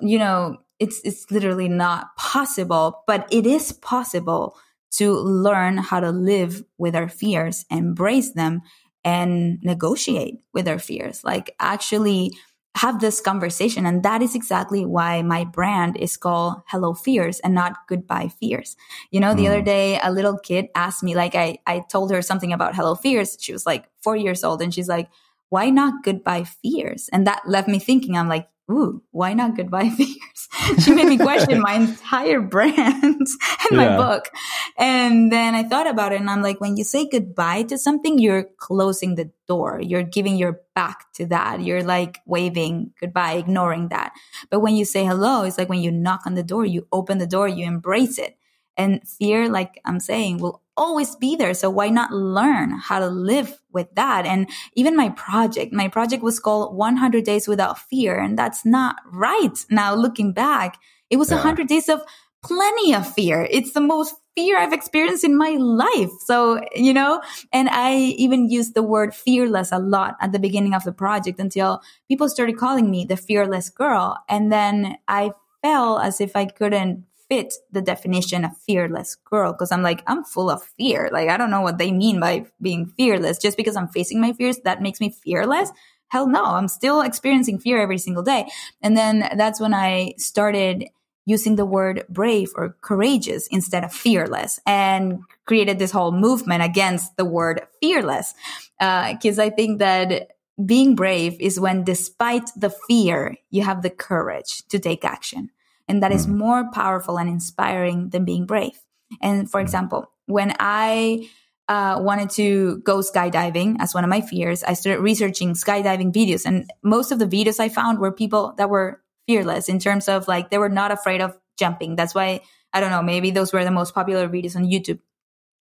you 0.00 0.18
know, 0.18 0.58
it's, 0.78 1.00
it's 1.04 1.30
literally 1.30 1.68
not 1.68 2.16
possible, 2.16 3.02
but 3.06 3.28
it 3.30 3.46
is 3.46 3.72
possible 3.72 4.56
to 4.92 5.12
learn 5.12 5.76
how 5.76 6.00
to 6.00 6.10
live 6.10 6.64
with 6.78 6.96
our 6.96 7.08
fears, 7.08 7.64
embrace 7.70 8.32
them 8.32 8.62
and 9.04 9.58
negotiate 9.62 10.36
with 10.52 10.68
our 10.68 10.78
fears. 10.78 11.22
Like 11.24 11.54
actually, 11.58 12.32
have 12.76 13.00
this 13.00 13.20
conversation. 13.20 13.84
And 13.84 14.02
that 14.04 14.22
is 14.22 14.34
exactly 14.34 14.86
why 14.86 15.22
my 15.22 15.44
brand 15.44 15.96
is 15.96 16.16
called 16.16 16.62
Hello 16.66 16.94
Fears 16.94 17.40
and 17.40 17.54
not 17.54 17.88
Goodbye 17.88 18.28
Fears. 18.28 18.76
You 19.10 19.20
know, 19.20 19.34
the 19.34 19.44
mm. 19.44 19.48
other 19.48 19.62
day, 19.62 19.98
a 20.00 20.12
little 20.12 20.38
kid 20.38 20.68
asked 20.74 21.02
me, 21.02 21.14
like, 21.14 21.34
I, 21.34 21.58
I 21.66 21.80
told 21.90 22.12
her 22.12 22.22
something 22.22 22.52
about 22.52 22.76
Hello 22.76 22.94
Fears. 22.94 23.36
She 23.40 23.52
was 23.52 23.66
like 23.66 23.86
four 24.00 24.16
years 24.16 24.44
old 24.44 24.62
and 24.62 24.72
she's 24.72 24.88
like, 24.88 25.10
why 25.48 25.68
not 25.68 26.04
Goodbye 26.04 26.44
Fears? 26.44 27.10
And 27.12 27.26
that 27.26 27.42
left 27.46 27.68
me 27.68 27.80
thinking, 27.80 28.16
I'm 28.16 28.28
like, 28.28 28.48
ooh, 28.70 29.02
why 29.10 29.34
not 29.34 29.56
goodbye 29.56 29.88
fears? 29.96 30.48
she 30.84 30.94
made 30.94 31.06
me 31.06 31.18
question 31.18 31.60
my 31.60 31.72
entire 31.74 32.40
brand 32.40 33.04
and 33.04 33.26
yeah. 33.70 33.76
my 33.76 33.96
book. 33.96 34.30
And 34.76 35.32
then 35.32 35.54
I 35.54 35.64
thought 35.64 35.86
about 35.86 36.12
it 36.12 36.20
and 36.20 36.30
I'm 36.30 36.42
like, 36.42 36.60
when 36.60 36.76
you 36.76 36.84
say 36.84 37.08
goodbye 37.08 37.64
to 37.64 37.78
something, 37.78 38.18
you're 38.18 38.44
closing 38.58 39.14
the 39.14 39.30
door. 39.46 39.80
You're 39.82 40.02
giving 40.02 40.36
your 40.36 40.60
back 40.74 41.12
to 41.14 41.26
that. 41.26 41.60
You're 41.62 41.82
like 41.82 42.18
waving 42.26 42.92
goodbye, 43.00 43.34
ignoring 43.34 43.88
that. 43.88 44.12
But 44.50 44.60
when 44.60 44.76
you 44.76 44.84
say 44.84 45.04
hello, 45.04 45.44
it's 45.44 45.58
like 45.58 45.68
when 45.68 45.82
you 45.82 45.90
knock 45.90 46.22
on 46.26 46.34
the 46.34 46.42
door, 46.42 46.64
you 46.64 46.86
open 46.92 47.18
the 47.18 47.26
door, 47.26 47.48
you 47.48 47.66
embrace 47.66 48.18
it. 48.18 48.36
And 48.76 49.06
fear, 49.06 49.48
like 49.48 49.80
I'm 49.84 50.00
saying, 50.00 50.38
will 50.38 50.62
always 50.80 51.14
be 51.14 51.36
there. 51.36 51.52
So 51.52 51.68
why 51.68 51.90
not 51.90 52.10
learn 52.10 52.70
how 52.70 52.98
to 52.98 53.08
live 53.08 53.60
with 53.70 53.94
that? 53.94 54.24
And 54.24 54.48
even 54.74 54.96
my 54.96 55.10
project, 55.10 55.72
my 55.72 55.88
project 55.88 56.22
was 56.22 56.40
called 56.40 56.74
100 56.74 57.24
Days 57.24 57.46
Without 57.46 57.78
Fear. 57.78 58.18
And 58.18 58.38
that's 58.38 58.64
not 58.64 58.96
right. 59.12 59.64
Now 59.70 59.94
looking 59.94 60.32
back, 60.32 60.78
it 61.10 61.18
was 61.18 61.30
yeah. 61.30 61.36
100 61.36 61.68
days 61.68 61.88
of 61.88 62.02
plenty 62.42 62.94
of 62.94 63.12
fear. 63.12 63.46
It's 63.50 63.72
the 63.72 63.80
most 63.82 64.14
fear 64.34 64.56
I've 64.56 64.72
experienced 64.72 65.24
in 65.24 65.36
my 65.36 65.50
life. 65.50 66.10
So, 66.24 66.60
you 66.74 66.94
know, 66.94 67.20
and 67.52 67.68
I 67.68 67.96
even 67.96 68.48
used 68.48 68.74
the 68.74 68.82
word 68.82 69.14
fearless 69.14 69.72
a 69.72 69.78
lot 69.78 70.16
at 70.20 70.32
the 70.32 70.38
beginning 70.38 70.72
of 70.72 70.84
the 70.84 70.92
project 70.92 71.38
until 71.38 71.82
people 72.08 72.28
started 72.30 72.56
calling 72.56 72.90
me 72.90 73.04
the 73.04 73.18
fearless 73.18 73.68
girl. 73.68 74.16
And 74.30 74.50
then 74.50 74.96
I 75.08 75.32
felt 75.62 76.02
as 76.02 76.22
if 76.22 76.36
I 76.36 76.46
couldn't 76.46 77.04
fit 77.30 77.54
the 77.70 77.80
definition 77.80 78.44
of 78.44 78.56
fearless 78.66 79.14
girl 79.14 79.52
because 79.52 79.70
I'm 79.70 79.82
like, 79.82 80.02
I'm 80.08 80.24
full 80.24 80.50
of 80.50 80.62
fear. 80.76 81.08
Like, 81.12 81.28
I 81.28 81.36
don't 81.36 81.50
know 81.50 81.60
what 81.60 81.78
they 81.78 81.92
mean 81.92 82.18
by 82.18 82.46
being 82.60 82.86
fearless. 82.86 83.38
Just 83.38 83.56
because 83.56 83.76
I'm 83.76 83.88
facing 83.88 84.20
my 84.20 84.32
fears, 84.32 84.58
that 84.64 84.82
makes 84.82 85.00
me 85.00 85.10
fearless. 85.10 85.70
Hell 86.08 86.26
no, 86.26 86.44
I'm 86.44 86.66
still 86.66 87.00
experiencing 87.02 87.60
fear 87.60 87.80
every 87.80 87.98
single 87.98 88.24
day. 88.24 88.48
And 88.82 88.96
then 88.96 89.30
that's 89.36 89.60
when 89.60 89.72
I 89.72 90.14
started 90.18 90.88
using 91.24 91.54
the 91.54 91.64
word 91.64 92.04
brave 92.08 92.50
or 92.56 92.76
courageous 92.80 93.46
instead 93.52 93.84
of 93.84 93.92
fearless 93.92 94.58
and 94.66 95.20
created 95.46 95.78
this 95.78 95.92
whole 95.92 96.10
movement 96.10 96.64
against 96.64 97.16
the 97.16 97.24
word 97.24 97.62
fearless. 97.80 98.34
Because 98.80 99.38
uh, 99.38 99.44
I 99.44 99.50
think 99.50 99.78
that 99.78 100.32
being 100.66 100.96
brave 100.96 101.40
is 101.40 101.60
when, 101.60 101.84
despite 101.84 102.50
the 102.56 102.70
fear, 102.88 103.36
you 103.50 103.62
have 103.62 103.82
the 103.82 103.90
courage 103.90 104.66
to 104.68 104.80
take 104.80 105.04
action. 105.04 105.50
And 105.90 106.02
that 106.04 106.12
is 106.12 106.26
mm. 106.26 106.36
more 106.36 106.70
powerful 106.70 107.18
and 107.18 107.28
inspiring 107.28 108.10
than 108.10 108.24
being 108.24 108.46
brave. 108.46 108.78
And 109.20 109.50
for 109.50 109.58
mm. 109.58 109.64
example, 109.64 110.10
when 110.26 110.54
I 110.60 111.28
uh, 111.68 111.98
wanted 112.00 112.30
to 112.30 112.78
go 112.78 112.98
skydiving 112.98 113.76
as 113.80 113.92
one 113.92 114.04
of 114.04 114.10
my 114.10 114.20
fears, 114.20 114.62
I 114.62 114.74
started 114.74 115.02
researching 115.02 115.54
skydiving 115.54 116.12
videos. 116.12 116.46
And 116.46 116.70
most 116.84 117.10
of 117.10 117.18
the 117.18 117.26
videos 117.26 117.58
I 117.58 117.68
found 117.68 117.98
were 117.98 118.12
people 118.12 118.54
that 118.56 118.70
were 118.70 119.02
fearless 119.26 119.68
in 119.68 119.80
terms 119.80 120.08
of 120.08 120.28
like 120.28 120.50
they 120.50 120.58
were 120.58 120.68
not 120.68 120.92
afraid 120.92 121.20
of 121.20 121.36
jumping. 121.58 121.96
That's 121.96 122.14
why, 122.14 122.42
I 122.72 122.78
don't 122.78 122.90
know, 122.90 123.02
maybe 123.02 123.32
those 123.32 123.52
were 123.52 123.64
the 123.64 123.70
most 123.70 123.92
popular 123.92 124.28
videos 124.28 124.54
on 124.54 124.64
YouTube. 124.64 125.00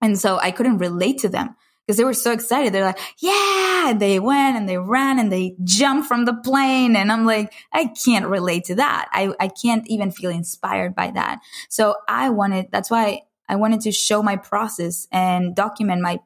And 0.02 0.18
so 0.18 0.38
I 0.38 0.50
couldn't 0.50 0.78
relate 0.78 1.18
to 1.18 1.28
them 1.28 1.54
because 1.86 1.96
they 1.96 2.04
were 2.04 2.14
so 2.14 2.32
excited. 2.32 2.72
They're 2.72 2.84
like, 2.84 2.98
yeah, 3.18 3.90
and 3.90 4.00
they 4.00 4.18
went 4.18 4.56
and 4.56 4.68
they 4.68 4.78
ran 4.78 5.18
and 5.18 5.30
they 5.30 5.54
jumped 5.62 6.08
from 6.08 6.24
the 6.24 6.34
plane. 6.34 6.96
And 6.96 7.12
I'm 7.12 7.24
like, 7.24 7.52
I 7.72 7.86
can't 8.04 8.26
relate 8.26 8.64
to 8.64 8.74
that. 8.76 9.08
I, 9.12 9.32
I 9.38 9.48
can't 9.48 9.86
even 9.86 10.10
feel 10.10 10.30
inspired 10.30 10.94
by 10.94 11.12
that. 11.12 11.38
So 11.68 11.94
I 12.08 12.30
wanted, 12.30 12.68
that's 12.72 12.90
why 12.90 13.20
I 13.48 13.54
wanted 13.56 13.82
to 13.82 13.92
show 13.92 14.22
my 14.22 14.36
process 14.36 15.06
and 15.12 15.54
document 15.54 16.02
my, 16.02 16.18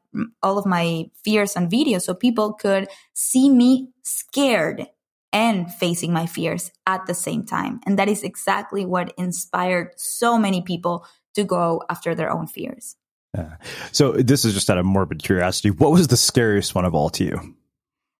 all 0.42 0.56
of 0.56 0.64
my 0.64 1.10
fears 1.22 1.56
on 1.56 1.68
video 1.68 1.98
so 1.98 2.14
people 2.14 2.54
could 2.54 2.88
see 3.12 3.50
me 3.50 3.90
scared 4.02 4.86
and 5.32 5.72
facing 5.72 6.12
my 6.12 6.26
fears 6.26 6.72
at 6.86 7.06
the 7.06 7.14
same 7.14 7.44
time. 7.44 7.80
And 7.86 7.98
that 7.98 8.08
is 8.08 8.22
exactly 8.22 8.86
what 8.86 9.12
inspired 9.18 9.92
so 9.96 10.38
many 10.38 10.62
people 10.62 11.06
to 11.34 11.44
go 11.44 11.82
after 11.88 12.14
their 12.14 12.30
own 12.30 12.46
fears. 12.46 12.96
Yeah. 13.36 13.56
So 13.92 14.12
this 14.12 14.44
is 14.44 14.54
just 14.54 14.70
out 14.70 14.78
of 14.78 14.84
morbid 14.84 15.22
curiosity. 15.22 15.70
What 15.70 15.92
was 15.92 16.08
the 16.08 16.16
scariest 16.16 16.74
one 16.74 16.84
of 16.84 16.94
all 16.94 17.10
to 17.10 17.24
you? 17.24 17.54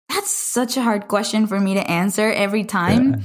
That's 0.09 0.33
such 0.33 0.77
a 0.77 0.83
hard 0.83 1.09
question 1.09 1.47
for 1.47 1.59
me 1.59 1.75
to 1.75 1.91
answer 1.91 2.31
every 2.31 2.65
time 2.65 3.13
yeah. 3.13 3.19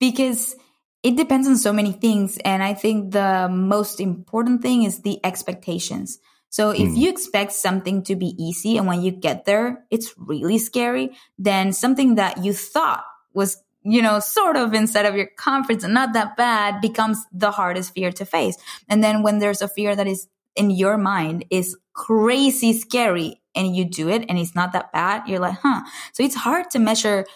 because 0.00 0.56
it 1.02 1.16
depends 1.16 1.48
on 1.48 1.56
so 1.56 1.72
many 1.72 1.92
things. 1.92 2.38
And 2.44 2.62
I 2.62 2.74
think 2.74 3.12
the 3.12 3.48
most 3.48 4.00
important 4.00 4.62
thing 4.62 4.84
is 4.84 5.02
the 5.02 5.24
expectations. 5.24 6.18
So 6.48 6.70
if 6.70 6.88
hmm. 6.88 6.96
you 6.96 7.10
expect 7.10 7.52
something 7.52 8.02
to 8.04 8.16
be 8.16 8.34
easy 8.38 8.76
and 8.76 8.86
when 8.86 9.02
you 9.02 9.10
get 9.10 9.44
there, 9.44 9.84
it's 9.90 10.14
really 10.16 10.58
scary, 10.58 11.16
then 11.38 11.72
something 11.72 12.16
that 12.16 12.44
you 12.44 12.52
thought 12.52 13.04
was 13.32 13.56
you 13.84 14.00
know, 14.00 14.20
sort 14.20 14.56
of 14.56 14.74
instead 14.74 15.06
of 15.06 15.16
your 15.16 15.26
comfort 15.36 15.82
and 15.82 15.94
not 15.94 16.12
that 16.12 16.36
bad 16.36 16.80
becomes 16.80 17.24
the 17.32 17.50
hardest 17.50 17.92
fear 17.94 18.12
to 18.12 18.24
face. 18.24 18.56
And 18.88 19.02
then 19.02 19.22
when 19.22 19.38
there's 19.38 19.60
a 19.60 19.68
fear 19.68 19.96
that 19.96 20.06
is 20.06 20.28
in 20.56 20.70
your 20.70 20.98
mind 20.98 21.44
is 21.50 21.76
crazy 21.94 22.72
scary 22.72 23.42
and 23.54 23.76
you 23.76 23.84
do 23.84 24.08
it 24.08 24.24
and 24.28 24.38
it's 24.38 24.54
not 24.54 24.72
that 24.72 24.92
bad, 24.92 25.28
you're 25.28 25.38
like, 25.38 25.58
huh. 25.62 25.82
So 26.12 26.22
it's 26.22 26.34
hard 26.34 26.70
to 26.70 26.78
measure 26.78 27.26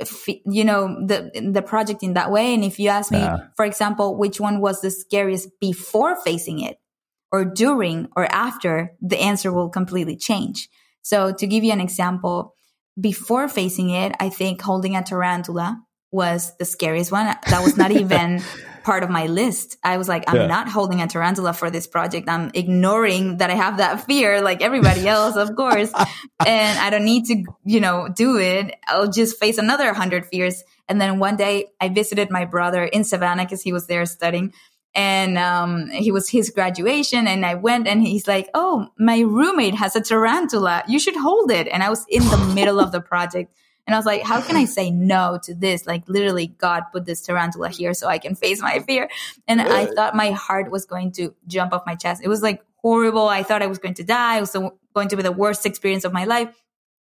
eh, 0.00 0.34
you 0.46 0.64
know 0.64 1.06
the 1.06 1.30
the 1.52 1.62
project 1.62 2.02
in 2.02 2.14
that 2.14 2.30
way 2.30 2.54
and 2.54 2.64
if 2.64 2.78
you 2.78 2.88
ask 2.88 3.10
me 3.12 3.18
yeah. 3.18 3.38
for 3.56 3.64
example 3.64 4.16
which 4.16 4.40
one 4.40 4.60
was 4.60 4.80
the 4.80 4.90
scariest 4.90 5.48
before 5.60 6.16
facing 6.22 6.60
it 6.60 6.78
or 7.32 7.44
during 7.44 8.08
or 8.16 8.24
after 8.32 8.94
the 9.00 9.18
answer 9.18 9.52
will 9.52 9.68
completely 9.68 10.16
change 10.16 10.68
so 11.02 11.32
to 11.32 11.46
give 11.46 11.64
you 11.64 11.72
an 11.72 11.80
example 11.80 12.54
before 12.98 13.46
facing 13.46 13.90
it 13.90 14.12
i 14.20 14.28
think 14.30 14.60
holding 14.60 14.96
a 14.96 15.02
tarantula 15.02 15.80
was 16.10 16.56
the 16.56 16.64
scariest 16.64 17.12
one 17.12 17.26
that 17.26 17.62
was 17.62 17.76
not 17.76 17.90
even 18.02 18.42
part 18.82 19.02
of 19.02 19.10
my 19.10 19.26
list. 19.26 19.76
I 19.82 19.96
was 19.96 20.08
like, 20.08 20.24
I'm 20.26 20.36
yeah. 20.36 20.46
not 20.46 20.68
holding 20.68 21.00
a 21.00 21.06
tarantula 21.06 21.52
for 21.52 21.70
this 21.70 21.86
project. 21.86 22.28
I'm 22.28 22.50
ignoring 22.54 23.38
that 23.38 23.50
I 23.50 23.54
have 23.54 23.78
that 23.78 24.04
fear 24.04 24.40
like 24.40 24.62
everybody 24.62 25.06
else, 25.16 25.36
of 25.36 25.54
course. 25.56 25.92
and 26.46 26.78
I 26.78 26.90
don't 26.90 27.04
need 27.04 27.26
to, 27.26 27.44
you 27.64 27.80
know, 27.80 28.08
do 28.08 28.38
it. 28.38 28.74
I'll 28.86 29.10
just 29.10 29.38
face 29.38 29.58
another 29.58 29.92
hundred 29.92 30.26
fears. 30.26 30.62
And 30.88 31.00
then 31.00 31.18
one 31.18 31.36
day 31.36 31.66
I 31.80 31.88
visited 31.88 32.30
my 32.30 32.44
brother 32.44 32.84
in 32.84 33.04
Savannah 33.04 33.44
because 33.44 33.62
he 33.62 33.72
was 33.72 33.86
there 33.86 34.04
studying 34.06 34.52
and 34.94 35.38
um, 35.38 35.88
he 35.90 36.10
was 36.10 36.28
his 36.28 36.50
graduation 36.50 37.28
and 37.28 37.46
i 37.46 37.54
went 37.54 37.86
and 37.86 38.02
he's 38.02 38.26
like 38.26 38.48
oh 38.54 38.88
my 38.98 39.20
roommate 39.20 39.74
has 39.74 39.94
a 39.94 40.00
tarantula 40.00 40.82
you 40.88 40.98
should 40.98 41.14
hold 41.14 41.50
it 41.50 41.68
and 41.68 41.82
i 41.82 41.88
was 41.88 42.04
in 42.08 42.24
the 42.24 42.52
middle 42.54 42.80
of 42.80 42.90
the 42.90 43.00
project 43.00 43.54
and 43.90 43.96
I 43.96 43.98
was 43.98 44.06
like, 44.06 44.22
how 44.22 44.40
can 44.40 44.54
I 44.54 44.64
say 44.76 44.92
no 44.92 45.40
to 45.42 45.52
this? 45.52 45.84
Like 45.84 46.08
literally 46.08 46.46
God 46.46 46.84
put 46.92 47.06
this 47.06 47.22
tarantula 47.22 47.70
here 47.70 47.92
so 47.92 48.06
I 48.06 48.18
can 48.18 48.36
face 48.36 48.62
my 48.62 48.78
fear. 48.78 49.08
And 49.48 49.60
I 49.60 49.86
thought 49.86 50.14
my 50.14 50.30
heart 50.30 50.70
was 50.70 50.86
going 50.86 51.10
to 51.12 51.34
jump 51.48 51.72
off 51.72 51.82
my 51.86 51.96
chest. 51.96 52.22
It 52.24 52.28
was 52.28 52.40
like 52.40 52.62
horrible. 52.76 53.26
I 53.26 53.42
thought 53.42 53.62
I 53.62 53.66
was 53.66 53.78
going 53.78 53.94
to 53.94 54.04
die. 54.04 54.36
It 54.36 54.42
was 54.42 54.56
going 54.94 55.08
to 55.08 55.16
be 55.16 55.24
the 55.24 55.32
worst 55.32 55.66
experience 55.66 56.04
of 56.04 56.12
my 56.12 56.24
life. 56.24 56.54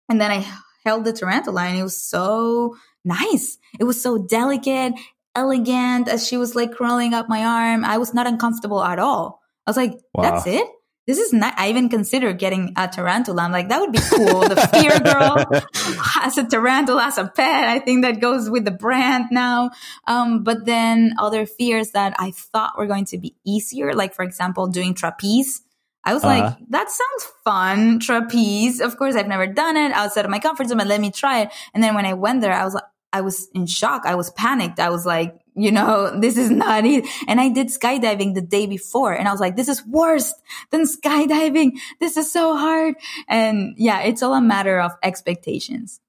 And 0.10 0.20
then 0.20 0.32
I 0.32 0.44
held 0.84 1.06
the 1.06 1.14
tarantula 1.14 1.66
and 1.66 1.78
it 1.78 1.84
was 1.84 2.02
so 2.02 2.76
nice. 3.06 3.60
It 3.80 3.84
was 3.84 4.02
so 4.02 4.18
delicate, 4.18 4.94
elegant 5.36 6.08
as 6.08 6.28
she 6.28 6.38
was 6.38 6.56
like 6.56 6.72
crawling 6.72 7.14
up 7.14 7.30
my 7.30 7.46
arm. 7.46 7.86
I 7.86 8.00
was 8.00 8.16
not 8.16 8.26
uncomfortable 8.26 8.84
at 8.84 8.98
all. 8.98 9.40
I 9.68 9.70
was 9.70 9.78
like, 9.78 10.00
wow. 10.16 10.24
that's 10.24 10.48
it 10.48 10.68
this 11.12 11.20
is 11.20 11.34
not, 11.34 11.53
I 11.57 11.70
even 11.70 11.89
consider 11.89 12.32
getting 12.32 12.74
a 12.78 12.88
tarantula. 12.88 13.41
I'm 13.43 13.51
like, 13.51 13.68
that 13.68 13.82
would 13.82 13.91
be 13.91 13.99
cool. 13.99 14.47
The 14.47 14.55
fear 14.72 14.97
girl 14.97 15.62
has 16.24 16.38
a 16.38 16.45
tarantula 16.45 17.03
as 17.07 17.18
a 17.18 17.28
pet. 17.28 17.66
I 17.66 17.80
think 17.80 18.05
that 18.05 18.22
goes 18.22 18.49
with 18.49 18.64
the 18.64 18.72
brand 18.72 19.26
now. 19.30 19.72
Um, 20.07 20.43
but 20.43 20.66
then 20.66 21.16
other 21.20 21.45
fears 21.45 21.91
that 21.91 22.16
I 22.18 22.32
thought 22.32 22.78
were 22.78 22.88
going 22.88 23.03
to 23.07 23.18
be 23.18 23.36
easier, 23.45 23.93
like 23.93 24.14
for 24.14 24.24
example, 24.24 24.68
doing 24.68 24.93
trapeze. 24.93 25.62
I 26.05 26.14
was 26.14 26.24
uh-huh. 26.24 26.43
like, 26.45 26.57
that 26.70 26.89
sounds 26.89 27.34
fun. 27.43 27.99
Trapeze. 27.99 28.80
Of 28.80 28.95
course, 28.95 29.16
I've 29.16 29.28
never 29.28 29.47
done 29.47 29.76
it 29.76 29.91
outside 29.91 30.24
of 30.24 30.32
my 30.32 30.39
comfort 30.39 30.70
zone, 30.70 30.78
but 30.78 30.88
let 30.88 31.01
me 31.01 31.12
try 31.12 31.41
it. 31.41 31.49
And 31.74 31.84
then 31.84 31.93
when 31.93 32.05
I 32.05 32.14
went 32.14 32.39
there, 32.39 32.53
I 32.53 32.64
was 32.64 32.74
like, 32.74 32.86
I 33.12 33.20
was 33.20 33.49
in 33.53 33.66
shock. 33.66 34.03
I 34.05 34.16
was 34.16 34.30
panicked. 34.30 34.80
I 34.80 34.89
was 34.89 35.05
like, 35.05 35.41
you 35.56 35.72
know, 35.72 36.12
this 36.20 36.38
is 36.38 36.49
not 36.49 36.86
it. 36.86 37.06
And 37.28 37.39
I 37.39 37.49
did 37.49 37.68
skydiving 37.68 38.34
the 38.34 38.41
day 38.41 38.66
before 38.68 39.14
and 39.14 39.28
I 39.28 39.32
was 39.32 39.41
like, 39.41 39.56
this 39.56 39.70
is 39.70 39.86
worse 39.86 40.34
than 40.72 40.84
skydiving. 40.84 41.78
This 41.99 42.18
is 42.18 42.32
so 42.32 42.56
hard. 42.56 42.95
And 43.28 43.76
yeah, 43.78 44.02
it's 44.02 44.24
all 44.24 44.34
a 44.34 44.41
matter 44.41 44.80
of 44.80 44.93
expectations. 45.04 45.99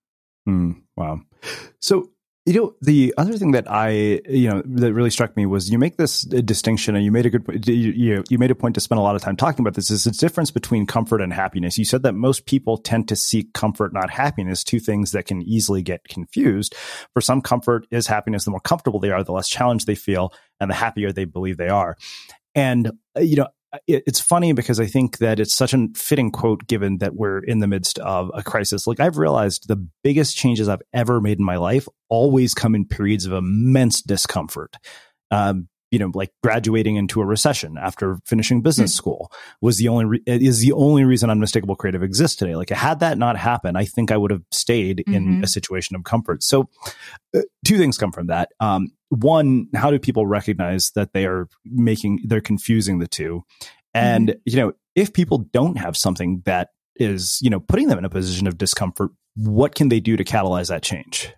Mm, 0.48 0.82
wow. 0.96 1.20
So 1.80 2.10
you 2.44 2.54
know, 2.54 2.74
the 2.80 3.14
other 3.16 3.38
thing 3.38 3.52
that 3.52 3.70
I, 3.70 3.90
you 4.28 4.48
know, 4.48 4.62
that 4.64 4.92
really 4.92 5.10
struck 5.10 5.36
me 5.36 5.46
was 5.46 5.70
you 5.70 5.78
make 5.78 5.96
this 5.96 6.22
distinction, 6.22 6.96
and 6.96 7.04
you 7.04 7.12
made 7.12 7.26
a 7.26 7.30
good, 7.30 7.68
you, 7.68 8.24
you, 8.28 8.38
made 8.38 8.50
a 8.50 8.56
point 8.56 8.74
to 8.74 8.80
spend 8.80 8.98
a 8.98 9.02
lot 9.02 9.14
of 9.14 9.22
time 9.22 9.36
talking 9.36 9.62
about 9.62 9.74
this. 9.74 9.92
Is 9.92 10.04
the 10.04 10.10
difference 10.10 10.50
between 10.50 10.84
comfort 10.84 11.20
and 11.20 11.32
happiness? 11.32 11.78
You 11.78 11.84
said 11.84 12.02
that 12.02 12.14
most 12.14 12.44
people 12.44 12.78
tend 12.78 13.06
to 13.08 13.16
seek 13.16 13.52
comfort, 13.52 13.92
not 13.92 14.10
happiness. 14.10 14.64
Two 14.64 14.80
things 14.80 15.12
that 15.12 15.26
can 15.26 15.40
easily 15.42 15.82
get 15.82 16.08
confused. 16.08 16.74
For 17.14 17.20
some, 17.20 17.42
comfort 17.42 17.86
is 17.92 18.08
happiness. 18.08 18.44
The 18.44 18.50
more 18.50 18.60
comfortable 18.60 18.98
they 18.98 19.10
are, 19.10 19.22
the 19.22 19.32
less 19.32 19.48
challenged 19.48 19.86
they 19.86 19.94
feel, 19.94 20.32
and 20.58 20.68
the 20.68 20.74
happier 20.74 21.12
they 21.12 21.26
believe 21.26 21.58
they 21.58 21.68
are. 21.68 21.96
And 22.56 22.90
uh, 23.16 23.20
you 23.20 23.36
know, 23.36 23.48
it's 23.86 24.20
funny 24.20 24.52
because 24.52 24.78
I 24.78 24.86
think 24.86 25.18
that 25.18 25.40
it's 25.40 25.54
such 25.54 25.72
a 25.72 25.88
fitting 25.94 26.30
quote 26.30 26.66
given 26.66 26.98
that 26.98 27.14
we're 27.14 27.38
in 27.38 27.60
the 27.60 27.66
midst 27.66 27.98
of 28.00 28.30
a 28.34 28.42
crisis. 28.42 28.86
Like 28.86 29.00
I've 29.00 29.18
realized 29.18 29.68
the 29.68 29.88
biggest 30.04 30.36
changes 30.36 30.68
I've 30.68 30.82
ever 30.92 31.20
made 31.20 31.38
in 31.38 31.44
my 31.44 31.56
life 31.56 31.88
always 32.08 32.54
come 32.54 32.74
in 32.74 32.86
periods 32.86 33.24
of 33.24 33.32
immense 33.32 34.02
discomfort. 34.02 34.76
Um, 35.30 35.68
you 35.92 35.98
know, 35.98 36.10
like 36.14 36.30
graduating 36.42 36.96
into 36.96 37.20
a 37.20 37.26
recession 37.26 37.76
after 37.78 38.18
finishing 38.24 38.62
business 38.62 38.92
mm-hmm. 38.92 38.96
school 38.96 39.32
was 39.60 39.76
the 39.76 39.88
only 39.88 40.06
re- 40.06 40.22
is 40.26 40.60
the 40.60 40.72
only 40.72 41.04
reason 41.04 41.28
Unmistakable 41.28 41.76
Creative 41.76 42.02
exists 42.02 42.36
today. 42.36 42.56
Like, 42.56 42.70
had 42.70 43.00
that 43.00 43.18
not 43.18 43.36
happened, 43.36 43.76
I 43.76 43.84
think 43.84 44.10
I 44.10 44.16
would 44.16 44.30
have 44.30 44.42
stayed 44.50 45.04
mm-hmm. 45.06 45.14
in 45.14 45.44
a 45.44 45.46
situation 45.46 45.94
of 45.94 46.04
comfort. 46.04 46.42
So, 46.42 46.70
uh, 47.36 47.42
two 47.66 47.76
things 47.76 47.98
come 47.98 48.10
from 48.10 48.28
that. 48.28 48.48
Um, 48.58 48.88
one, 49.12 49.66
how 49.74 49.90
do 49.90 49.98
people 49.98 50.26
recognize 50.26 50.90
that 50.94 51.12
they 51.12 51.26
are 51.26 51.46
making 51.64 52.20
they're 52.24 52.40
confusing 52.40 52.98
the 52.98 53.06
two? 53.06 53.42
And 53.92 54.28
mm-hmm. 54.28 54.38
you 54.46 54.56
know, 54.56 54.72
if 54.94 55.12
people 55.12 55.38
don't 55.52 55.76
have 55.76 55.96
something 55.96 56.42
that 56.46 56.70
is 56.96 57.38
you 57.42 57.50
know 57.50 57.60
putting 57.60 57.88
them 57.88 57.98
in 57.98 58.06
a 58.06 58.10
position 58.10 58.46
of 58.46 58.56
discomfort, 58.56 59.10
what 59.36 59.74
can 59.74 59.90
they 59.90 60.00
do 60.00 60.16
to 60.16 60.24
catalyze 60.24 60.68
that 60.68 60.82
change? 60.82 61.32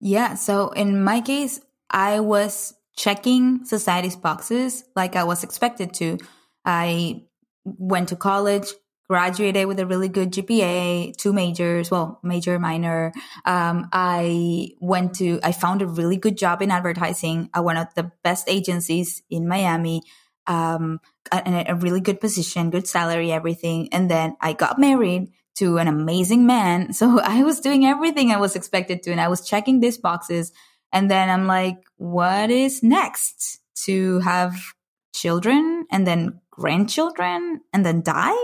Yeah. 0.00 0.34
So 0.34 0.70
in 0.70 1.02
my 1.02 1.20
case, 1.20 1.60
I 1.90 2.20
was 2.20 2.74
checking 2.96 3.64
society's 3.64 4.16
boxes 4.16 4.84
like 4.94 5.16
I 5.16 5.24
was 5.24 5.42
expected 5.42 5.92
to. 5.94 6.18
I 6.64 7.24
went 7.64 8.10
to 8.10 8.16
college, 8.16 8.68
graduated 9.10 9.66
with 9.66 9.80
a 9.80 9.86
really 9.86 10.08
good 10.08 10.30
GPA, 10.30 11.16
two 11.16 11.32
majors, 11.32 11.90
well, 11.90 12.20
major, 12.22 12.60
minor. 12.60 13.12
Um, 13.44 13.88
I 13.92 14.68
went 14.78 15.16
to, 15.16 15.40
I 15.42 15.50
found 15.50 15.82
a 15.82 15.88
really 15.88 16.16
good 16.16 16.38
job 16.38 16.62
in 16.62 16.70
advertising 16.70 17.50
at 17.52 17.64
one 17.64 17.76
of 17.76 17.92
the 17.96 18.12
best 18.22 18.48
agencies 18.48 19.20
in 19.28 19.48
Miami. 19.48 20.02
Um, 20.46 21.00
and 21.32 21.68
a 21.68 21.74
really 21.74 22.00
good 22.00 22.20
position, 22.20 22.70
good 22.70 22.86
salary, 22.86 23.32
everything. 23.32 23.88
And 23.90 24.08
then 24.08 24.36
I 24.40 24.52
got 24.52 24.78
married 24.78 25.32
to 25.56 25.78
an 25.78 25.88
amazing 25.88 26.46
man. 26.46 26.92
So 27.00 27.18
I 27.18 27.42
was 27.42 27.58
doing 27.58 27.84
everything 27.84 28.30
I 28.30 28.36
was 28.36 28.54
expected 28.54 29.02
to, 29.02 29.10
and 29.10 29.20
I 29.20 29.26
was 29.26 29.44
checking 29.44 29.80
these 29.80 29.98
boxes. 29.98 30.52
And 30.92 31.10
then 31.10 31.28
I'm 31.30 31.48
like, 31.48 31.78
what 31.96 32.48
is 32.52 32.80
next? 32.84 33.58
To 33.86 34.20
have 34.20 34.54
children 35.12 35.86
and 35.90 36.06
then 36.06 36.40
grandchildren 36.52 37.62
and 37.72 37.84
then 37.84 38.02
die? 38.02 38.36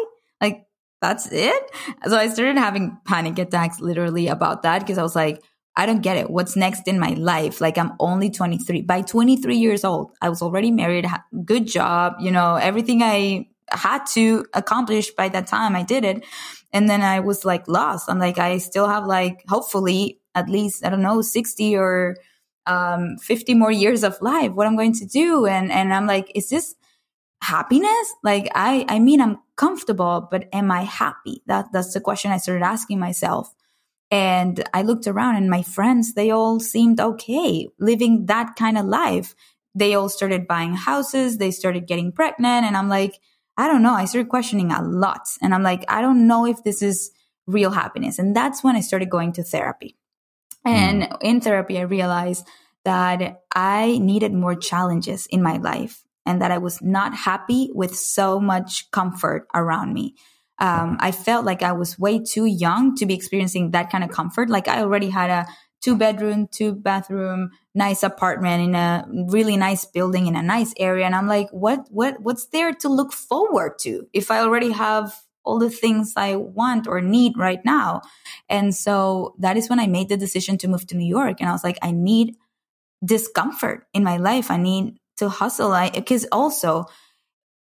That's 1.01 1.30
it? 1.30 1.62
So 2.07 2.16
I 2.16 2.28
started 2.28 2.57
having 2.59 2.99
panic 3.05 3.38
attacks 3.38 3.80
literally 3.80 4.28
about 4.28 4.62
that 4.62 4.80
because 4.80 4.99
I 4.99 5.03
was 5.03 5.14
like, 5.14 5.42
I 5.76 5.84
don't 5.84 6.01
get 6.01 6.16
it. 6.16 6.30
What's 6.30 6.57
next 6.57 6.88
in 6.88 6.99
my 6.99 7.11
life? 7.11 7.61
Like 7.61 7.76
I'm 7.76 7.92
only 8.01 8.30
23. 8.30 8.82
By 8.82 9.03
23 9.03 9.57
years 9.57 9.84
old, 9.84 10.12
I 10.22 10.30
was 10.30 10.40
already 10.40 10.70
married, 10.70 11.07
good 11.44 11.66
job, 11.66 12.14
you 12.18 12.30
know, 12.30 12.55
everything 12.55 13.03
I 13.03 13.49
had 13.70 14.07
to 14.07 14.47
accomplish 14.55 15.11
by 15.11 15.28
that 15.28 15.47
time, 15.47 15.76
I 15.76 15.82
did 15.82 16.05
it. 16.05 16.24
And 16.72 16.88
then 16.88 17.03
I 17.03 17.20
was 17.20 17.44
like 17.44 17.68
lost. 17.68 18.09
I'm 18.09 18.18
like, 18.18 18.38
I 18.38 18.59
still 18.59 18.88
have 18.88 19.07
like, 19.07 19.44
hopefully 19.49 20.20
at 20.34 20.49
least, 20.49 20.84
I 20.84 20.88
don't 20.88 21.03
know, 21.03 21.20
60 21.20 21.76
or 21.76 22.16
um, 22.66 23.16
50 23.18 23.55
more 23.55 23.70
years 23.70 24.03
of 24.03 24.20
life, 24.22 24.53
what 24.53 24.66
I'm 24.66 24.76
going 24.76 24.94
to 24.94 25.07
do. 25.07 25.47
And, 25.47 25.70
and 25.70 25.92
I'm 25.92 26.07
like, 26.07 26.32
is 26.34 26.49
this 26.49 26.74
happiness? 27.41 28.14
Like, 28.22 28.49
I, 28.55 28.84
I 28.89 28.99
mean, 28.99 29.20
I'm 29.20 29.39
comfortable, 29.57 30.28
but 30.30 30.49
am 30.53 30.70
I 30.70 30.82
happy? 30.82 31.43
That, 31.47 31.72
that's 31.72 31.95
the 31.95 32.01
question 32.01 32.30
I 32.30 32.39
started 32.39 32.64
asking 32.64 32.99
myself. 32.99 33.55
And 34.11 34.62
I 34.72 34.82
looked 34.82 35.07
around 35.07 35.37
and 35.37 35.51
my 35.51 35.62
friends, 35.62 36.14
they 36.14 36.30
all 36.30 36.61
seemed 36.61 37.01
okay 37.01 37.68
living 37.78 38.26
that 38.26 38.55
kind 38.57 38.78
of 38.78 38.87
life. 38.87 39.34
They 39.74 39.95
all 39.95 40.09
started 40.09 40.47
buying 40.47 40.74
houses. 40.74 41.39
They 41.39 41.51
started 41.51 41.87
getting 41.87 42.12
pregnant. 42.12 42.66
And 42.66 42.76
I'm 42.76 42.89
like, 42.89 43.18
I 43.57 43.68
don't 43.68 43.82
know. 43.82 43.95
I 43.95 44.05
started 44.05 44.28
questioning 44.28 44.70
a 44.70 44.82
lot. 44.82 45.26
And 45.43 45.55
I'm 45.55 45.62
like, 45.62 45.84
I 45.89 46.03
don't 46.03 46.26
know 46.26 46.47
if 46.47 46.62
this 46.62 46.82
is 46.82 47.11
real 47.47 47.70
happiness. 47.70 48.18
And 48.18 48.34
that's 48.34 48.62
when 48.62 48.76
I 48.76 48.80
started 48.80 49.11
going 49.11 49.32
to 49.34 49.43
therapy. 49.43 49.97
And 50.64 51.03
mm. 51.03 51.16
in 51.20 51.41
therapy, 51.41 51.78
I 51.78 51.82
realized 51.82 52.47
that 52.84 53.43
I 53.55 53.99
needed 53.99 54.32
more 54.32 54.55
challenges 54.55 55.26
in 55.26 55.43
my 55.43 55.57
life 55.57 56.05
and 56.26 56.42
that 56.42 56.50
I 56.50 56.58
was 56.58 56.82
not 56.82 57.14
happy 57.14 57.70
with 57.72 57.96
so 57.96 58.40
much 58.40 58.90
comfort 58.90 59.46
around 59.54 59.94
me. 59.94 60.14
Um, 60.58 60.96
I 61.00 61.12
felt 61.12 61.44
like 61.44 61.62
I 61.62 61.72
was 61.72 61.98
way 61.98 62.18
too 62.18 62.46
young 62.46 62.96
to 62.96 63.06
be 63.06 63.14
experiencing 63.14 63.70
that 63.70 63.90
kind 63.90 64.02
of 64.02 64.10
comfort. 64.10 64.48
Like 64.48 64.68
I 64.68 64.80
already 64.80 65.10
had 65.10 65.30
a 65.30 65.46
two 65.82 65.96
bedroom, 65.96 66.48
two 66.50 66.72
bathroom, 66.72 67.50
nice 67.74 68.02
apartment 68.02 68.62
in 68.62 68.74
a 68.74 69.06
really 69.30 69.56
nice 69.56 69.84
building 69.84 70.26
in 70.26 70.34
a 70.34 70.42
nice 70.42 70.72
area. 70.78 71.04
And 71.04 71.14
I'm 71.14 71.28
like, 71.28 71.48
what, 71.50 71.86
what, 71.90 72.20
what's 72.20 72.46
there 72.46 72.72
to 72.72 72.88
look 72.88 73.12
forward 73.12 73.78
to 73.80 74.06
if 74.12 74.30
I 74.30 74.40
already 74.40 74.72
have 74.72 75.14
all 75.44 75.58
the 75.58 75.70
things 75.70 76.14
I 76.16 76.36
want 76.36 76.88
or 76.88 77.00
need 77.00 77.38
right 77.38 77.64
now. 77.64 78.02
And 78.48 78.74
so 78.74 79.36
that 79.38 79.56
is 79.56 79.70
when 79.70 79.78
I 79.78 79.86
made 79.86 80.08
the 80.08 80.16
decision 80.16 80.58
to 80.58 80.68
move 80.68 80.86
to 80.88 80.96
New 80.96 81.06
York. 81.06 81.36
And 81.38 81.48
I 81.48 81.52
was 81.52 81.62
like, 81.62 81.78
I 81.82 81.92
need 81.92 82.34
discomfort 83.04 83.86
in 83.94 84.02
my 84.02 84.16
life. 84.16 84.50
I 84.50 84.56
need 84.56 84.98
to 85.18 85.28
hustle. 85.28 85.72
I, 85.72 85.90
cause 85.90 86.26
also 86.30 86.86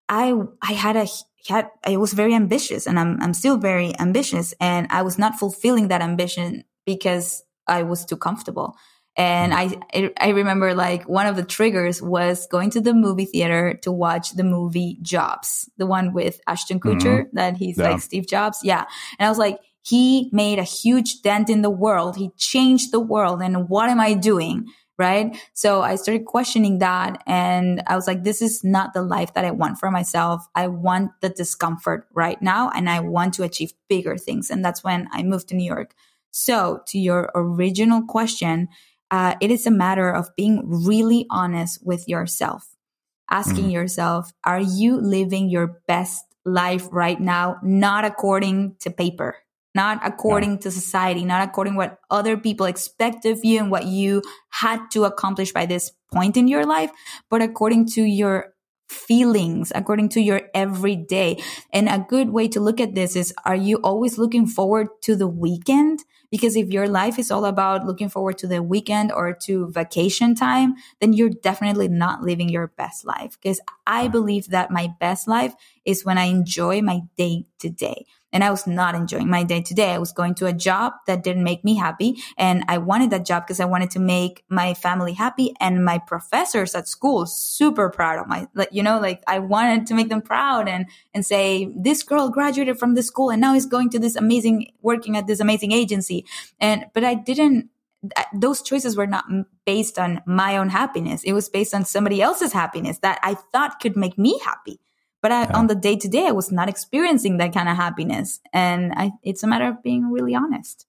I, 0.09 0.35
I 0.63 0.73
had 0.73 0.97
a, 0.97 1.07
had, 1.49 1.69
I 1.85 1.97
was 1.97 2.13
very 2.13 2.35
ambitious 2.35 2.87
and 2.87 2.99
I'm, 2.99 3.21
I'm 3.23 3.35
still 3.35 3.57
very 3.57 3.99
ambitious 3.99 4.55
and 4.61 4.87
I 4.91 5.03
was 5.03 5.19
not 5.19 5.39
fulfilling 5.39 5.89
that 5.89 6.03
ambition 6.03 6.65
because 6.85 7.43
I 7.67 7.83
was 7.85 8.05
too 8.05 8.17
comfortable. 8.17 8.77
And 9.17 9.53
I, 9.53 9.79
I 10.19 10.31
remember 10.31 10.73
like 10.75 11.09
one 11.09 11.27
of 11.27 11.37
the 11.37 11.43
triggers 11.43 12.01
was 12.01 12.47
going 12.47 12.71
to 12.71 12.81
the 12.81 12.95
movie 12.95 13.25
theater 13.25 13.75
to 13.83 13.93
watch 13.93 14.33
the 14.33 14.45
movie 14.45 14.99
Jobs, 15.03 15.69
the 15.77 15.87
one 15.87 16.13
with 16.13 16.41
Ashton 16.47 16.81
Kutcher 16.81 17.25
mm-hmm. 17.25 17.37
that 17.37 17.57
he's 17.57 17.77
yeah. 17.77 17.91
like 17.91 18.01
Steve 18.01 18.27
Jobs. 18.27 18.61
Yeah. 18.63 18.85
And 19.19 19.27
I 19.27 19.29
was 19.29 19.39
like, 19.39 19.59
he 19.83 20.31
made 20.33 20.59
a 20.59 20.65
huge 20.65 21.23
dent 21.23 21.51
in 21.51 21.63
the 21.63 21.71
world. 21.71 22.17
He 22.17 22.31
changed 22.37 22.93
the 22.93 23.01
world. 23.01 23.43
And 23.43 23.69
what 23.69 23.91
am 23.91 24.01
I 24.01 24.15
doing? 24.15 24.69
Right. 25.01 25.35
So 25.55 25.81
I 25.81 25.95
started 25.97 26.27
questioning 26.27 26.81
that 26.81 27.23
and 27.27 27.83
I 27.87 27.97
was 27.97 28.07
like, 28.07 28.23
this 28.23 28.43
is 28.43 28.63
not 28.63 28.93
the 28.93 29.01
life 29.01 29.33
that 29.33 29.47
I 29.47 29.51
want 29.51 29.79
for 29.79 29.91
myself. 29.91 30.47
I 30.55 30.67
want 30.67 31.13
the 31.23 31.31
discomfort 31.31 32.07
right 32.13 32.41
now 32.43 32.69
and 32.69 32.87
I 32.87 33.01
want 33.01 33.33
to 33.35 33.43
achieve 33.43 33.73
bigger 33.89 34.19
things. 34.19 34.51
And 34.51 34.63
that's 34.63 34.85
when 34.85 35.09
I 35.11 35.23
moved 35.23 35.49
to 35.49 35.55
New 35.55 35.65
York. 35.65 35.95
So 36.33 36.83
to 36.89 36.99
your 36.99 37.31
original 37.35 38.03
question, 38.03 38.69
uh, 39.11 39.37
it 39.41 39.51
is 39.51 39.67
a 39.67 39.71
matter 39.71 40.11
of 40.11 40.37
being 40.37 40.61
really 40.67 41.27
honest 41.31 41.79
with 41.83 42.07
yourself, 42.07 42.69
asking 43.31 43.69
mm. 43.69 43.73
yourself, 43.73 44.35
are 44.45 44.61
you 44.61 45.01
living 45.01 45.49
your 45.49 45.81
best 45.89 46.27
life 46.45 46.87
right 46.93 47.19
now? 47.19 47.57
Not 47.63 48.05
according 48.05 48.77
to 48.81 48.91
paper, 48.91 49.39
not 49.75 50.01
according 50.05 50.59
to 50.59 50.71
society, 50.71 51.25
not 51.25 51.47
according 51.47 51.77
what 51.77 51.99
other 52.11 52.37
people 52.37 52.67
expect 52.67 53.25
of 53.25 53.45
you 53.45 53.59
and 53.59 53.71
what 53.71 53.87
you 53.87 54.23
had 54.51 54.81
to 54.93 55.05
accomplish 55.05 55.53
by 55.53 55.67
this 55.67 55.93
point 56.13 56.37
in 56.37 56.49
your 56.49 56.67
life, 56.67 56.91
but 57.29 57.43
according 57.43 57.87
to 57.87 58.03
your 58.03 58.53
feelings, 58.89 59.71
according 59.73 60.09
to 60.09 60.21
your 60.21 60.43
everyday. 60.53 61.41
And 61.73 61.89
a 61.89 62.05
good 62.09 62.31
way 62.31 62.49
to 62.49 62.61
look 62.61 62.81
at 62.81 62.97
this 62.97 63.15
is, 63.15 63.33
are 63.45 63.55
you 63.55 63.77
always 63.85 64.19
looking 64.19 64.49
forward 64.49 64.89
to 65.03 65.15
the 65.15 65.29
weekend? 65.29 66.01
Because 66.29 66.57
if 66.57 66.71
your 66.71 66.89
life 66.89 67.17
is 67.17 67.31
all 67.31 67.45
about 67.45 67.87
looking 67.87 68.09
forward 68.09 68.39
to 68.39 68.49
the 68.49 68.63
weekend 68.63 69.13
or 69.13 69.33
to 69.45 69.71
vacation 69.71 70.35
time, 70.35 70.75
then 71.01 71.13
you're 71.13 71.31
definitely 71.31 71.87
not 71.87 72.23
living 72.23 72.49
your 72.49 72.67
best 72.67 73.05
life. 73.05 73.39
Because 73.41 73.61
I 73.87 74.09
believe 74.09 74.49
that 74.49 74.73
my 74.73 74.93
best 74.99 75.29
life 75.29 75.55
is 75.85 76.05
when 76.05 76.19
I 76.19 76.25
enjoy 76.25 76.83
my 76.83 77.03
day 77.17 77.47
to 77.61 77.71
day 77.71 78.07
and 78.33 78.45
I 78.45 78.51
was 78.51 78.67
not 78.67 78.95
enjoying 78.95 79.29
my 79.29 79.43
day 79.43 79.61
to 79.61 79.75
day. 79.75 79.93
I 79.93 79.99
was 79.99 80.13
going 80.13 80.35
to 80.37 80.47
a 80.47 80.53
job 80.53 80.93
that 81.07 81.23
didn't 81.23 81.45
make 81.45 81.65
me 81.65 81.77
happy. 81.77 82.23
And 82.39 82.65
I 82.69 82.79
wanted 82.79 83.11
that 83.11 83.25
job 83.25 83.45
because 83.45 83.61
I 83.61 83.65
wanted 83.65 83.91
to 83.93 83.99
make 83.99 84.45
my 84.49 84.75
family 84.75 85.13
happy 85.13 85.55
and 85.61 85.85
my 85.85 85.99
professors 85.99 86.75
at 86.75 86.89
school 86.89 87.27
super 87.27 87.91
proud 87.91 88.19
of 88.19 88.29
my, 88.29 88.47
like, 88.55 88.69
you 88.73 88.83
know, 88.83 89.01
like 89.01 89.23
I 89.27 89.39
wanted 89.39 89.87
to 89.89 89.95
make 89.95 90.09
them 90.09 90.23
proud 90.23 90.69
and, 90.69 90.87
and 91.15 91.25
say, 91.25 91.71
this 91.77 92.03
girl 92.03 92.29
graduated 92.29 92.79
from 92.79 92.95
this 92.95 93.07
school 93.07 93.31
and 93.31 93.41
now 93.41 93.55
is 93.55 93.67
going 93.67 93.91
to 93.91 93.99
this 93.99 94.17
amazing, 94.17 94.73
working 94.83 95.17
at 95.17 95.27
this 95.27 95.41
amazing 95.41 95.73
agency. 95.73 96.25
And, 96.61 96.87
but 96.95 97.05
I 97.05 97.15
didn't, 97.15 97.71
those 98.33 98.63
choices 98.63 98.97
were 98.97 99.07
not 99.07 99.27
based 99.67 99.99
on 99.99 100.23
my 100.25 100.57
own 100.57 100.71
happiness. 100.71 101.23
It 101.23 101.33
was 101.33 101.51
based 101.51 101.75
on 101.75 101.85
somebody 101.85 102.23
else's 102.23 102.53
happiness 102.53 102.99
that 103.01 103.19
I 103.23 103.35
thought 103.35 103.81
could 103.81 103.97
make 103.97 104.17
me 104.17 104.39
happy. 104.39 104.81
But 105.23 105.33
I, 105.33 105.45
on 105.47 105.67
the 105.67 105.75
day 105.75 105.97
to 105.97 106.09
day, 106.09 106.27
I 106.27 106.33
was 106.33 106.51
not 106.51 106.69
experiencing 106.69 107.37
that 107.39 107.53
kind 107.53 107.69
of 107.69 107.77
happiness. 107.77 108.41
And 108.53 108.93
I, 108.97 109.13
it's 109.23 109.43
a 109.43 109.47
matter 109.47 109.69
of 109.69 109.83
being 109.83 110.11
really 110.11 110.35
honest. 110.35 110.87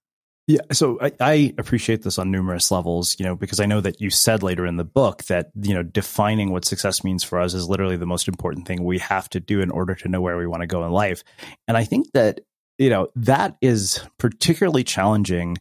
Yeah, 0.47 0.61
so 0.71 0.97
I, 0.99 1.11
I, 1.19 1.53
appreciate 1.57 2.01
this 2.01 2.17
on 2.17 2.31
numerous 2.31 2.71
levels, 2.71 3.15
you 3.19 3.25
know, 3.25 3.35
because 3.35 3.59
I 3.59 3.67
know 3.67 3.79
that 3.79 4.01
you 4.01 4.09
said 4.09 4.41
later 4.41 4.65
in 4.65 4.75
the 4.75 4.83
book 4.83 5.23
that, 5.25 5.51
you 5.61 5.73
know, 5.73 5.83
defining 5.83 6.51
what 6.51 6.65
success 6.65 7.03
means 7.03 7.23
for 7.23 7.39
us 7.39 7.53
is 7.53 7.69
literally 7.69 7.95
the 7.95 8.07
most 8.07 8.27
important 8.27 8.67
thing 8.67 8.83
we 8.83 8.97
have 8.99 9.29
to 9.29 9.39
do 9.39 9.61
in 9.61 9.69
order 9.69 9.93
to 9.95 10.09
know 10.09 10.19
where 10.19 10.37
we 10.37 10.47
want 10.47 10.61
to 10.61 10.67
go 10.67 10.83
in 10.83 10.91
life. 10.91 11.23
And 11.67 11.77
I 11.77 11.83
think 11.83 12.11
that, 12.13 12.41
you 12.79 12.89
know, 12.89 13.07
that 13.15 13.55
is 13.61 14.01
particularly 14.17 14.83
challenging 14.83 15.57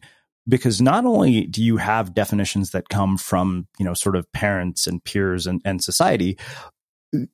because 0.47 0.81
not 0.81 1.05
only 1.05 1.45
do 1.45 1.63
you 1.63 1.77
have 1.77 2.13
definitions 2.13 2.71
that 2.71 2.89
come 2.89 3.17
from, 3.17 3.67
you 3.77 3.85
know, 3.85 3.93
sort 3.93 4.15
of 4.15 4.29
parents 4.33 4.87
and 4.87 5.03
peers 5.03 5.45
and, 5.45 5.61
and 5.63 5.83
society, 5.83 6.37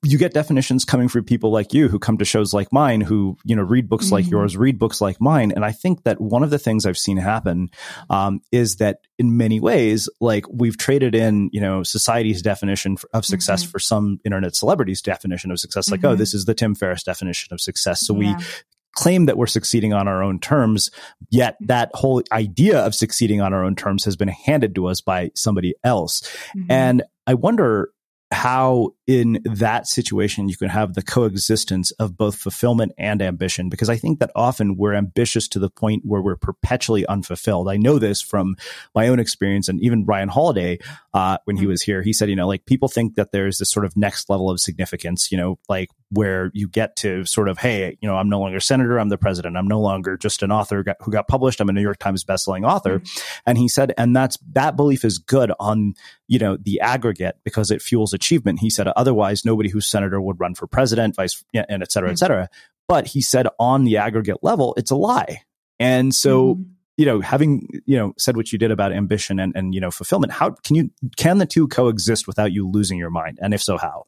you 0.03 0.17
get 0.17 0.33
definitions 0.33 0.85
coming 0.85 1.07
from 1.07 1.23
people 1.23 1.51
like 1.51 1.73
you 1.73 1.87
who 1.87 1.99
come 1.99 2.17
to 2.17 2.25
shows 2.25 2.53
like 2.53 2.73
mine 2.73 2.99
who 2.99 3.37
you 3.43 3.55
know 3.55 3.61
read 3.61 3.87
books 3.87 4.05
mm-hmm. 4.05 4.15
like 4.15 4.29
yours 4.29 4.57
read 4.57 4.79
books 4.79 5.01
like 5.01 5.21
mine 5.21 5.51
and 5.51 5.63
i 5.63 5.71
think 5.71 6.03
that 6.03 6.19
one 6.19 6.43
of 6.43 6.49
the 6.49 6.57
things 6.57 6.85
i've 6.85 6.97
seen 6.97 7.17
happen 7.17 7.69
um, 8.09 8.41
is 8.51 8.77
that 8.77 8.99
in 9.19 9.37
many 9.37 9.59
ways 9.59 10.09
like 10.19 10.45
we've 10.51 10.77
traded 10.77 11.13
in 11.13 11.49
you 11.53 11.61
know 11.61 11.83
society's 11.83 12.41
definition 12.41 12.97
of 13.13 13.23
success 13.23 13.63
mm-hmm. 13.63 13.71
for 13.71 13.79
some 13.79 14.19
internet 14.25 14.55
celebrities 14.55 15.01
definition 15.01 15.51
of 15.51 15.59
success 15.59 15.91
like 15.91 16.03
oh 16.03 16.09
mm-hmm. 16.09 16.17
this 16.17 16.33
is 16.33 16.45
the 16.45 16.55
tim 16.55 16.73
ferriss 16.73 17.03
definition 17.03 17.53
of 17.53 17.61
success 17.61 18.05
so 18.05 18.19
yeah. 18.19 18.35
we 18.35 18.43
claim 18.93 19.27
that 19.27 19.37
we're 19.37 19.45
succeeding 19.45 19.93
on 19.93 20.07
our 20.07 20.23
own 20.23 20.39
terms 20.39 20.89
yet 21.29 21.55
that 21.59 21.91
whole 21.93 22.23
idea 22.31 22.79
of 22.79 22.95
succeeding 22.95 23.41
on 23.41 23.53
our 23.53 23.63
own 23.63 23.75
terms 23.75 24.05
has 24.05 24.15
been 24.15 24.27
handed 24.27 24.73
to 24.73 24.87
us 24.87 25.01
by 25.01 25.29
somebody 25.35 25.75
else 25.83 26.21
mm-hmm. 26.55 26.71
and 26.71 27.03
i 27.27 27.35
wonder 27.35 27.91
how 28.31 28.89
in 29.05 29.39
that 29.45 29.87
situation 29.87 30.49
you 30.49 30.57
can 30.57 30.67
have 30.67 30.93
the 30.93 31.01
coexistence 31.01 31.91
of 31.91 32.17
both 32.17 32.35
fulfillment 32.35 32.91
and 32.97 33.21
ambition 33.21 33.69
because 33.69 33.87
i 33.89 33.95
think 33.95 34.19
that 34.19 34.29
often 34.35 34.75
we're 34.75 34.93
ambitious 34.93 35.47
to 35.47 35.59
the 35.59 35.69
point 35.69 36.03
where 36.05 36.21
we're 36.21 36.35
perpetually 36.35 37.05
unfulfilled 37.07 37.69
i 37.69 37.77
know 37.77 37.97
this 37.97 38.21
from 38.21 38.57
my 38.93 39.07
own 39.07 39.17
experience 39.17 39.69
and 39.69 39.81
even 39.81 40.05
ryan 40.05 40.27
holiday 40.27 40.77
uh, 41.13 41.37
when 41.45 41.55
he 41.55 41.63
mm-hmm. 41.63 41.69
was 41.69 41.81
here 41.81 42.01
he 42.01 42.11
said 42.11 42.29
you 42.29 42.35
know 42.35 42.47
like 42.47 42.65
people 42.65 42.89
think 42.89 43.15
that 43.15 43.31
there's 43.31 43.59
this 43.59 43.71
sort 43.71 43.85
of 43.85 43.95
next 43.95 44.29
level 44.29 44.51
of 44.51 44.59
significance 44.59 45.31
you 45.31 45.37
know 45.37 45.57
like 45.69 45.89
where 46.09 46.51
you 46.53 46.67
get 46.67 46.95
to 46.97 47.25
sort 47.25 47.47
of 47.47 47.57
hey 47.57 47.97
you 48.01 48.09
know 48.09 48.17
i'm 48.17 48.29
no 48.29 48.39
longer 48.39 48.59
senator 48.59 48.99
i'm 48.99 49.09
the 49.09 49.17
president 49.17 49.55
i'm 49.55 49.67
no 49.67 49.79
longer 49.79 50.17
just 50.17 50.43
an 50.43 50.51
author 50.51 50.83
who 51.01 51.11
got 51.11 51.29
published 51.29 51.61
i'm 51.61 51.69
a 51.69 51.73
new 51.73 51.81
york 51.81 51.97
times 51.97 52.25
bestselling 52.25 52.67
author 52.67 52.99
mm-hmm. 52.99 53.39
and 53.45 53.57
he 53.57 53.69
said 53.69 53.93
and 53.97 54.13
that's 54.13 54.37
that 54.51 54.75
belief 54.75 55.05
is 55.05 55.17
good 55.17 55.51
on 55.59 55.93
you 56.27 56.39
know 56.39 56.57
the 56.57 56.79
aggregate 56.81 57.37
because 57.43 57.71
it 57.71 57.81
fuels 57.81 58.13
achievement 58.13 58.59
he 58.59 58.69
said 58.69 58.87
Otherwise, 58.97 59.45
nobody 59.45 59.69
who's 59.69 59.87
senator 59.87 60.19
would 60.19 60.39
run 60.39 60.55
for 60.55 60.67
president, 60.67 61.15
vice, 61.15 61.43
and 61.53 61.83
et 61.83 61.91
cetera, 61.91 62.09
et 62.09 62.13
mm-hmm. 62.13 62.17
cetera. 62.17 62.49
But 62.87 63.07
he 63.07 63.21
said 63.21 63.47
on 63.59 63.83
the 63.83 63.97
aggregate 63.97 64.43
level, 64.43 64.73
it's 64.77 64.91
a 64.91 64.95
lie. 64.95 65.41
And 65.79 66.15
so, 66.15 66.55
mm-hmm. 66.55 66.63
you 66.97 67.05
know, 67.05 67.21
having, 67.21 67.67
you 67.85 67.97
know, 67.97 68.13
said 68.17 68.35
what 68.35 68.51
you 68.51 68.57
did 68.57 68.71
about 68.71 68.91
ambition 68.93 69.39
and, 69.39 69.53
and, 69.55 69.75
you 69.75 69.81
know, 69.81 69.91
fulfillment, 69.91 70.33
how 70.33 70.51
can 70.63 70.75
you, 70.75 70.89
can 71.15 71.37
the 71.37 71.45
two 71.45 71.67
coexist 71.67 72.27
without 72.27 72.51
you 72.51 72.67
losing 72.67 72.97
your 72.97 73.11
mind? 73.11 73.39
And 73.41 73.53
if 73.53 73.61
so, 73.61 73.77
how? 73.77 74.07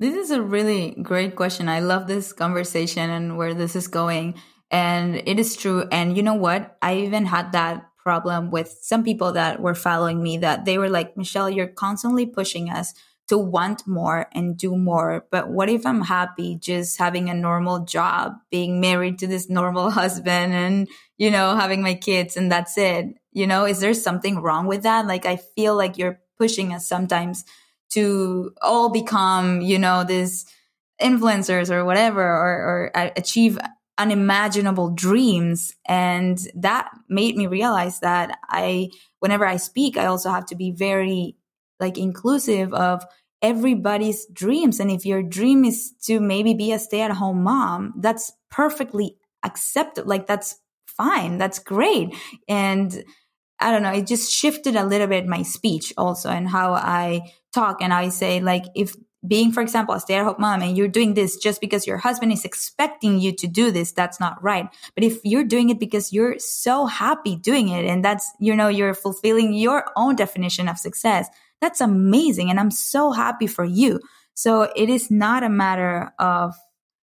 This 0.00 0.14
is 0.14 0.30
a 0.32 0.42
really 0.42 0.90
great 1.02 1.36
question. 1.36 1.68
I 1.68 1.80
love 1.80 2.06
this 2.06 2.32
conversation 2.32 3.10
and 3.10 3.38
where 3.38 3.54
this 3.54 3.76
is 3.76 3.86
going. 3.86 4.34
And 4.70 5.16
it 5.16 5.38
is 5.38 5.56
true. 5.56 5.86
And 5.90 6.16
you 6.16 6.22
know 6.22 6.34
what? 6.34 6.76
I 6.82 6.96
even 6.96 7.26
had 7.26 7.52
that 7.52 7.86
problem 8.04 8.50
with 8.50 8.78
some 8.82 9.02
people 9.02 9.32
that 9.32 9.60
were 9.60 9.74
following 9.74 10.22
me 10.22 10.38
that 10.38 10.64
they 10.64 10.78
were 10.78 10.90
like, 10.90 11.16
Michelle, 11.16 11.50
you're 11.50 11.66
constantly 11.66 12.26
pushing 12.26 12.70
us 12.70 12.94
to 13.28 13.38
want 13.38 13.86
more 13.86 14.26
and 14.32 14.56
do 14.56 14.76
more. 14.76 15.26
But 15.30 15.48
what 15.48 15.70
if 15.70 15.86
I'm 15.86 16.02
happy 16.02 16.56
just 16.60 16.98
having 16.98 17.30
a 17.30 17.34
normal 17.34 17.84
job, 17.84 18.34
being 18.50 18.80
married 18.80 19.18
to 19.20 19.26
this 19.26 19.48
normal 19.48 19.90
husband 20.00 20.52
and, 20.52 20.88
you 21.16 21.30
know, 21.30 21.56
having 21.56 21.82
my 21.82 21.94
kids 21.94 22.36
and 22.36 22.52
that's 22.52 22.76
it? 22.76 23.06
You 23.32 23.46
know, 23.46 23.64
is 23.64 23.80
there 23.80 23.94
something 23.94 24.40
wrong 24.40 24.66
with 24.66 24.82
that? 24.82 25.06
Like, 25.06 25.26
I 25.26 25.36
feel 25.36 25.74
like 25.74 25.96
you're 25.96 26.20
pushing 26.38 26.74
us 26.74 26.86
sometimes 26.86 27.44
to 27.92 28.52
all 28.60 28.90
become, 28.90 29.60
you 29.62 29.78
know, 29.78 30.04
this 30.04 30.44
influencers 31.00 31.70
or 31.70 31.84
whatever, 31.84 32.22
or, 32.22 32.90
or 32.94 33.10
achieve 33.16 33.58
unimaginable 33.98 34.90
dreams. 34.90 35.74
And 35.86 36.38
that 36.54 36.90
made 37.08 37.36
me 37.36 37.46
realize 37.46 38.00
that 38.00 38.38
I, 38.48 38.90
whenever 39.20 39.46
I 39.46 39.56
speak, 39.56 39.96
I 39.96 40.06
also 40.06 40.30
have 40.30 40.46
to 40.46 40.56
be 40.56 40.70
very 40.72 41.36
like 41.80 41.98
inclusive 41.98 42.72
of 42.74 43.04
everybody's 43.42 44.26
dreams. 44.32 44.80
And 44.80 44.90
if 44.90 45.04
your 45.04 45.22
dream 45.22 45.64
is 45.64 45.92
to 46.04 46.18
maybe 46.18 46.54
be 46.54 46.72
a 46.72 46.78
stay 46.78 47.02
at 47.02 47.10
home 47.10 47.42
mom, 47.42 47.94
that's 47.98 48.32
perfectly 48.50 49.16
accepted. 49.44 50.06
Like 50.06 50.26
that's 50.26 50.56
fine. 50.86 51.38
That's 51.38 51.58
great. 51.58 52.14
And 52.48 53.04
I 53.60 53.70
don't 53.70 53.82
know, 53.82 53.92
it 53.92 54.06
just 54.06 54.32
shifted 54.32 54.76
a 54.76 54.84
little 54.84 55.06
bit 55.06 55.26
my 55.26 55.42
speech 55.42 55.92
also 55.96 56.30
and 56.30 56.48
how 56.48 56.72
I 56.72 57.32
talk. 57.52 57.82
And 57.82 57.92
I 57.92 58.08
say 58.08 58.40
like, 58.40 58.64
if 58.74 58.96
being, 59.26 59.52
for 59.52 59.62
example, 59.62 59.94
a 59.94 60.00
stay 60.00 60.14
at 60.14 60.24
home 60.24 60.36
mom 60.38 60.62
and 60.62 60.76
you're 60.76 60.88
doing 60.88 61.14
this 61.14 61.36
just 61.36 61.60
because 61.60 61.86
your 61.86 61.98
husband 61.98 62.32
is 62.32 62.44
expecting 62.44 63.18
you 63.18 63.32
to 63.36 63.46
do 63.46 63.70
this, 63.70 63.92
that's 63.92 64.20
not 64.20 64.42
right. 64.42 64.68
But 64.94 65.04
if 65.04 65.20
you're 65.24 65.44
doing 65.44 65.70
it 65.70 65.78
because 65.78 66.12
you're 66.12 66.38
so 66.38 66.86
happy 66.86 67.36
doing 67.36 67.68
it 67.68 67.84
and 67.86 68.04
that's, 68.04 68.30
you 68.38 68.54
know, 68.54 68.68
you're 68.68 68.94
fulfilling 68.94 69.54
your 69.54 69.84
own 69.96 70.16
definition 70.16 70.68
of 70.68 70.78
success, 70.78 71.28
that's 71.60 71.80
amazing. 71.80 72.50
And 72.50 72.60
I'm 72.60 72.70
so 72.70 73.12
happy 73.12 73.46
for 73.46 73.64
you. 73.64 74.00
So 74.34 74.62
it 74.74 74.90
is 74.90 75.10
not 75.10 75.42
a 75.42 75.48
matter 75.48 76.12
of 76.18 76.54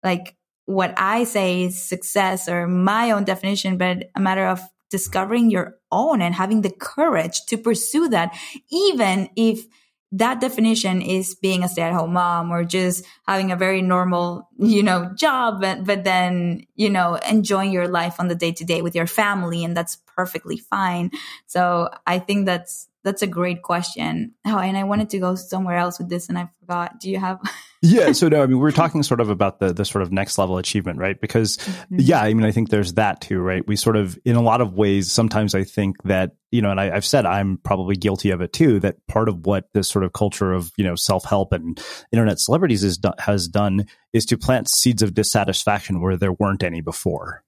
like 0.04 0.36
what 0.66 0.94
I 0.98 1.24
say 1.24 1.64
is 1.64 1.82
success 1.82 2.48
or 2.48 2.68
my 2.68 3.12
own 3.12 3.24
definition, 3.24 3.78
but 3.78 4.10
a 4.16 4.20
matter 4.20 4.46
of 4.46 4.62
discovering 4.90 5.50
your 5.50 5.76
own 5.92 6.22
and 6.22 6.34
having 6.34 6.62
the 6.62 6.72
courage 6.72 7.46
to 7.48 7.58
pursue 7.58 8.10
that, 8.10 8.38
even 8.70 9.30
if 9.36 9.66
that 10.14 10.40
definition 10.40 11.02
is 11.02 11.36
being 11.36 11.64
a 11.64 11.70
stay-at-home 11.70 12.14
mom 12.14 12.52
or 12.52 12.64
just 12.64 13.06
having 13.28 13.52
a 13.52 13.58
very 13.58 13.82
normal, 13.82 14.50
you 14.58 14.82
know, 14.82 15.12
job, 15.16 15.60
but, 15.60 15.84
but 15.84 16.04
then, 16.06 16.66
you 16.76 16.90
know, 16.90 17.16
enjoying 17.30 17.72
your 17.72 17.88
life 17.88 18.16
on 18.20 18.30
the 18.30 18.36
day 18.36 18.52
to 18.54 18.64
day 18.64 18.82
with 18.82 18.96
your 18.96 19.08
family. 19.08 19.66
And 19.66 19.76
that's 19.76 19.98
perfectly 20.16 20.58
fine. 20.58 21.12
So 21.46 21.90
I 22.06 22.20
think 22.20 22.46
that's, 22.46 22.88
that's 23.04 23.22
a 23.22 23.28
great 23.28 23.64
question. 23.64 24.34
Oh, 24.46 24.58
and 24.58 24.78
I 24.78 24.84
wanted 24.86 25.10
to 25.10 25.20
go 25.20 25.36
somewhere 25.36 25.78
else 25.78 26.00
with 26.00 26.10
this 26.10 26.30
and 26.30 26.38
I 26.38 26.50
forgot. 26.62 27.00
Do 27.00 27.10
you 27.10 27.20
have? 27.20 27.40
Yeah. 27.82 28.12
So 28.12 28.28
no, 28.28 28.42
I 28.42 28.48
mean, 28.48 28.60
we're 28.60 28.72
talking 28.72 29.04
sort 29.04 29.22
of 29.22 29.30
about 29.30 29.60
the, 29.60 29.74
the 29.74 29.86
sort 29.86 30.02
of 30.02 30.12
next 30.12 30.38
level 30.38 30.58
achievement, 30.58 31.00
right? 31.00 31.20
Because 31.20 31.58
mm-hmm. 31.58 31.98
yeah, 32.00 32.22
I 32.22 32.34
mean, 32.34 32.46
I 32.46 32.52
think 32.52 32.70
there's 32.70 32.94
that 32.94 33.22
too, 33.22 33.40
right? 33.40 33.66
We 33.68 33.76
sort 33.76 33.96
of, 33.96 34.18
in 34.26 34.36
a 34.36 34.42
lot 34.42 34.62
of 34.62 34.74
ways, 34.74 35.12
sometimes 35.12 35.54
I 35.54 35.64
think 35.64 36.02
that, 36.04 36.32
you 36.52 36.62
know, 36.62 36.72
and 36.72 36.80
I, 36.80 36.94
have 36.94 37.06
said 37.06 37.26
I'm 37.26 37.58
probably 37.58 37.96
guilty 37.96 38.32
of 38.32 38.42
it 38.42 38.54
too, 38.54 38.80
that 38.80 38.96
part 39.08 39.30
of 39.30 39.46
what 39.46 39.66
this 39.74 39.90
sort 39.90 40.06
of 40.06 40.14
culture 40.14 40.54
of, 40.54 40.72
you 40.78 40.84
know, 40.84 40.96
self-help 40.96 41.54
and 41.54 41.80
internet 42.12 42.40
celebrities 42.40 42.84
is, 42.84 43.00
has 43.20 43.48
done 43.48 43.86
is 44.14 44.26
to 44.28 44.38
plant 44.38 44.70
seeds 44.70 45.02
of 45.02 45.14
dissatisfaction 45.14 46.02
where 46.02 46.18
there 46.18 46.34
weren't 46.34 46.64
any 46.64 46.82
before. 46.82 47.44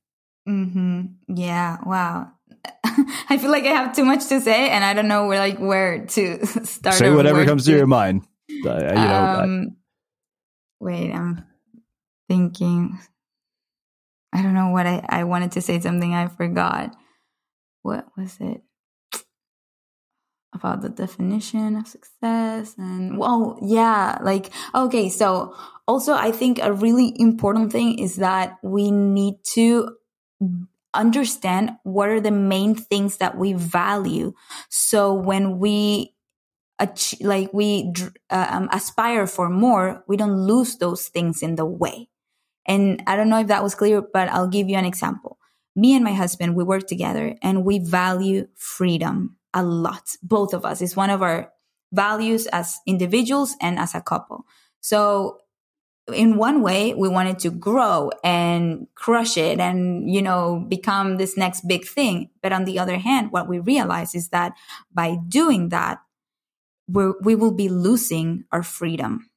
Mm-hmm. 0.48 1.06
Yeah. 1.36 1.78
Wow. 1.86 2.32
I 3.30 3.38
feel 3.38 3.52
like 3.52 3.64
I 3.64 3.70
have 3.70 3.96
too 3.96 4.06
much 4.06 4.28
to 4.28 4.42
say, 4.42 4.70
and 4.70 4.84
I 4.84 4.94
don't 4.94 5.08
know 5.08 5.28
where 5.28 5.40
like 5.40 5.60
where 5.60 6.06
to 6.06 6.46
start. 6.66 6.96
Say 6.96 7.10
whatever 7.10 7.46
comes 7.46 7.66
to 7.66 7.72
your 7.72 7.88
mind. 7.88 8.26
Uh, 8.50 8.54
you 8.54 8.96
know, 8.96 9.40
um, 9.44 9.78
wait, 10.80 11.12
I'm 11.12 11.46
thinking. 12.28 13.00
I 14.34 14.42
don't 14.42 14.54
know 14.54 14.70
what 14.70 14.86
I 14.86 15.04
I 15.10 15.24
wanted 15.24 15.54
to 15.54 15.62
say 15.62 15.80
something 15.80 16.14
I 16.14 16.28
forgot. 16.28 16.96
What 17.82 18.08
was 18.18 18.38
it? 18.40 18.62
about 20.54 20.82
the 20.82 20.90
definition 20.90 21.76
of 21.76 21.88
success 21.88 22.76
and 22.78 23.18
well 23.20 23.60
yeah 23.62 24.18
like 24.24 24.50
okay 24.74 25.08
so 25.08 25.56
also 25.88 26.14
i 26.14 26.32
think 26.32 26.60
a 26.60 26.74
really 26.74 27.14
important 27.20 27.72
thing 27.72 27.98
is 28.00 28.16
that 28.16 28.58
we 28.64 28.90
need 28.90 29.36
to 29.44 29.96
understand 30.94 31.72
what 31.84 32.10
are 32.10 32.20
the 32.20 32.32
main 32.32 32.74
things 32.74 33.18
that 33.18 33.38
we 33.38 33.54
value 33.54 34.34
so 34.70 35.14
when 35.14 35.60
we 35.60 36.14
like 37.22 37.54
we 37.54 37.92
uh, 38.30 38.48
um, 38.50 38.70
aspire 38.72 39.28
for 39.28 39.50
more 39.50 40.04
we 40.08 40.18
don't 40.18 40.38
lose 40.38 40.78
those 40.78 41.08
things 41.08 41.42
in 41.42 41.56
the 41.56 41.66
way 41.66 42.10
and 42.66 43.04
i 43.06 43.16
don't 43.16 43.30
know 43.30 43.40
if 43.40 43.48
that 43.48 43.64
was 43.64 43.76
clear 43.76 44.02
but 44.02 44.30
i'll 44.30 44.48
give 44.48 44.70
you 44.70 44.78
an 44.78 44.86
example 44.86 45.38
me 45.76 45.96
and 45.96 46.04
my 46.04 46.14
husband 46.14 46.56
we 46.56 46.64
work 46.64 46.88
together 46.88 47.36
and 47.42 47.64
we 47.64 47.80
value 47.80 48.48
freedom 48.56 49.38
a 49.54 49.64
lot. 49.64 50.16
Both 50.22 50.54
of 50.54 50.66
us. 50.66 50.82
It's 50.82 50.96
one 50.96 51.10
of 51.10 51.22
our 51.22 51.52
values 51.92 52.48
as 52.48 52.80
individuals 52.86 53.56
and 53.62 53.80
as 53.80 53.96
a 53.96 54.02
couple. 54.02 54.46
So 54.82 55.40
in 56.14 56.38
one 56.38 56.62
way, 56.62 56.94
we 56.94 57.08
wanted 57.08 57.40
to 57.40 57.52
grow 57.52 58.12
and 58.24 58.88
crush 58.96 59.38
it 59.38 59.60
and, 59.60 60.12
you 60.12 60.22
know, 60.22 60.66
become 60.68 61.18
this 61.18 61.38
next 61.38 61.68
big 61.68 61.86
thing. 61.86 62.30
But 62.42 62.52
on 62.52 62.66
the 62.66 62.80
other 62.80 62.98
hand, 62.98 63.32
what 63.32 63.48
we 63.48 63.60
realize 63.60 64.16
is 64.16 64.30
that 64.30 64.54
by 64.92 65.18
doing 65.28 65.70
that, 65.70 66.00
we 66.92 67.36
will 67.36 67.54
be 67.54 67.70
losing 67.70 68.46
our 68.52 68.64
freedom 68.64 69.30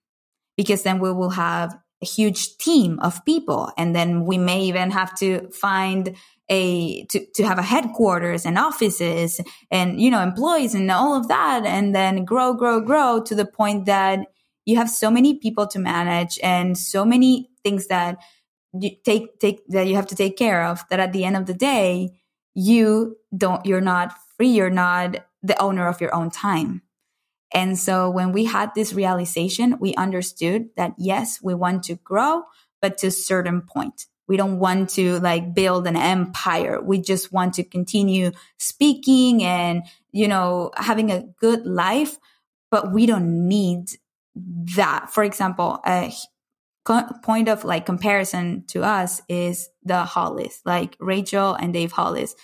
because 0.57 0.83
then 0.83 0.99
we 0.99 1.13
will 1.13 1.31
have 1.31 1.77
a 2.03 2.07
huge 2.07 2.57
team 2.59 2.99
of 3.01 3.25
people. 3.25 3.71
And 3.79 3.95
then 3.95 4.25
we 4.25 4.39
may 4.39 4.63
even 4.65 4.91
have 4.91 5.15
to 5.19 5.49
find 5.51 6.17
a 6.49 7.05
to, 7.07 7.25
to 7.37 7.45
have 7.45 7.59
a 7.59 7.63
headquarters 7.63 8.45
and 8.45 8.59
offices 8.59 9.41
and 9.71 10.01
you 10.01 10.11
know 10.11 10.21
employees 10.21 10.75
and 10.75 10.91
all 10.91 11.17
of 11.17 11.29
that. 11.29 11.65
And 11.65 11.95
then 11.95 12.25
grow 12.25 12.55
grow 12.55 12.81
grow 12.81 13.23
to 13.23 13.35
the 13.35 13.47
point 13.47 13.87
that 13.87 14.27
you 14.67 14.77
have 14.77 14.91
so 14.91 15.11
many 15.11 15.39
people 15.39 15.67
to 15.69 15.79
manage 15.79 16.39
and 16.43 16.77
so 16.77 17.05
many 17.05 17.49
things 17.63 17.87
that 17.89 18.19
you 18.79 18.91
take 19.05 19.39
take 19.39 19.67
that 19.69 19.87
you 19.87 19.95
have 19.95 20.09
to 20.09 20.17
take 20.17 20.37
care 20.37 20.65
of 20.65 20.83
that 20.91 21.01
at 21.01 21.13
the 21.13 21.25
end 21.25 21.37
of 21.37 21.47
the 21.47 21.55
day 21.55 22.11
you 22.55 23.17
don't 23.37 23.65
you're 23.65 23.81
not 23.81 24.15
free. 24.37 24.49
You're 24.49 24.71
not 24.71 25.17
the 25.43 25.61
owner 25.63 25.87
of 25.87 26.01
your 26.01 26.15
own 26.15 26.31
time 26.31 26.83
and 27.55 27.79
so 27.79 28.11
when 28.11 28.33
we 28.33 28.45
had 28.45 28.71
this 28.75 28.93
realization 28.93 29.77
we 29.81 29.95
understood 29.95 30.69
that 30.77 30.93
yes 30.99 31.41
we 31.43 31.55
want 31.55 31.83
to 31.83 31.95
grow 31.97 32.43
but 32.81 32.99
to 32.99 33.09
a 33.09 33.11
certain 33.11 33.63
point 33.63 34.07
we 34.29 34.37
don't 34.37 34.59
want 34.59 34.89
to 34.91 35.19
like 35.21 35.53
build 35.53 35.87
an 35.87 35.97
empire. 35.97 36.81
We 36.81 37.03
just 37.03 37.33
want 37.33 37.55
to 37.55 37.65
continue 37.65 38.33
speaking 38.59 39.43
and, 39.43 39.83
you 40.11 40.27
know, 40.27 40.71
having 40.75 41.11
a 41.11 41.25
good 41.39 41.67
life, 41.67 42.17
but 42.71 42.93
we 42.93 43.05
don't 43.05 43.49
need 43.49 43.89
that. 44.77 45.11
For 45.11 45.23
example, 45.23 45.81
a 45.87 46.13
point 47.23 47.49
of 47.49 47.65
like 47.65 47.85
comparison 47.85 48.65
to 48.69 48.83
us 48.85 49.21
is 49.29 49.69
the 49.83 50.05
Hollis, 50.05 50.61
like 50.65 50.97
Rachel 50.99 51.55
and 51.55 51.73
Dave 51.75 51.93
Hollis. 51.93 52.35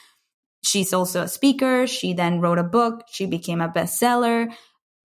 She's 0.63 0.93
also 0.93 1.23
a 1.23 1.29
speaker. 1.29 1.87
She 1.87 2.13
then 2.13 2.41
wrote 2.41 2.59
a 2.59 2.65
book. 2.65 3.05
She 3.11 3.27
became 3.27 3.61
a 3.61 3.69
bestseller. 3.69 4.53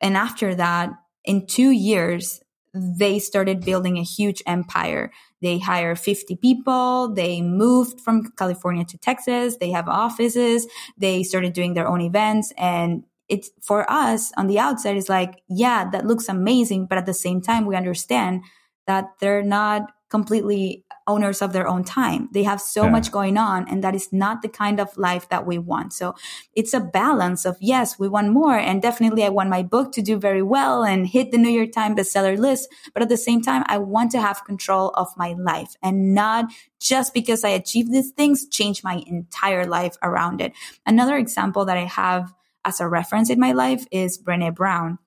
And 0.03 0.17
after 0.17 0.53
that, 0.53 0.91
in 1.23 1.47
two 1.47 1.71
years, 1.71 2.41
they 2.73 3.19
started 3.19 3.63
building 3.63 3.97
a 3.97 4.03
huge 4.03 4.43
empire. 4.45 5.11
They 5.41 5.59
hire 5.59 5.95
50 5.95 6.35
people. 6.35 7.13
They 7.13 7.41
moved 7.41 8.01
from 8.01 8.33
California 8.37 8.83
to 8.85 8.97
Texas. 8.97 9.57
They 9.57 9.71
have 9.71 9.87
offices. 9.87 10.67
They 10.97 11.23
started 11.23 11.53
doing 11.53 11.73
their 11.73 11.87
own 11.87 12.01
events. 12.01 12.51
And 12.57 13.03
it's 13.29 13.51
for 13.61 13.89
us 13.89 14.33
on 14.35 14.47
the 14.47 14.59
outside, 14.59 14.97
it's 14.97 15.07
like, 15.07 15.41
yeah, 15.47 15.89
that 15.91 16.05
looks 16.05 16.27
amazing. 16.27 16.87
But 16.87 16.97
at 16.97 17.05
the 17.05 17.13
same 17.13 17.39
time, 17.41 17.65
we 17.65 17.75
understand 17.77 18.41
that 18.85 19.05
they're 19.21 19.41
not 19.41 19.91
completely 20.09 20.83
owners 21.07 21.41
of 21.41 21.53
their 21.53 21.67
own 21.67 21.83
time. 21.83 22.29
They 22.31 22.43
have 22.43 22.61
so 22.61 22.83
yeah. 22.83 22.89
much 22.89 23.11
going 23.11 23.37
on 23.37 23.67
and 23.67 23.83
that 23.83 23.95
is 23.95 24.11
not 24.11 24.41
the 24.41 24.47
kind 24.47 24.79
of 24.79 24.95
life 24.97 25.29
that 25.29 25.45
we 25.45 25.57
want. 25.57 25.93
So 25.93 26.15
it's 26.53 26.73
a 26.73 26.79
balance 26.79 27.45
of 27.45 27.57
yes, 27.59 27.99
we 27.99 28.07
want 28.07 28.31
more. 28.31 28.57
And 28.57 28.81
definitely 28.81 29.23
I 29.23 29.29
want 29.29 29.49
my 29.49 29.63
book 29.63 29.91
to 29.93 30.01
do 30.01 30.17
very 30.17 30.41
well 30.41 30.83
and 30.83 31.07
hit 31.07 31.31
the 31.31 31.37
New 31.37 31.49
York 31.49 31.71
Times 31.71 31.99
bestseller 31.99 32.37
list. 32.37 32.69
But 32.93 33.03
at 33.03 33.09
the 33.09 33.17
same 33.17 33.41
time, 33.41 33.63
I 33.67 33.77
want 33.77 34.11
to 34.11 34.21
have 34.21 34.45
control 34.45 34.89
of 34.91 35.09
my 35.17 35.33
life 35.33 35.75
and 35.81 36.13
not 36.13 36.45
just 36.79 37.13
because 37.13 37.43
I 37.43 37.49
achieve 37.49 37.91
these 37.91 38.11
things, 38.11 38.47
change 38.47 38.83
my 38.83 39.03
entire 39.07 39.65
life 39.65 39.97
around 40.01 40.41
it. 40.41 40.53
Another 40.85 41.17
example 41.17 41.65
that 41.65 41.77
I 41.77 41.85
have 41.85 42.33
as 42.65 42.79
a 42.79 42.87
reference 42.87 43.29
in 43.29 43.39
my 43.39 43.51
life 43.51 43.85
is 43.91 44.21
Brene 44.21 44.55
Brown 44.55 44.99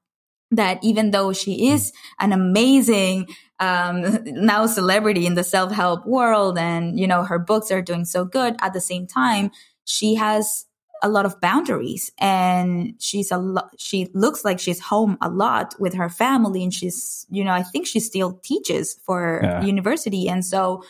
that 0.50 0.78
even 0.82 1.10
though 1.10 1.32
she 1.32 1.70
is 1.70 1.92
an 2.20 2.32
amazing 2.32 3.28
um, 3.58 4.18
now 4.24 4.66
celebrity 4.66 5.26
in 5.26 5.34
the 5.34 5.44
self-help 5.44 6.06
world 6.06 6.58
and 6.58 6.98
you 6.98 7.06
know 7.06 7.22
her 7.22 7.38
books 7.38 7.70
are 7.70 7.82
doing 7.82 8.04
so 8.04 8.24
good 8.24 8.56
at 8.60 8.72
the 8.72 8.80
same 8.80 9.06
time 9.06 9.50
she 9.84 10.14
has 10.14 10.66
a 11.02 11.08
lot 11.08 11.26
of 11.26 11.40
boundaries 11.40 12.10
and 12.18 12.94
she's 12.98 13.30
a 13.30 13.38
lot 13.38 13.70
she 13.78 14.08
looks 14.14 14.44
like 14.44 14.58
she's 14.58 14.80
home 14.80 15.18
a 15.20 15.28
lot 15.28 15.74
with 15.78 15.94
her 15.94 16.08
family 16.08 16.62
and 16.62 16.72
she's 16.72 17.26
you 17.30 17.44
know 17.44 17.52
i 17.52 17.62
think 17.62 17.86
she 17.86 18.00
still 18.00 18.40
teaches 18.42 18.98
for 19.04 19.40
yeah. 19.42 19.62
university 19.62 20.28
and 20.28 20.44
so 20.44 20.82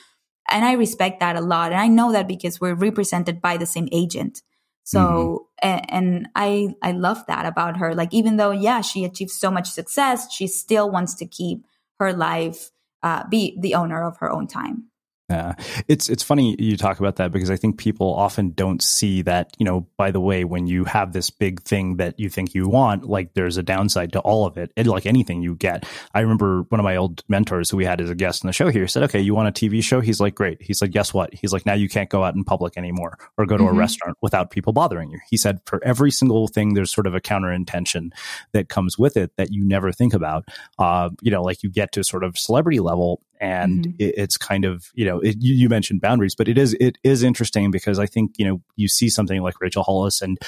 and 0.49 0.65
i 0.65 0.73
respect 0.73 1.21
that 1.21 1.37
a 1.37 1.41
lot 1.41 1.73
and 1.73 1.81
i 1.81 1.89
know 1.89 2.13
that 2.13 2.29
because 2.29 2.61
we're 2.61 2.75
represented 2.75 3.41
by 3.41 3.57
the 3.57 3.67
same 3.67 3.89
agent 3.91 4.43
so, 4.87 5.49
mm-hmm. 5.65 5.69
and, 5.69 5.93
and, 5.93 6.29
I, 6.37 6.77
I 6.81 6.93
love 6.93 7.27
that 7.27 7.45
about 7.45 7.79
her. 7.79 7.93
Like, 7.93 8.15
even 8.15 8.37
though, 8.37 8.53
yeah, 8.53 8.83
she 8.83 9.05
achieved 9.05 9.33
so 9.33 9.51
much 9.51 9.69
success, 9.69 10.33
she 10.33 10.47
still 10.47 10.89
wants 10.89 11.17
to 11.17 11.27
keep 11.27 11.67
her 11.99 12.13
life, 12.13 12.71
uh, 13.03 13.25
be 13.29 13.57
the 13.61 13.75
owner 13.75 14.03
of 14.03 14.17
her 14.19 14.31
own 14.31 14.47
time. 14.47 14.85
Yeah, 15.29 15.55
it's 15.89 16.09
it's 16.09 16.23
funny 16.23 16.55
you 16.57 16.77
talk 16.77 17.01
about 17.01 17.17
that 17.17 17.33
because 17.33 17.51
I 17.51 17.57
think 17.57 17.79
people 17.79 18.15
often 18.15 18.51
don't 18.51 18.81
see 18.81 19.23
that. 19.23 19.57
You 19.59 19.65
know, 19.65 19.89
by 19.97 20.13
the 20.13 20.21
way, 20.21 20.45
when 20.45 20.69
you 20.69 20.85
have 20.85 21.13
this 21.13 21.31
big 21.31 21.63
thing 21.63 21.97
that 21.97 22.21
you 22.21 22.29
think 22.29 22.55
you 22.55 22.69
want, 22.69 23.09
like 23.09 23.35
there's 23.35 23.57
a 23.57 23.63
downside 23.65 24.13
to 24.13 24.21
all 24.21 24.47
of 24.47 24.57
it. 24.57 24.71
And 24.77 24.87
like 24.87 25.05
anything 25.05 25.43
you 25.43 25.57
get, 25.57 25.85
I 26.15 26.21
remember 26.21 26.63
one 26.69 26.79
of 26.79 26.85
my 26.85 26.95
old 26.95 27.25
mentors 27.29 27.71
who 27.71 27.77
we 27.77 27.85
had 27.85 28.01
as 28.01 28.09
a 28.09 28.15
guest 28.15 28.45
in 28.45 28.47
the 28.47 28.53
show 28.53 28.69
here 28.69 28.87
said, 28.87 29.03
"Okay, 29.03 29.19
you 29.19 29.35
want 29.35 29.49
a 29.49 29.53
TV 29.53 29.83
show?" 29.83 30.01
He's 30.01 30.21
like, 30.21 30.37
"Great." 30.37 30.63
He's 30.63 30.81
like, 30.81 30.93
"Guess 30.93 31.13
what?" 31.13 31.35
He's 31.35 31.53
like, 31.53 31.67
"Now 31.67 31.75
you 31.75 31.89
can't 31.89 32.09
go 32.09 32.23
out 32.23 32.37
in 32.37 32.45
public 32.45 32.79
anymore 32.79 33.19
or 33.37 33.47
go 33.47 33.57
to 33.57 33.65
mm-hmm. 33.65 33.75
a 33.75 33.79
restaurant 33.79 34.17
without 34.23 34.53
people 34.53 34.73
bothering 34.73 35.11
you." 35.11 35.19
He 35.29 35.37
said, 35.37 35.59
"For 35.67 35.83
every 35.85 36.13
single 36.13 36.47
thing, 36.47 36.75
there's 36.75 36.93
sort 36.93 37.09
of 37.09 37.17
a 37.17 37.21
counter 37.21 37.51
intention 37.51 38.13
that 38.53 38.69
comes 38.69 38.97
with 38.97 39.17
it 39.17 39.33
that 39.39 39.51
you 39.51 39.65
never 39.67 39.91
think 39.91 40.15
about. 40.15 40.45
Uh, 40.79 41.11
you 41.21 41.33
know, 41.33 41.43
like 41.43 41.65
you 41.65 41.71
get 41.71 41.91
to 41.93 42.05
sort 42.05 42.23
of 42.23 42.39
celebrity 42.39 42.79
level, 42.79 43.23
and 43.41 43.87
mm-hmm. 43.87 43.97
it, 43.99 44.15
it's 44.17 44.37
kind 44.37 44.65
of 44.65 44.91
you 44.95 45.05
know 45.05 45.21
it, 45.21 45.37
you, 45.41 45.55
you, 45.55 45.69
mentioned 45.69 46.01
boundaries 46.01 46.35
but 46.35 46.49
it 46.49 46.59
is 46.59 46.75
it 46.81 46.99
is 47.03 47.23
interesting 47.23 47.71
because 47.71 47.99
i 47.99 48.07
think 48.07 48.33
you 48.37 48.47
know 48.47 48.61
you 48.77 48.89
see 48.89 49.09
something 49.09 49.43
like 49.43 49.61
rachel 49.61 49.83
hollis 49.83 50.23
and 50.23 50.39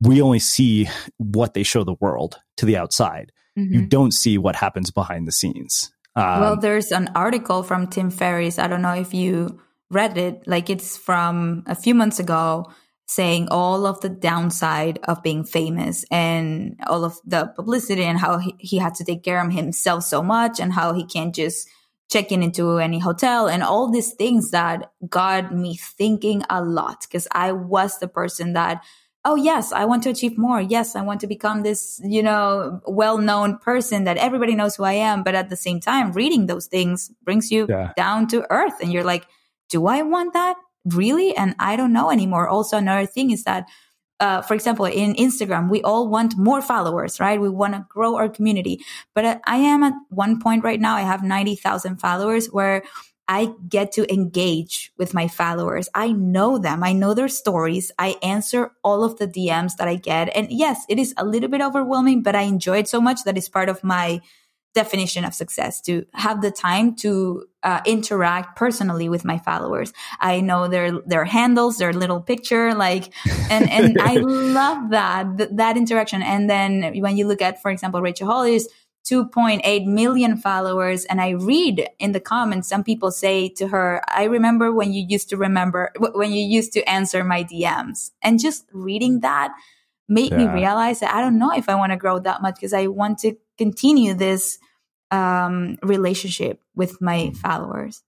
we 0.00 0.20
only 0.20 0.38
see 0.38 0.88
what 1.18 1.54
they 1.54 1.62
show 1.62 1.84
the 1.84 1.96
world 2.00 2.38
to 2.56 2.66
the 2.66 2.76
outside 2.76 3.32
mm-hmm. 3.58 3.72
you 3.72 3.86
don't 3.86 4.12
see 4.12 4.38
what 4.38 4.56
happens 4.56 4.90
behind 4.90 5.26
the 5.26 5.32
scenes 5.32 5.92
um, 6.16 6.40
well 6.40 6.56
there's 6.56 6.92
an 6.92 7.10
article 7.14 7.62
from 7.62 7.86
tim 7.86 8.10
ferriss 8.10 8.58
i 8.58 8.66
don't 8.66 8.82
know 8.82 8.94
if 8.94 9.14
you 9.14 9.60
read 9.90 10.16
it 10.18 10.42
like 10.46 10.70
it's 10.70 10.96
from 10.96 11.62
a 11.66 11.74
few 11.74 11.94
months 11.94 12.18
ago 12.18 12.66
saying 13.06 13.48
all 13.50 13.86
of 13.86 14.00
the 14.00 14.08
downside 14.08 14.98
of 15.04 15.22
being 15.22 15.44
famous 15.44 16.04
and 16.10 16.80
all 16.86 17.04
of 17.04 17.18
the 17.24 17.46
publicity 17.54 18.02
and 18.02 18.18
how 18.18 18.38
he, 18.38 18.54
he 18.58 18.78
had 18.78 18.94
to 18.94 19.04
take 19.04 19.22
care 19.22 19.44
of 19.44 19.52
himself 19.52 20.04
so 20.04 20.22
much 20.22 20.58
and 20.58 20.72
how 20.72 20.94
he 20.94 21.04
can't 21.04 21.34
just 21.34 21.68
checking 22.10 22.42
into 22.42 22.78
any 22.78 22.98
hotel 22.98 23.48
and 23.48 23.62
all 23.62 23.90
these 23.90 24.12
things 24.12 24.50
that 24.50 24.92
got 25.08 25.54
me 25.54 25.76
thinking 25.76 26.44
a 26.50 26.62
lot 26.62 27.02
because 27.02 27.26
I 27.32 27.52
was 27.52 27.98
the 27.98 28.08
person 28.08 28.52
that, 28.52 28.84
oh, 29.24 29.36
yes, 29.36 29.72
I 29.72 29.86
want 29.86 30.02
to 30.04 30.10
achieve 30.10 30.36
more. 30.36 30.60
Yes, 30.60 30.96
I 30.96 31.02
want 31.02 31.20
to 31.22 31.26
become 31.26 31.62
this, 31.62 32.00
you 32.04 32.22
know, 32.22 32.80
well 32.86 33.18
known 33.18 33.58
person 33.58 34.04
that 34.04 34.18
everybody 34.18 34.54
knows 34.54 34.76
who 34.76 34.84
I 34.84 34.92
am. 34.92 35.22
But 35.22 35.34
at 35.34 35.48
the 35.48 35.56
same 35.56 35.80
time, 35.80 36.12
reading 36.12 36.46
those 36.46 36.66
things 36.66 37.10
brings 37.22 37.50
you 37.50 37.66
yeah. 37.68 37.92
down 37.96 38.28
to 38.28 38.46
earth 38.50 38.80
and 38.80 38.92
you're 38.92 39.04
like, 39.04 39.26
do 39.70 39.86
I 39.86 40.02
want 40.02 40.34
that? 40.34 40.56
Really? 40.84 41.34
And 41.34 41.56
I 41.58 41.76
don't 41.76 41.94
know 41.94 42.10
anymore. 42.10 42.48
Also, 42.48 42.76
another 42.76 43.06
thing 43.06 43.30
is 43.30 43.44
that 43.44 43.66
uh, 44.20 44.42
for 44.42 44.54
example, 44.54 44.84
in 44.84 45.14
Instagram, 45.14 45.68
we 45.68 45.82
all 45.82 46.08
want 46.08 46.36
more 46.36 46.62
followers, 46.62 47.18
right? 47.18 47.40
We 47.40 47.48
want 47.48 47.74
to 47.74 47.86
grow 47.88 48.16
our 48.16 48.28
community. 48.28 48.80
But 49.14 49.40
I 49.44 49.56
am 49.56 49.82
at 49.82 49.94
one 50.10 50.40
point 50.40 50.64
right 50.64 50.80
now, 50.80 50.96
I 50.96 51.02
have 51.02 51.22
90,000 51.22 51.96
followers 51.96 52.46
where 52.46 52.84
I 53.26 53.52
get 53.68 53.92
to 53.92 54.12
engage 54.12 54.92
with 54.98 55.14
my 55.14 55.28
followers. 55.28 55.88
I 55.94 56.12
know 56.12 56.58
them. 56.58 56.84
I 56.84 56.92
know 56.92 57.14
their 57.14 57.28
stories. 57.28 57.90
I 57.98 58.16
answer 58.22 58.72
all 58.84 59.02
of 59.02 59.18
the 59.18 59.26
DMs 59.26 59.76
that 59.76 59.88
I 59.88 59.96
get. 59.96 60.34
And 60.36 60.48
yes, 60.50 60.84
it 60.88 60.98
is 60.98 61.14
a 61.16 61.24
little 61.24 61.48
bit 61.48 61.62
overwhelming, 61.62 62.22
but 62.22 62.36
I 62.36 62.42
enjoy 62.42 62.78
it 62.78 62.88
so 62.88 63.00
much 63.00 63.24
that 63.24 63.38
it's 63.38 63.48
part 63.48 63.70
of 63.70 63.82
my 63.82 64.20
definition 64.74 65.24
of 65.24 65.34
success 65.34 65.80
to 65.82 66.04
have 66.14 66.42
the 66.42 66.50
time 66.50 66.94
to 66.96 67.46
uh, 67.62 67.80
interact 67.86 68.56
personally 68.56 69.08
with 69.08 69.24
my 69.24 69.38
followers. 69.38 69.92
I 70.20 70.40
know 70.40 70.68
their 70.68 71.00
their 71.06 71.24
handles, 71.24 71.78
their 71.78 71.92
little 71.92 72.20
picture, 72.20 72.74
like, 72.74 73.12
and 73.50 73.70
and 73.70 74.00
I 74.00 74.14
love 74.18 74.90
that 74.90 75.38
th- 75.38 75.50
that 75.52 75.76
interaction. 75.76 76.22
And 76.22 76.50
then 76.50 77.00
when 77.00 77.16
you 77.16 77.26
look 77.26 77.40
at, 77.40 77.62
for 77.62 77.70
example, 77.70 78.02
Rachel 78.02 78.26
Hollis 78.26 78.68
2.8 79.04 79.84
million 79.84 80.36
followers. 80.36 81.04
And 81.04 81.20
I 81.20 81.30
read 81.30 81.88
in 81.98 82.12
the 82.12 82.20
comments, 82.20 82.68
some 82.68 82.82
people 82.82 83.10
say 83.10 83.50
to 83.50 83.68
her, 83.68 84.02
I 84.08 84.24
remember 84.24 84.72
when 84.72 84.92
you 84.94 85.04
used 85.06 85.28
to 85.28 85.36
remember, 85.36 85.92
when 85.98 86.32
you 86.32 86.42
used 86.42 86.72
to 86.72 86.88
answer 86.88 87.22
my 87.22 87.44
DMs. 87.44 88.12
And 88.22 88.40
just 88.40 88.64
reading 88.72 89.20
that 89.20 89.52
made 90.08 90.32
yeah. 90.32 90.38
me 90.38 90.60
realize 90.60 91.00
that 91.00 91.14
I 91.14 91.20
don't 91.20 91.38
know 91.38 91.52
if 91.52 91.68
I 91.68 91.74
want 91.74 91.92
to 91.92 91.98
grow 91.98 92.18
that 92.18 92.42
much 92.42 92.56
because 92.56 92.72
I 92.72 92.86
want 92.86 93.18
to 93.18 93.36
continue 93.58 94.14
this 94.14 94.58
um, 95.14 95.76
relationship 95.82 96.60
with 96.74 97.00
my 97.00 97.30
followers. 97.30 98.02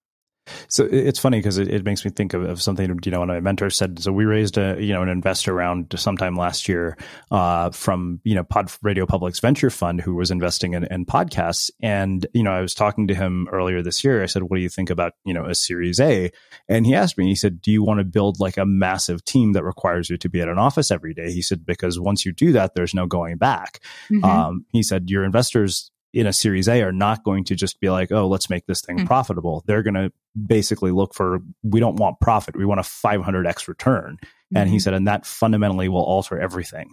So 0.68 0.84
it's 0.84 1.18
funny 1.18 1.38
because 1.38 1.58
it, 1.58 1.68
it, 1.68 1.84
makes 1.84 2.04
me 2.04 2.10
think 2.12 2.32
of, 2.32 2.42
of, 2.42 2.62
something 2.62 2.88
you 3.04 3.10
know. 3.10 3.18
One 3.18 3.30
of 3.30 3.34
my 3.34 3.40
mentors 3.40 3.76
said. 3.76 3.98
So 3.98 4.12
we 4.12 4.24
raised 4.24 4.56
a 4.56 4.80
you 4.80 4.92
know 4.92 5.02
an 5.02 5.08
investor 5.08 5.52
round 5.52 5.92
sometime 5.96 6.36
last 6.36 6.68
year 6.68 6.96
uh, 7.32 7.70
from 7.70 8.20
you 8.22 8.36
know 8.36 8.44
Pod 8.44 8.70
Radio 8.80 9.06
Public's 9.06 9.40
venture 9.40 9.70
fund 9.70 10.00
who 10.00 10.14
was 10.14 10.30
investing 10.30 10.74
in, 10.74 10.84
in, 10.84 11.04
podcasts. 11.04 11.70
And 11.82 12.26
you 12.32 12.44
know 12.44 12.52
I 12.52 12.60
was 12.60 12.74
talking 12.74 13.08
to 13.08 13.14
him 13.14 13.48
earlier 13.50 13.82
this 13.82 14.04
year. 14.04 14.22
I 14.22 14.26
said, 14.26 14.44
"What 14.44 14.56
do 14.56 14.62
you 14.62 14.68
think 14.68 14.88
about 14.88 15.14
you 15.24 15.34
know 15.34 15.46
a 15.46 15.54
Series 15.54 15.98
A?" 15.98 16.30
And 16.68 16.86
he 16.86 16.94
asked 16.94 17.18
me. 17.18 17.26
He 17.26 17.34
said, 17.34 17.60
"Do 17.60 17.72
you 17.72 17.82
want 17.82 17.98
to 17.98 18.04
build 18.04 18.38
like 18.38 18.56
a 18.56 18.66
massive 18.66 19.24
team 19.24 19.52
that 19.54 19.64
requires 19.64 20.08
you 20.08 20.16
to 20.18 20.28
be 20.28 20.40
at 20.40 20.48
an 20.48 20.58
office 20.58 20.92
every 20.92 21.12
day?" 21.12 21.32
He 21.32 21.42
said, 21.42 21.66
"Because 21.66 21.98
once 21.98 22.24
you 22.24 22.32
do 22.32 22.52
that, 22.52 22.76
there's 22.76 22.94
no 22.94 23.06
going 23.06 23.36
back." 23.36 23.80
Mm-hmm. 24.12 24.24
Um, 24.24 24.66
he 24.70 24.84
said, 24.84 25.10
"Your 25.10 25.24
investors 25.24 25.90
in 26.12 26.26
a 26.26 26.32
series 26.32 26.68
A 26.68 26.82
are 26.82 26.92
not 26.92 27.24
going 27.24 27.44
to 27.44 27.54
just 27.54 27.80
be 27.80 27.90
like, 27.90 28.10
oh, 28.10 28.26
let's 28.26 28.48
make 28.48 28.66
this 28.66 28.80
thing 28.80 29.00
mm. 29.00 29.06
profitable. 29.06 29.62
They're 29.66 29.82
going 29.82 29.94
to 29.94 30.12
basically 30.46 30.90
look 30.90 31.14
for, 31.14 31.40
we 31.62 31.80
don't 31.80 31.96
want 31.96 32.20
profit. 32.20 32.56
We 32.56 32.64
want 32.64 32.80
a 32.80 32.84
500x 32.84 33.68
return. 33.68 34.18
Mm-hmm. 34.20 34.56
And 34.56 34.70
he 34.70 34.76
mm-hmm. 34.76 34.80
said, 34.80 34.94
and 34.94 35.08
that 35.08 35.26
fundamentally 35.26 35.88
will 35.88 36.02
alter 36.02 36.38
everything. 36.38 36.92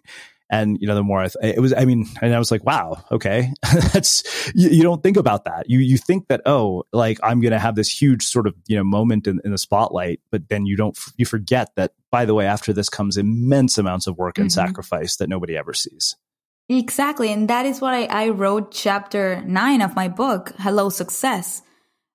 And, 0.49 0.77
you 0.79 0.87
know, 0.87 0.93
the 0.93 1.03
more 1.03 1.21
I, 1.21 1.29
th- 1.29 1.55
it 1.55 1.59
was, 1.59 1.73
I 1.73 1.85
mean, 1.85 2.05
and 2.21 2.35
I 2.35 2.37
was 2.37 2.51
like, 2.51 2.63
wow, 2.63 3.03
okay. 3.11 3.51
That's, 3.93 4.23
you, 4.53 4.69
you, 4.69 4.83
don't 4.83 5.01
think 5.01 5.17
about 5.17 5.45
that. 5.45 5.69
You, 5.69 5.79
you 5.79 5.97
think 5.97 6.27
that, 6.27 6.41
oh, 6.45 6.83
like 6.91 7.17
I'm 7.23 7.39
going 7.39 7.53
to 7.53 7.59
have 7.59 7.75
this 7.75 7.89
huge 7.89 8.23
sort 8.23 8.45
of, 8.45 8.53
you 8.67 8.75
know, 8.75 8.83
moment 8.83 9.25
in, 9.25 9.41
in, 9.43 9.51
the 9.51 9.57
spotlight, 9.57 10.19
but 10.31 10.49
then 10.49 10.65
you 10.65 10.75
don't, 10.75 10.97
you 11.17 11.25
forget 11.25 11.71
that, 11.75 11.93
by 12.11 12.25
the 12.25 12.35
way, 12.35 12.45
after 12.45 12.71
this 12.71 12.87
comes 12.87 13.17
immense 13.17 13.77
amounts 13.77 14.05
of 14.05 14.17
work 14.17 14.37
and 14.37 14.49
mm-hmm. 14.49 14.67
sacrifice 14.67 15.15
that 15.15 15.29
nobody 15.29 15.57
ever 15.57 15.73
sees. 15.73 16.17
Exactly. 16.69 17.31
And 17.31 17.49
that 17.49 17.65
is 17.65 17.81
what 17.81 17.93
I, 17.93 18.05
I 18.05 18.29
wrote 18.29 18.71
chapter 18.71 19.41
nine 19.45 19.81
of 19.81 19.95
my 19.95 20.07
book, 20.07 20.53
Hello 20.57 20.89
Success, 20.89 21.61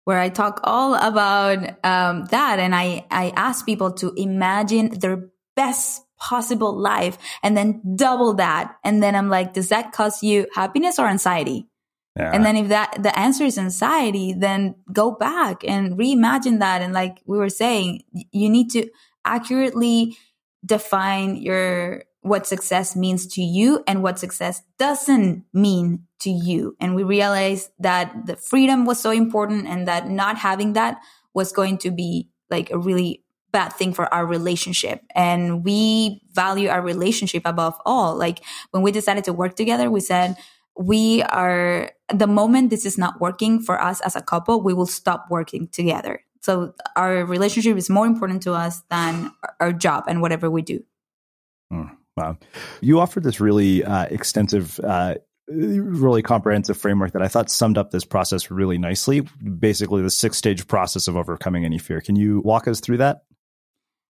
where 0.04 0.18
I 0.18 0.30
talk 0.30 0.60
all 0.64 0.94
about 0.94 1.58
um, 1.84 2.24
that. 2.26 2.58
And 2.58 2.74
I, 2.74 3.06
I 3.10 3.32
ask 3.36 3.66
people 3.66 3.92
to 3.94 4.12
imagine 4.16 4.98
their 4.98 5.28
best 5.54 6.02
possible 6.18 6.76
life 6.76 7.18
and 7.42 7.56
then 7.56 7.82
double 7.94 8.34
that. 8.34 8.76
And 8.84 9.02
then 9.02 9.14
I'm 9.14 9.28
like, 9.28 9.52
does 9.52 9.68
that 9.68 9.92
cause 9.92 10.22
you 10.22 10.46
happiness 10.54 10.98
or 10.98 11.06
anxiety? 11.06 11.68
Yeah. 12.16 12.32
And 12.32 12.44
then 12.44 12.56
if 12.56 12.68
that 12.68 12.96
the 13.00 13.16
answer 13.16 13.44
is 13.44 13.58
anxiety, 13.58 14.32
then 14.32 14.74
go 14.92 15.12
back 15.12 15.62
and 15.62 15.96
reimagine 15.96 16.58
that. 16.58 16.82
And 16.82 16.92
like 16.92 17.22
we 17.26 17.38
were 17.38 17.48
saying, 17.48 18.02
you 18.32 18.50
need 18.50 18.70
to 18.70 18.88
accurately 19.24 20.16
define 20.64 21.36
your 21.36 22.02
what 22.22 22.46
success 22.46 22.96
means 22.96 23.26
to 23.26 23.42
you 23.42 23.82
and 23.86 24.02
what 24.02 24.18
success 24.18 24.62
doesn't 24.78 25.44
mean 25.52 26.04
to 26.20 26.30
you. 26.30 26.76
And 26.80 26.94
we 26.94 27.04
realized 27.04 27.70
that 27.78 28.26
the 28.26 28.36
freedom 28.36 28.84
was 28.84 29.00
so 29.00 29.10
important 29.10 29.66
and 29.66 29.86
that 29.86 30.08
not 30.08 30.36
having 30.36 30.72
that 30.72 30.98
was 31.32 31.52
going 31.52 31.78
to 31.78 31.90
be 31.90 32.28
like 32.50 32.70
a 32.70 32.78
really 32.78 33.24
bad 33.52 33.72
thing 33.72 33.92
for 33.92 34.12
our 34.12 34.26
relationship. 34.26 35.02
And 35.14 35.64
we 35.64 36.22
value 36.32 36.68
our 36.68 36.82
relationship 36.82 37.42
above 37.44 37.80
all. 37.86 38.16
Like 38.16 38.40
when 38.72 38.82
we 38.82 38.92
decided 38.92 39.24
to 39.24 39.32
work 39.32 39.54
together, 39.54 39.90
we 39.90 40.00
said, 40.00 40.36
we 40.76 41.22
are 41.24 41.90
the 42.12 42.26
moment 42.26 42.70
this 42.70 42.86
is 42.86 42.98
not 42.98 43.20
working 43.20 43.60
for 43.60 43.80
us 43.80 44.00
as 44.02 44.14
a 44.16 44.22
couple, 44.22 44.62
we 44.62 44.74
will 44.74 44.86
stop 44.86 45.26
working 45.30 45.68
together. 45.68 46.22
So 46.40 46.74
our 46.94 47.24
relationship 47.24 47.76
is 47.76 47.90
more 47.90 48.06
important 48.06 48.42
to 48.44 48.52
us 48.54 48.82
than 48.90 49.32
our 49.60 49.72
job 49.72 50.04
and 50.06 50.22
whatever 50.22 50.50
we 50.50 50.62
do. 50.62 50.84
Hmm. 51.70 51.97
Wow. 52.18 52.38
You 52.80 53.00
offered 53.00 53.22
this 53.22 53.40
really 53.40 53.84
uh, 53.84 54.04
extensive, 54.06 54.78
uh, 54.80 55.14
really 55.48 56.22
comprehensive 56.22 56.76
framework 56.76 57.12
that 57.12 57.22
I 57.22 57.28
thought 57.28 57.50
summed 57.50 57.78
up 57.78 57.90
this 57.90 58.04
process 58.04 58.50
really 58.50 58.78
nicely. 58.78 59.20
Basically, 59.20 60.02
the 60.02 60.10
six 60.10 60.36
stage 60.36 60.66
process 60.66 61.08
of 61.08 61.16
overcoming 61.16 61.64
any 61.64 61.78
fear. 61.78 62.00
Can 62.00 62.16
you 62.16 62.40
walk 62.40 62.68
us 62.68 62.80
through 62.80 62.98
that? 62.98 63.22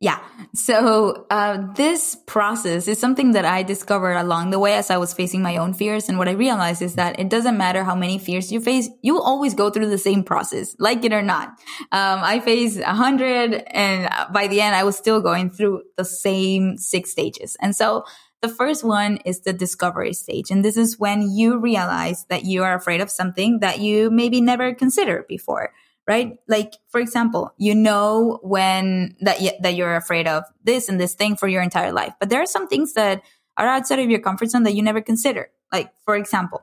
Yeah. 0.02 0.18
So 0.52 1.26
uh, 1.30 1.72
this 1.76 2.16
process 2.26 2.88
is 2.88 2.98
something 2.98 3.32
that 3.32 3.44
I 3.44 3.62
discovered 3.62 4.14
along 4.14 4.50
the 4.50 4.58
way 4.58 4.74
as 4.74 4.90
I 4.90 4.96
was 4.96 5.14
facing 5.14 5.42
my 5.42 5.58
own 5.58 5.74
fears. 5.74 6.08
And 6.08 6.18
what 6.18 6.28
I 6.28 6.32
realized 6.32 6.82
is 6.82 6.96
that 6.96 7.20
it 7.20 7.28
doesn't 7.28 7.56
matter 7.56 7.84
how 7.84 7.94
many 7.94 8.18
fears 8.18 8.50
you 8.50 8.60
face, 8.60 8.88
you 9.02 9.22
always 9.22 9.54
go 9.54 9.70
through 9.70 9.90
the 9.90 9.98
same 9.98 10.24
process, 10.24 10.74
like 10.80 11.04
it 11.04 11.12
or 11.12 11.22
not. 11.22 11.50
Um, 11.92 12.18
I 12.20 12.40
faced 12.40 12.80
a 12.80 12.94
hundred 12.94 13.62
and 13.68 14.10
by 14.32 14.48
the 14.48 14.60
end, 14.60 14.74
I 14.74 14.82
was 14.82 14.96
still 14.96 15.20
going 15.20 15.50
through 15.50 15.84
the 15.96 16.04
same 16.04 16.78
six 16.78 17.12
stages. 17.12 17.56
And 17.60 17.76
so 17.76 18.04
the 18.40 18.48
first 18.48 18.82
one 18.82 19.18
is 19.18 19.42
the 19.42 19.52
discovery 19.52 20.14
stage. 20.14 20.50
And 20.50 20.64
this 20.64 20.76
is 20.76 20.98
when 20.98 21.30
you 21.30 21.58
realize 21.58 22.26
that 22.28 22.44
you 22.44 22.64
are 22.64 22.74
afraid 22.74 23.02
of 23.02 23.08
something 23.08 23.60
that 23.60 23.78
you 23.78 24.10
maybe 24.10 24.40
never 24.40 24.74
considered 24.74 25.28
before 25.28 25.72
right? 26.06 26.38
Like, 26.48 26.74
for 26.88 27.00
example, 27.00 27.52
you 27.58 27.74
know 27.74 28.40
when 28.42 29.16
that, 29.20 29.40
y- 29.40 29.58
that 29.62 29.74
you're 29.74 29.96
afraid 29.96 30.26
of 30.26 30.44
this 30.64 30.88
and 30.88 31.00
this 31.00 31.14
thing 31.14 31.36
for 31.36 31.48
your 31.48 31.62
entire 31.62 31.92
life, 31.92 32.14
but 32.18 32.28
there 32.28 32.42
are 32.42 32.46
some 32.46 32.68
things 32.68 32.94
that 32.94 33.22
are 33.56 33.66
outside 33.66 33.98
of 33.98 34.10
your 34.10 34.20
comfort 34.20 34.50
zone 34.50 34.64
that 34.64 34.74
you 34.74 34.82
never 34.82 35.00
consider. 35.00 35.50
Like, 35.72 35.92
for 36.04 36.16
example, 36.16 36.62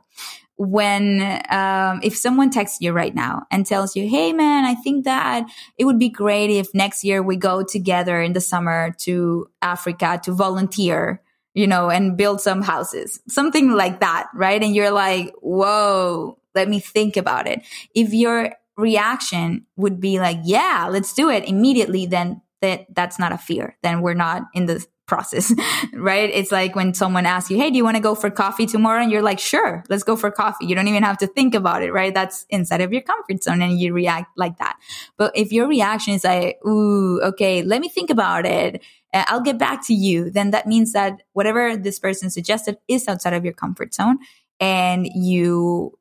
when, 0.55 1.21
um, 1.49 2.01
if 2.03 2.17
someone 2.17 2.49
texts 2.49 2.79
you 2.81 2.91
right 2.91 3.15
now 3.15 3.43
and 3.49 3.65
tells 3.65 3.95
you, 3.95 4.07
Hey, 4.09 4.33
man, 4.33 4.65
I 4.65 4.75
think 4.75 5.05
that 5.05 5.45
it 5.77 5.85
would 5.85 5.99
be 5.99 6.09
great 6.09 6.49
if 6.49 6.73
next 6.73 7.03
year 7.03 7.23
we 7.23 7.37
go 7.37 7.63
together 7.63 8.21
in 8.21 8.33
the 8.33 8.41
summer 8.41 8.93
to 8.99 9.49
Africa 9.61 10.19
to 10.23 10.31
volunteer 10.33 11.21
you 11.53 11.67
know, 11.67 11.89
and 11.89 12.15
build 12.15 12.39
some 12.39 12.61
houses, 12.61 13.19
something 13.27 13.71
like 13.71 13.99
that, 13.99 14.27
right? 14.33 14.61
And 14.61 14.75
you're 14.75 14.91
like, 14.91 15.33
whoa, 15.41 16.37
let 16.55 16.69
me 16.69 16.79
think 16.79 17.17
about 17.17 17.47
it. 17.47 17.65
If 17.93 18.13
you're 18.13 18.53
reaction 18.79 19.65
would 19.75 19.99
be 19.99 20.19
like, 20.19 20.39
yeah, 20.43 20.87
let's 20.89 21.13
do 21.13 21.29
it 21.29 21.47
immediately, 21.47 22.05
then 22.05 22.41
that 22.61 22.87
that's 22.93 23.19
not 23.19 23.31
a 23.31 23.37
fear. 23.37 23.77
Then 23.83 24.01
we're 24.01 24.13
not 24.13 24.43
in 24.53 24.65
the 24.65 24.85
process, 25.09 25.53
right? 25.93 26.29
It's 26.29 26.51
like 26.51 26.75
when 26.75 26.93
someone 26.93 27.25
asks 27.25 27.49
you, 27.49 27.57
Hey, 27.57 27.71
do 27.71 27.77
you 27.77 27.83
want 27.83 27.97
to 27.97 28.01
go 28.01 28.15
for 28.15 28.29
coffee 28.29 28.65
tomorrow? 28.65 29.01
And 29.01 29.11
you're 29.11 29.21
like, 29.21 29.39
sure, 29.39 29.83
let's 29.89 30.03
go 30.03 30.15
for 30.15 30.31
coffee. 30.31 30.67
You 30.67 30.75
don't 30.75 30.87
even 30.87 31.03
have 31.03 31.17
to 31.17 31.27
think 31.27 31.55
about 31.55 31.81
it, 31.81 31.91
right? 31.91 32.13
That's 32.13 32.45
inside 32.49 32.81
of 32.81 32.93
your 32.93 33.01
comfort 33.01 33.43
zone 33.43 33.61
and 33.61 33.79
you 33.79 33.93
react 33.93 34.37
like 34.37 34.57
that. 34.59 34.77
But 35.17 35.35
if 35.35 35.51
your 35.51 35.67
reaction 35.67 36.13
is 36.13 36.23
like, 36.23 36.59
Ooh, 36.65 37.19
okay, 37.21 37.63
let 37.63 37.81
me 37.81 37.89
think 37.89 38.09
about 38.09 38.45
it. 38.45 38.81
Uh, 39.13 39.25
I'll 39.27 39.41
get 39.41 39.57
back 39.57 39.85
to 39.87 39.93
you. 39.93 40.29
Then 40.29 40.51
that 40.51 40.67
means 40.67 40.93
that 40.93 41.23
whatever 41.33 41.75
this 41.75 41.99
person 41.99 42.29
suggested 42.29 42.77
is 42.87 43.07
outside 43.07 43.33
of 43.33 43.43
your 43.43 43.53
comfort 43.53 43.93
zone 43.93 44.19
and 44.59 45.07
you 45.15 45.97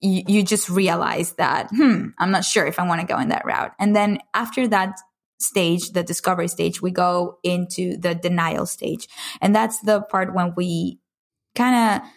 you, 0.00 0.22
you 0.26 0.42
just 0.42 0.68
realize 0.68 1.32
that, 1.34 1.68
hmm, 1.70 2.08
I'm 2.18 2.30
not 2.30 2.44
sure 2.44 2.66
if 2.66 2.78
I 2.78 2.86
want 2.86 3.00
to 3.00 3.06
go 3.06 3.18
in 3.18 3.28
that 3.28 3.44
route. 3.44 3.72
And 3.78 3.94
then 3.94 4.18
after 4.34 4.68
that 4.68 4.98
stage, 5.38 5.90
the 5.90 6.02
discovery 6.02 6.48
stage, 6.48 6.80
we 6.80 6.90
go 6.90 7.38
into 7.42 7.96
the 7.96 8.14
denial 8.14 8.66
stage. 8.66 9.08
And 9.40 9.54
that's 9.54 9.80
the 9.80 10.02
part 10.02 10.34
when 10.34 10.54
we 10.56 10.98
kind 11.54 12.02
of 12.02 12.08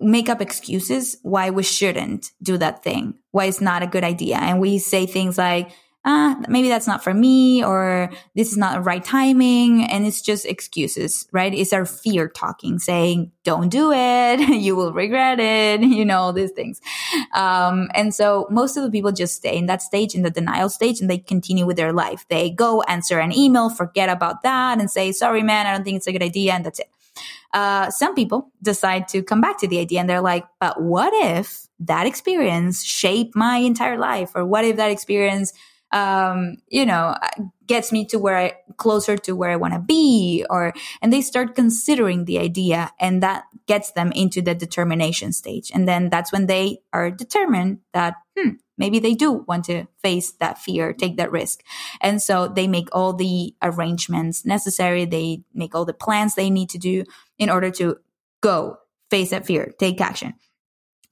make 0.00 0.28
up 0.28 0.40
excuses 0.40 1.16
why 1.22 1.50
we 1.50 1.62
shouldn't 1.62 2.32
do 2.42 2.56
that 2.58 2.82
thing, 2.82 3.18
why 3.30 3.44
it's 3.44 3.60
not 3.60 3.82
a 3.82 3.86
good 3.86 4.04
idea. 4.04 4.36
And 4.36 4.60
we 4.60 4.78
say 4.78 5.06
things 5.06 5.38
like, 5.38 5.70
ah, 6.04 6.36
maybe 6.48 6.68
that's 6.68 6.86
not 6.86 7.04
for 7.04 7.14
me 7.14 7.64
or 7.64 8.10
this 8.34 8.50
is 8.50 8.56
not 8.56 8.74
the 8.74 8.80
right 8.80 9.04
timing. 9.04 9.84
And 9.84 10.04
it's 10.04 10.20
just 10.20 10.44
excuses, 10.44 11.28
right? 11.32 11.54
It's 11.54 11.72
our 11.72 11.84
fear 11.84 12.28
talking, 12.28 12.78
saying, 12.78 13.30
don't 13.44 13.68
do 13.68 13.92
it. 13.92 14.40
you 14.48 14.74
will 14.74 14.92
regret 14.92 15.38
it. 15.40 15.80
You 15.92 16.06
know, 16.06 16.18
all 16.18 16.32
these 16.32 16.50
things. 16.50 16.80
Um, 17.34 17.88
and 17.94 18.14
so 18.14 18.48
most 18.50 18.76
of 18.76 18.82
the 18.82 18.90
people 18.90 19.12
just 19.12 19.36
stay 19.36 19.56
in 19.56 19.66
that 19.66 19.82
stage, 19.82 20.14
in 20.14 20.22
the 20.22 20.30
denial 20.30 20.68
stage, 20.68 21.00
and 21.00 21.08
they 21.08 21.18
continue 21.18 21.66
with 21.66 21.76
their 21.76 21.92
life. 21.92 22.24
They 22.28 22.50
go 22.50 22.82
answer 22.82 23.20
an 23.20 23.30
email, 23.30 23.68
forget 23.68 24.08
about 24.08 24.42
that 24.42 24.80
and 24.80 24.90
say, 24.90 25.12
sorry, 25.12 25.42
man, 25.42 25.66
I 25.66 25.72
don't 25.72 25.84
think 25.84 25.98
it's 25.98 26.06
a 26.06 26.12
good 26.12 26.22
idea. 26.22 26.54
And 26.54 26.64
that's 26.64 26.80
it. 26.80 26.88
Uh, 27.52 27.90
some 27.90 28.14
people 28.14 28.50
decide 28.62 29.06
to 29.08 29.22
come 29.22 29.40
back 29.40 29.58
to 29.58 29.68
the 29.68 29.78
idea 29.78 30.00
and 30.00 30.08
they're 30.08 30.22
like, 30.22 30.46
but 30.58 30.80
what 30.80 31.12
if 31.12 31.68
that 31.80 32.06
experience 32.06 32.82
shaped 32.82 33.36
my 33.36 33.58
entire 33.58 33.98
life? 33.98 34.30
Or 34.34 34.44
what 34.44 34.64
if 34.64 34.76
that 34.76 34.90
experience 34.90 35.52
um, 35.92 36.56
you 36.68 36.86
know, 36.86 37.14
gets 37.66 37.92
me 37.92 38.06
to 38.06 38.18
where 38.18 38.36
I 38.36 38.54
closer 38.76 39.16
to 39.18 39.36
where 39.36 39.50
I 39.50 39.56
want 39.56 39.74
to 39.74 39.80
be 39.80 40.44
or, 40.48 40.72
and 41.00 41.12
they 41.12 41.20
start 41.20 41.54
considering 41.54 42.24
the 42.24 42.38
idea 42.38 42.90
and 42.98 43.22
that 43.22 43.44
gets 43.66 43.92
them 43.92 44.10
into 44.12 44.42
the 44.42 44.54
determination 44.54 45.32
stage. 45.32 45.70
And 45.72 45.86
then 45.86 46.08
that's 46.08 46.32
when 46.32 46.46
they 46.46 46.78
are 46.92 47.10
determined 47.10 47.78
that, 47.92 48.14
hmm, 48.36 48.50
maybe 48.78 48.98
they 48.98 49.14
do 49.14 49.44
want 49.46 49.66
to 49.66 49.86
face 50.02 50.32
that 50.40 50.58
fear, 50.58 50.92
take 50.92 51.18
that 51.18 51.30
risk. 51.30 51.62
And 52.00 52.20
so 52.20 52.48
they 52.48 52.66
make 52.66 52.88
all 52.92 53.12
the 53.12 53.54
arrangements 53.62 54.44
necessary. 54.44 55.04
They 55.04 55.42
make 55.54 55.74
all 55.74 55.84
the 55.84 55.92
plans 55.92 56.34
they 56.34 56.50
need 56.50 56.70
to 56.70 56.78
do 56.78 57.04
in 57.38 57.50
order 57.50 57.70
to 57.72 57.98
go 58.40 58.78
face 59.10 59.30
that 59.30 59.46
fear, 59.46 59.72
take 59.78 60.00
action. 60.00 60.34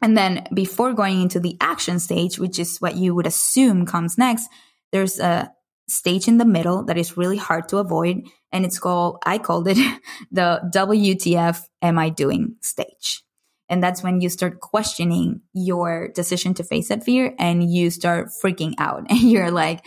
And 0.02 0.16
then 0.16 0.46
before 0.54 0.94
going 0.94 1.20
into 1.20 1.38
the 1.40 1.56
action 1.60 1.98
stage, 1.98 2.38
which 2.38 2.58
is 2.58 2.78
what 2.78 2.96
you 2.96 3.14
would 3.14 3.26
assume 3.26 3.84
comes 3.84 4.16
next, 4.16 4.48
there's 4.92 5.18
a 5.18 5.52
stage 5.88 6.28
in 6.28 6.38
the 6.38 6.44
middle 6.44 6.84
that 6.84 6.96
is 6.96 7.16
really 7.16 7.36
hard 7.36 7.68
to 7.68 7.78
avoid. 7.78 8.22
And 8.52 8.64
it's 8.64 8.78
called, 8.78 9.18
I 9.24 9.38
called 9.38 9.68
it 9.68 9.76
the 10.30 10.60
WTF 10.72 11.62
am 11.82 11.98
I 11.98 12.08
doing 12.08 12.56
stage. 12.60 13.22
And 13.68 13.80
that's 13.80 14.02
when 14.02 14.20
you 14.20 14.28
start 14.28 14.58
questioning 14.58 15.42
your 15.52 16.08
decision 16.08 16.54
to 16.54 16.64
face 16.64 16.88
that 16.88 17.04
fear 17.04 17.34
and 17.38 17.70
you 17.70 17.90
start 17.90 18.30
freaking 18.42 18.74
out. 18.78 19.06
And 19.10 19.20
you're 19.20 19.52
like, 19.52 19.86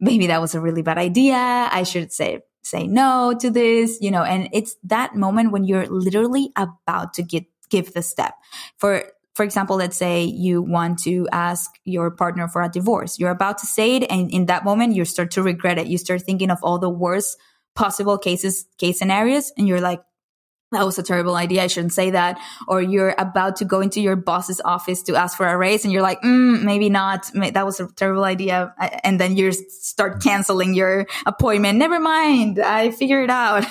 maybe 0.00 0.28
that 0.28 0.40
was 0.40 0.54
a 0.54 0.60
really 0.60 0.82
bad 0.82 0.98
idea. 0.98 1.34
I 1.34 1.82
should 1.82 2.12
say, 2.12 2.42
say 2.62 2.86
no 2.86 3.36
to 3.40 3.50
this, 3.50 3.98
you 4.00 4.12
know, 4.12 4.22
and 4.22 4.48
it's 4.52 4.76
that 4.84 5.16
moment 5.16 5.50
when 5.50 5.64
you're 5.64 5.86
literally 5.86 6.52
about 6.56 7.14
to 7.14 7.22
get, 7.24 7.44
give 7.70 7.92
the 7.92 8.02
step. 8.02 8.34
For 8.78 9.04
for 9.34 9.42
example, 9.42 9.76
let's 9.76 9.96
say 9.96 10.24
you 10.24 10.62
want 10.62 11.00
to 11.00 11.28
ask 11.32 11.70
your 11.84 12.10
partner 12.10 12.46
for 12.46 12.62
a 12.62 12.68
divorce. 12.68 13.18
You're 13.18 13.30
about 13.30 13.58
to 13.58 13.66
say 13.66 13.96
it. 13.96 14.10
And 14.10 14.30
in 14.30 14.46
that 14.46 14.64
moment, 14.64 14.94
you 14.94 15.04
start 15.04 15.32
to 15.32 15.42
regret 15.42 15.78
it. 15.78 15.88
You 15.88 15.98
start 15.98 16.22
thinking 16.22 16.50
of 16.50 16.58
all 16.62 16.78
the 16.78 16.88
worst 16.88 17.36
possible 17.74 18.16
cases, 18.16 18.64
case 18.78 18.98
scenarios. 18.98 19.52
And 19.58 19.66
you're 19.66 19.80
like, 19.80 20.00
that 20.70 20.84
was 20.84 20.98
a 20.98 21.02
terrible 21.02 21.36
idea. 21.36 21.62
I 21.62 21.66
shouldn't 21.66 21.92
say 21.92 22.10
that. 22.10 22.38
Or 22.68 22.80
you're 22.80 23.14
about 23.18 23.56
to 23.56 23.64
go 23.64 23.80
into 23.80 24.00
your 24.00 24.16
boss's 24.16 24.60
office 24.64 25.02
to 25.04 25.16
ask 25.16 25.36
for 25.36 25.46
a 25.46 25.56
raise 25.56 25.84
and 25.84 25.92
you're 25.92 26.02
like, 26.02 26.20
mm, 26.22 26.62
maybe 26.62 26.88
not. 26.88 27.30
That 27.34 27.64
was 27.64 27.80
a 27.80 27.88
terrible 27.88 28.24
idea. 28.24 28.74
And 29.02 29.20
then 29.20 29.36
you 29.36 29.52
start 29.52 30.22
canceling 30.22 30.74
your 30.74 31.06
appointment. 31.26 31.78
Never 31.78 31.98
mind. 31.98 32.60
I 32.60 32.90
figured 32.90 33.24
it 33.24 33.30
out. 33.30 33.64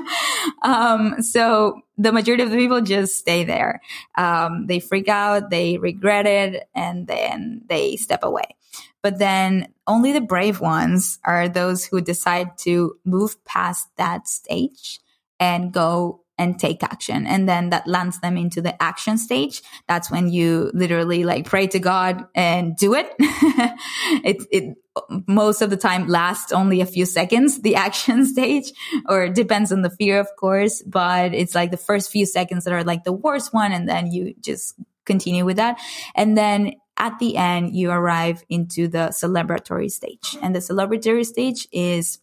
um, 0.62 1.22
so 1.22 1.82
the 1.98 2.12
majority 2.12 2.44
of 2.44 2.50
the 2.50 2.56
people 2.56 2.80
just 2.80 3.16
stay 3.16 3.44
there. 3.44 3.80
Um, 4.16 4.66
they 4.66 4.80
freak 4.80 5.08
out, 5.08 5.50
they 5.50 5.76
regret 5.78 6.26
it, 6.26 6.68
and 6.74 7.06
then 7.06 7.62
they 7.68 7.96
step 7.96 8.22
away. 8.22 8.56
But 9.02 9.18
then 9.18 9.68
only 9.86 10.12
the 10.12 10.20
brave 10.20 10.60
ones 10.60 11.18
are 11.24 11.48
those 11.48 11.84
who 11.84 12.00
decide 12.00 12.56
to 12.58 12.96
move 13.04 13.42
past 13.44 13.88
that 13.96 14.28
stage 14.28 15.00
and 15.40 15.72
go 15.72 16.22
and 16.38 16.58
take 16.58 16.82
action. 16.84 17.26
And 17.26 17.48
then 17.48 17.70
that 17.70 17.86
lands 17.86 18.20
them 18.20 18.36
into 18.36 18.60
the 18.60 18.80
action 18.80 19.18
stage. 19.18 19.62
That's 19.88 20.10
when 20.10 20.28
you 20.28 20.70
literally 20.72 21.24
like 21.24 21.46
pray 21.46 21.66
to 21.68 21.80
God 21.80 22.26
and 22.34 22.76
do 22.76 22.94
it. 22.94 23.12
it, 23.18 24.46
it 24.50 24.78
most 25.26 25.62
of 25.62 25.70
the 25.70 25.76
time 25.76 26.08
lasts 26.08 26.52
only 26.52 26.80
a 26.80 26.86
few 26.86 27.06
seconds, 27.06 27.60
the 27.62 27.76
action 27.86 28.24
stage, 28.26 28.72
or 29.08 29.28
depends 29.28 29.72
on 29.72 29.82
the 29.82 29.90
fear, 29.90 30.20
of 30.20 30.28
course, 30.38 30.82
but 30.82 31.34
it's 31.34 31.54
like 31.54 31.70
the 31.70 31.76
first 31.76 32.10
few 32.10 32.26
seconds 32.26 32.64
that 32.64 32.72
are 32.72 32.84
like 32.84 33.04
the 33.04 33.12
worst 33.12 33.52
one. 33.52 33.72
And 33.72 33.88
then 33.88 34.12
you 34.12 34.34
just 34.40 34.74
continue 35.04 35.44
with 35.44 35.56
that. 35.56 35.78
And 36.14 36.36
then 36.36 36.74
at 36.96 37.18
the 37.18 37.36
end, 37.36 37.74
you 37.74 37.90
arrive 37.90 38.44
into 38.48 38.88
the 38.88 39.08
celebratory 39.08 39.90
stage. 39.90 40.36
And 40.42 40.54
the 40.54 40.60
celebratory 40.60 41.24
stage 41.24 41.68
is 41.72 42.18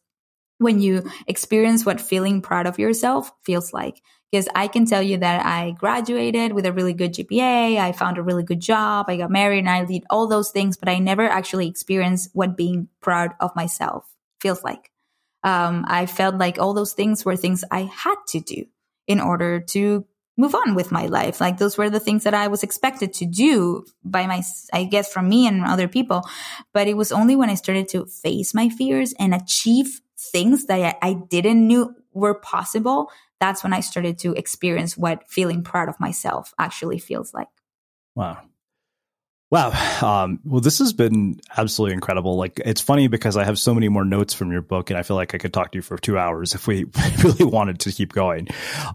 when 0.57 0.79
you 0.79 1.09
experience 1.27 1.85
what 1.85 1.99
feeling 1.99 2.41
proud 2.41 2.67
of 2.67 2.79
yourself 2.79 3.31
feels 3.43 3.73
like. 3.73 4.01
Because 4.31 4.49
I 4.55 4.67
can 4.67 4.85
tell 4.85 5.01
you 5.01 5.17
that 5.17 5.45
I 5.45 5.71
graduated 5.71 6.53
with 6.53 6.65
a 6.65 6.73
really 6.73 6.93
good 6.93 7.13
GPA, 7.13 7.77
I 7.77 7.91
found 7.91 8.17
a 8.17 8.23
really 8.23 8.43
good 8.43 8.59
job, 8.59 9.05
I 9.07 9.17
got 9.17 9.31
married, 9.31 9.59
and 9.59 9.69
I 9.69 9.85
did 9.85 10.03
all 10.09 10.27
those 10.27 10.51
things, 10.51 10.77
but 10.77 10.89
I 10.89 10.99
never 10.99 11.27
actually 11.27 11.67
experienced 11.67 12.31
what 12.33 12.57
being 12.57 12.89
proud 13.01 13.31
of 13.39 13.55
myself 13.55 14.05
feels 14.41 14.63
like. 14.63 14.91
Um, 15.43 15.85
I 15.87 16.07
felt 16.07 16.35
like 16.35 16.59
all 16.59 16.73
those 16.73 16.93
things 16.93 17.23
were 17.23 17.35
things 17.35 17.63
I 17.69 17.81
had 17.83 18.15
to 18.29 18.39
do 18.39 18.65
in 19.07 19.19
order 19.19 19.59
to 19.59 20.05
move 20.37 20.55
on 20.55 20.75
with 20.75 20.91
my 20.91 21.05
life. 21.05 21.39
Like 21.39 21.57
those 21.57 21.77
were 21.77 21.89
the 21.89 21.99
things 21.99 22.23
that 22.23 22.33
I 22.33 22.47
was 22.47 22.63
expected 22.63 23.13
to 23.13 23.25
do 23.25 23.85
by 24.03 24.27
my, 24.27 24.41
I 24.73 24.83
guess 24.83 25.11
from 25.11 25.29
me 25.29 25.47
and 25.47 25.63
other 25.63 25.87
people. 25.87 26.27
But 26.73 26.87
it 26.87 26.97
was 26.97 27.11
only 27.11 27.35
when 27.35 27.49
I 27.49 27.55
started 27.55 27.87
to 27.89 28.05
face 28.05 28.53
my 28.53 28.69
fears 28.69 29.13
and 29.17 29.33
achieve 29.33 30.01
things 30.17 30.65
that 30.65 30.97
I, 31.01 31.09
I 31.09 31.13
didn't 31.13 31.65
knew 31.65 31.95
were 32.13 32.33
possible, 32.33 33.11
that's 33.39 33.63
when 33.63 33.73
I 33.73 33.81
started 33.81 34.17
to 34.19 34.33
experience 34.33 34.97
what 34.97 35.29
feeling 35.29 35.63
proud 35.63 35.89
of 35.89 35.99
myself 35.99 36.53
actually 36.57 36.99
feels 36.99 37.33
like. 37.33 37.47
Wow. 38.15 38.41
Wow. 39.51 39.71
Um, 40.01 40.39
well, 40.43 40.59
this 40.59 40.79
has 40.79 40.91
been 40.91 41.39
absolutely 41.55 41.93
incredible. 41.93 42.35
Like, 42.35 42.59
it's 42.65 42.81
funny 42.81 43.07
because 43.07 43.37
I 43.37 43.43
have 43.43 43.59
so 43.59 43.75
many 43.75 43.89
more 43.89 44.03
notes 44.03 44.33
from 44.33 44.51
your 44.51 44.61
book, 44.61 44.89
and 44.89 44.97
I 44.97 45.03
feel 45.03 45.15
like 45.15 45.35
I 45.35 45.37
could 45.37 45.53
talk 45.53 45.71
to 45.71 45.77
you 45.77 45.81
for 45.83 45.97
two 45.97 46.17
hours 46.17 46.55
if 46.55 46.65
we 46.67 46.85
really 47.23 47.45
wanted 47.45 47.79
to 47.81 47.91
keep 47.91 48.11
going. 48.11 48.47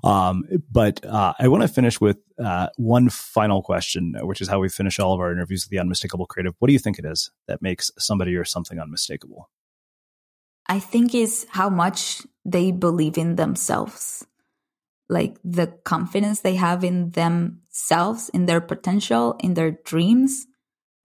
Um, 0.02 0.44
but 0.70 1.04
uh, 1.04 1.34
I 1.38 1.48
want 1.48 1.62
to 1.62 1.68
finish 1.68 2.00
with 2.00 2.18
uh, 2.38 2.68
one 2.76 3.08
final 3.10 3.62
question, 3.62 4.16
which 4.22 4.40
is 4.40 4.48
how 4.48 4.58
we 4.58 4.68
finish 4.68 4.98
all 4.98 5.14
of 5.14 5.20
our 5.20 5.32
interviews 5.32 5.64
with 5.64 5.70
the 5.70 5.78
unmistakable 5.78 6.26
creative. 6.26 6.54
What 6.58 6.66
do 6.66 6.72
you 6.72 6.80
think 6.80 6.98
it 6.98 7.04
is 7.04 7.30
that 7.46 7.62
makes 7.62 7.92
somebody 7.96 8.34
or 8.34 8.44
something 8.44 8.80
unmistakable? 8.80 9.48
I 10.66 10.78
think 10.78 11.14
is 11.14 11.46
how 11.50 11.70
much 11.70 12.22
they 12.44 12.70
believe 12.72 13.16
in 13.16 13.36
themselves. 13.36 14.26
Like 15.10 15.36
the 15.44 15.66
confidence 15.84 16.40
they 16.40 16.54
have 16.54 16.84
in 16.84 17.10
themselves, 17.10 18.30
in 18.30 18.46
their 18.46 18.60
potential, 18.60 19.36
in 19.40 19.54
their 19.54 19.72
dreams. 19.72 20.46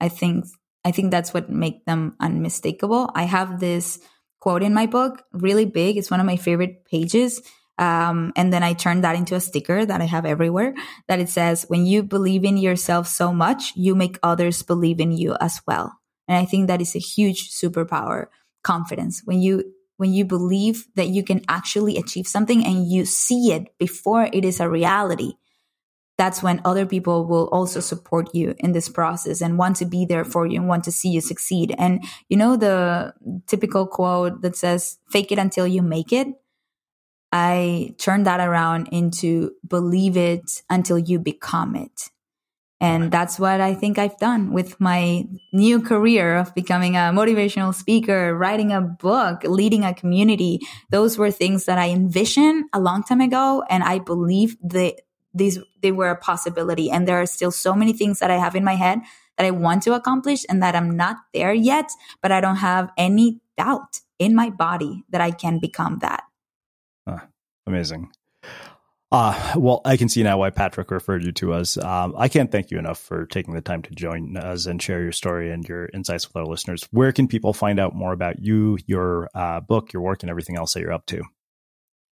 I 0.00 0.08
think 0.08 0.46
I 0.84 0.92
think 0.92 1.10
that's 1.10 1.34
what 1.34 1.50
make 1.50 1.84
them 1.84 2.14
unmistakable. 2.20 3.10
I 3.14 3.24
have 3.24 3.58
this 3.58 3.98
quote 4.38 4.62
in 4.62 4.72
my 4.72 4.86
book, 4.86 5.24
really 5.32 5.64
big. 5.66 5.96
It's 5.96 6.12
one 6.12 6.20
of 6.20 6.26
my 6.26 6.36
favorite 6.36 6.84
pages. 6.84 7.42
Um, 7.78 8.32
and 8.36 8.52
then 8.52 8.62
I 8.62 8.72
turned 8.72 9.02
that 9.02 9.16
into 9.16 9.34
a 9.34 9.40
sticker 9.40 9.84
that 9.84 10.00
I 10.00 10.04
have 10.04 10.24
everywhere 10.24 10.74
that 11.08 11.18
it 11.18 11.28
says, 11.28 11.64
when 11.68 11.84
you 11.84 12.04
believe 12.04 12.44
in 12.44 12.56
yourself 12.56 13.08
so 13.08 13.32
much, 13.32 13.72
you 13.74 13.96
make 13.96 14.18
others 14.22 14.62
believe 14.62 15.00
in 15.00 15.10
you 15.10 15.36
as 15.40 15.60
well. 15.66 15.92
And 16.28 16.38
I 16.38 16.44
think 16.44 16.68
that 16.68 16.80
is 16.80 16.94
a 16.94 17.00
huge 17.00 17.50
superpower 17.50 18.26
confidence 18.62 19.22
when 19.24 19.42
you 19.42 19.64
when 19.96 20.12
you 20.12 20.24
believe 20.24 20.86
that 20.94 21.08
you 21.08 21.22
can 21.22 21.42
actually 21.48 21.96
achieve 21.96 22.26
something 22.26 22.64
and 22.64 22.90
you 22.90 23.04
see 23.04 23.52
it 23.52 23.76
before 23.78 24.28
it 24.32 24.44
is 24.44 24.60
a 24.60 24.68
reality 24.68 25.34
that's 26.18 26.42
when 26.42 26.62
other 26.64 26.86
people 26.86 27.26
will 27.26 27.48
also 27.48 27.80
support 27.80 28.34
you 28.34 28.54
in 28.58 28.72
this 28.72 28.88
process 28.88 29.42
and 29.42 29.58
want 29.58 29.76
to 29.76 29.84
be 29.84 30.06
there 30.06 30.24
for 30.24 30.46
you 30.46 30.58
and 30.58 30.68
want 30.68 30.84
to 30.84 30.92
see 30.92 31.10
you 31.10 31.20
succeed. 31.20 31.74
And 31.76 32.04
you 32.28 32.36
know 32.36 32.56
the 32.56 33.12
typical 33.46 33.86
quote 33.86 34.40
that 34.40 34.56
says 34.56 34.98
fake 35.10 35.30
it 35.30 35.38
until 35.38 35.66
you 35.66 35.82
make 35.82 36.12
it 36.12 36.28
i 37.32 37.94
turn 37.98 38.22
that 38.22 38.40
around 38.40 38.88
into 38.92 39.50
believe 39.66 40.16
it 40.16 40.62
until 40.70 40.98
you 40.98 41.18
become 41.18 41.74
it 41.74 42.10
and 42.80 43.10
that's 43.10 43.38
what 43.38 43.60
I 43.60 43.72
think 43.74 43.98
I've 43.98 44.18
done 44.18 44.52
with 44.52 44.78
my 44.80 45.24
new 45.52 45.80
career 45.80 46.36
of 46.36 46.54
becoming 46.54 46.94
a 46.94 47.10
motivational 47.10 47.74
speaker, 47.74 48.36
writing 48.36 48.70
a 48.70 48.82
book, 48.82 49.44
leading 49.44 49.82
a 49.82 49.94
community. 49.94 50.60
Those 50.90 51.16
were 51.16 51.30
things 51.30 51.64
that 51.64 51.78
I 51.78 51.88
envisioned 51.88 52.66
a 52.74 52.80
long 52.80 53.02
time 53.02 53.22
ago. 53.22 53.64
And 53.70 53.82
I 53.82 53.98
believe 53.98 54.58
that 54.62 55.00
these, 55.32 55.58
they 55.80 55.90
were 55.90 56.10
a 56.10 56.16
possibility. 56.16 56.90
And 56.90 57.08
there 57.08 57.20
are 57.20 57.26
still 57.26 57.50
so 57.50 57.74
many 57.74 57.94
things 57.94 58.18
that 58.18 58.30
I 58.30 58.36
have 58.36 58.54
in 58.54 58.64
my 58.64 58.74
head 58.74 59.00
that 59.38 59.46
I 59.46 59.52
want 59.52 59.82
to 59.84 59.94
accomplish 59.94 60.44
and 60.48 60.62
that 60.62 60.76
I'm 60.76 60.96
not 60.96 61.16
there 61.32 61.54
yet, 61.54 61.90
but 62.20 62.30
I 62.30 62.42
don't 62.42 62.56
have 62.56 62.90
any 62.98 63.40
doubt 63.56 64.00
in 64.18 64.34
my 64.34 64.50
body 64.50 65.02
that 65.08 65.22
I 65.22 65.30
can 65.30 65.60
become 65.60 66.00
that. 66.00 66.24
Ah, 67.06 67.26
amazing. 67.66 68.10
Uh, 69.16 69.54
well, 69.56 69.80
I 69.86 69.96
can 69.96 70.10
see 70.10 70.22
now 70.22 70.36
why 70.36 70.50
Patrick 70.50 70.90
referred 70.90 71.24
you 71.24 71.32
to 71.32 71.54
us. 71.54 71.78
Um, 71.78 72.14
I 72.18 72.28
can't 72.28 72.52
thank 72.52 72.70
you 72.70 72.78
enough 72.78 72.98
for 72.98 73.24
taking 73.24 73.54
the 73.54 73.62
time 73.62 73.80
to 73.80 73.90
join 73.94 74.36
us 74.36 74.66
and 74.66 74.82
share 74.82 75.02
your 75.02 75.12
story 75.12 75.50
and 75.50 75.66
your 75.66 75.88
insights 75.94 76.28
with 76.28 76.36
our 76.36 76.44
listeners. 76.44 76.86
Where 76.90 77.12
can 77.12 77.26
people 77.26 77.54
find 77.54 77.80
out 77.80 77.94
more 77.94 78.12
about 78.12 78.40
you, 78.40 78.76
your 78.84 79.30
uh, 79.34 79.60
book, 79.60 79.94
your 79.94 80.02
work, 80.02 80.22
and 80.22 80.28
everything 80.28 80.58
else 80.58 80.74
that 80.74 80.80
you're 80.80 80.92
up 80.92 81.06
to? 81.06 81.22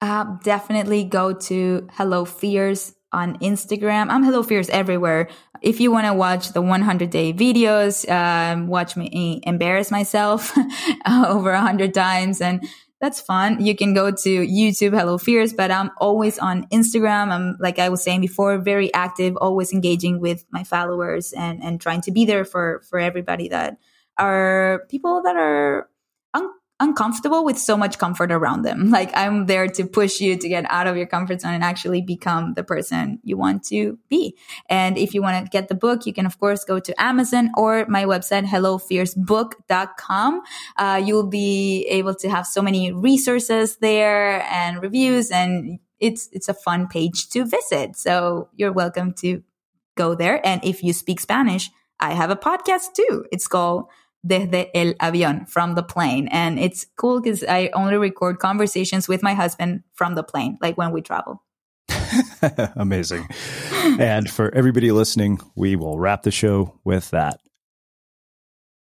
Uh, 0.00 0.38
definitely 0.42 1.05
go 1.05 1.34
to 1.34 1.86
Hello 1.92 2.24
Fears 2.24 2.94
on 3.12 3.38
Instagram. 3.40 4.09
I'm 4.09 4.24
Hello 4.24 4.42
Fears 4.42 4.70
everywhere. 4.70 5.28
If 5.61 5.80
you 5.80 5.92
want 5.92 6.07
to 6.07 6.14
watch 6.14 6.55
the 6.55 6.62
100 6.62 7.11
day 7.11 7.34
videos, 7.34 8.11
um, 8.11 8.66
watch 8.66 8.96
me 8.96 9.42
embarrass 9.42 9.90
myself 9.90 10.57
over 11.07 11.50
a 11.50 11.61
hundred 11.61 11.92
times 11.92 12.40
and 12.40 12.66
that's 13.05 13.20
fun. 13.20 13.62
You 13.62 13.76
can 13.76 13.92
go 13.92 14.11
to 14.11 14.30
YouTube, 14.46 14.98
Hello 14.98 15.18
Fears, 15.18 15.52
but 15.52 15.70
I'm 15.70 15.90
always 15.98 16.39
on 16.39 16.66
Instagram. 16.68 17.28
I'm, 17.28 17.55
like 17.60 17.78
I 17.78 17.90
was 17.90 18.02
saying 18.02 18.22
before, 18.22 18.56
very 18.56 18.93
active, 18.94 19.36
always 19.36 19.74
engaging 19.74 20.20
with 20.20 20.47
my 20.51 20.64
followers 20.64 21.35
and, 21.35 21.62
and 21.62 21.78
trying 21.78 22.01
to 22.02 22.10
be 22.10 22.24
there 22.24 22.47
for, 22.47 22.81
for 22.89 22.98
everybody 22.98 23.48
that 23.48 23.76
are 24.16 24.86
people 24.89 25.20
that 25.22 25.36
are 25.36 25.90
uncomfortable 26.80 27.44
with 27.44 27.59
so 27.59 27.76
much 27.76 27.98
comfort 27.98 28.32
around 28.32 28.62
them. 28.62 28.90
Like 28.94 29.10
I'm 29.16 29.46
there 29.46 29.66
to 29.66 29.86
push 29.86 30.20
you 30.20 30.36
to 30.36 30.48
get 30.48 30.64
out 30.70 30.86
of 30.86 30.96
your 30.96 31.06
comfort 31.06 31.40
zone 31.40 31.55
and 31.55 31.64
actually 31.64 32.01
become 32.01 32.55
the 32.55 32.62
person 32.62 33.18
you 33.24 33.36
want 33.36 33.64
to 33.64 33.98
be. 34.09 34.36
And 34.68 34.96
if 34.96 35.14
you 35.14 35.22
want 35.22 35.44
to 35.44 35.51
get 35.51 35.66
the 35.66 35.74
book, 35.74 36.06
you 36.06 36.12
can 36.12 36.26
of 36.26 36.38
course 36.38 36.62
go 36.64 36.78
to 36.78 37.02
Amazon 37.02 37.51
or 37.56 37.86
my 37.88 38.05
website, 38.05 38.44
hellofearsbook.com. 38.44 40.42
Uh, 40.76 41.02
you'll 41.05 41.26
be 41.26 41.86
able 41.90 42.14
to 42.14 42.30
have 42.30 42.46
so 42.46 42.62
many 42.62 42.92
resources 42.92 43.76
there 43.78 44.42
and 44.48 44.80
reviews 44.80 45.32
and 45.32 45.80
it's, 45.98 46.28
it's 46.32 46.48
a 46.48 46.55
fun 46.55 46.86
page 46.86 47.28
to 47.30 47.44
visit. 47.44 47.96
So 47.96 48.48
you're 48.55 48.72
welcome 48.72 49.12
to 49.14 49.42
go 49.96 50.14
there. 50.14 50.44
And 50.46 50.64
if 50.64 50.84
you 50.84 50.92
speak 50.92 51.18
Spanish, 51.20 51.70
I 52.01 52.12
have 52.12 52.30
a 52.30 52.36
podcast 52.36 52.94
too. 52.94 53.24
It's 53.32 53.46
called 53.46 53.86
desde 54.26 54.70
el 54.74 54.94
avión, 54.94 55.48
from 55.48 55.74
the 55.74 55.82
plane. 55.82 56.28
And 56.28 56.59
it's 56.59 56.86
cool 56.96 57.20
because 57.20 57.44
I 57.44 57.70
only 57.74 57.96
record 57.96 58.38
conversations 58.38 59.09
with 59.09 59.22
my 59.22 59.34
husband 59.34 59.82
from 59.92 60.14
the 60.14 60.22
plane, 60.22 60.59
like 60.60 60.76
when 60.76 60.92
we 60.92 61.02
travel. 61.02 61.42
Amazing. 62.76 63.26
and 63.98 64.30
for 64.30 64.52
everybody 64.55 64.90
listening, 64.92 65.40
we 65.55 65.76
will 65.76 65.98
wrap 65.98 66.22
the 66.22 66.30
show 66.30 66.80
with 66.84 67.10
that. 67.10 67.40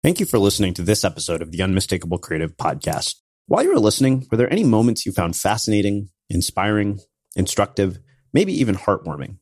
Thank 0.04 0.20
you 0.20 0.26
for 0.26 0.40
listening 0.40 0.74
to 0.76 0.84
this 0.84 1.04
episode 1.04 1.42
of 1.42 1.52
the 1.52 1.62
Unmistakable 1.62 2.18
Creative 2.18 2.56
Podcast. 2.56 3.16
While 3.48 3.64
you 3.64 3.74
were 3.74 3.80
listening, 3.80 4.28
were 4.32 4.38
there 4.38 4.52
any 4.52 4.64
moments 4.64 5.06
you 5.06 5.12
found 5.12 5.36
fascinating, 5.36 6.10
inspiring, 6.30 7.00
instructive, 7.36 8.00
maybe 8.34 8.54
even 8.60 8.76
heartwarming? 8.76 9.38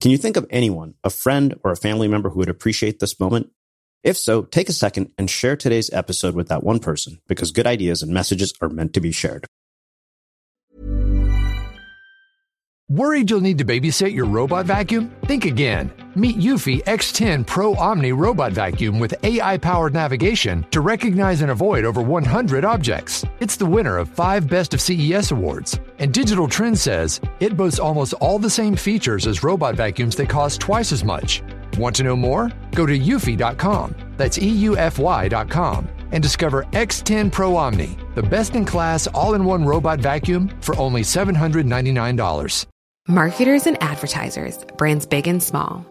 Can 0.00 0.10
you 0.10 0.18
think 0.18 0.36
of 0.36 0.46
anyone, 0.50 0.94
a 1.04 1.10
friend 1.10 1.54
or 1.62 1.70
a 1.70 1.76
family 1.76 2.08
member 2.08 2.30
who 2.30 2.38
would 2.38 2.48
appreciate 2.48 3.00
this 3.00 3.20
moment? 3.20 3.50
If 4.02 4.16
so, 4.16 4.42
take 4.42 4.68
a 4.68 4.72
second 4.72 5.12
and 5.18 5.28
share 5.28 5.56
today's 5.56 5.90
episode 5.92 6.34
with 6.34 6.48
that 6.48 6.62
one 6.64 6.78
person 6.78 7.20
because 7.28 7.52
good 7.52 7.66
ideas 7.66 8.02
and 8.02 8.12
messages 8.12 8.54
are 8.60 8.70
meant 8.70 8.94
to 8.94 9.00
be 9.00 9.12
shared. 9.12 9.46
Worried 12.88 13.30
you'll 13.30 13.40
need 13.40 13.58
to 13.58 13.64
babysit 13.64 14.12
your 14.12 14.24
robot 14.24 14.66
vacuum? 14.66 15.14
Think 15.26 15.44
again. 15.44 15.92
Meet 16.16 16.38
Eufy 16.38 16.82
X10 16.82 17.46
Pro 17.46 17.76
Omni 17.76 18.10
Robot 18.10 18.50
Vacuum 18.50 18.98
with 18.98 19.14
AI 19.22 19.58
powered 19.58 19.94
navigation 19.94 20.66
to 20.72 20.80
recognize 20.80 21.40
and 21.40 21.52
avoid 21.52 21.84
over 21.84 22.02
100 22.02 22.64
objects. 22.64 23.24
It's 23.38 23.54
the 23.54 23.66
winner 23.66 23.96
of 23.96 24.08
five 24.08 24.48
Best 24.48 24.74
of 24.74 24.80
CES 24.80 25.30
awards. 25.30 25.78
And 26.00 26.12
Digital 26.12 26.48
Trends 26.48 26.82
says 26.82 27.20
it 27.38 27.56
boasts 27.56 27.78
almost 27.78 28.14
all 28.14 28.40
the 28.40 28.50
same 28.50 28.74
features 28.74 29.28
as 29.28 29.44
robot 29.44 29.76
vacuums 29.76 30.16
that 30.16 30.28
cost 30.28 30.60
twice 30.60 30.90
as 30.90 31.04
much. 31.04 31.44
Want 31.78 31.96
to 31.96 32.04
know 32.04 32.16
more? 32.16 32.50
Go 32.74 32.86
to 32.86 32.98
eufy.com. 32.98 33.94
That's 34.16 34.38
EUFY.com 34.38 35.88
and 36.12 36.22
discover 36.22 36.64
X10 36.72 37.30
Pro 37.30 37.56
Omni, 37.56 37.96
the 38.14 38.22
best 38.22 38.54
in 38.54 38.64
class 38.64 39.06
all 39.08 39.34
in 39.34 39.44
one 39.44 39.64
robot 39.64 40.00
vacuum 40.00 40.50
for 40.60 40.76
only 40.76 41.02
$799. 41.02 42.66
Marketers 43.08 43.66
and 43.66 43.82
advertisers, 43.82 44.64
brands 44.76 45.06
big 45.06 45.26
and 45.26 45.42
small. 45.42 45.86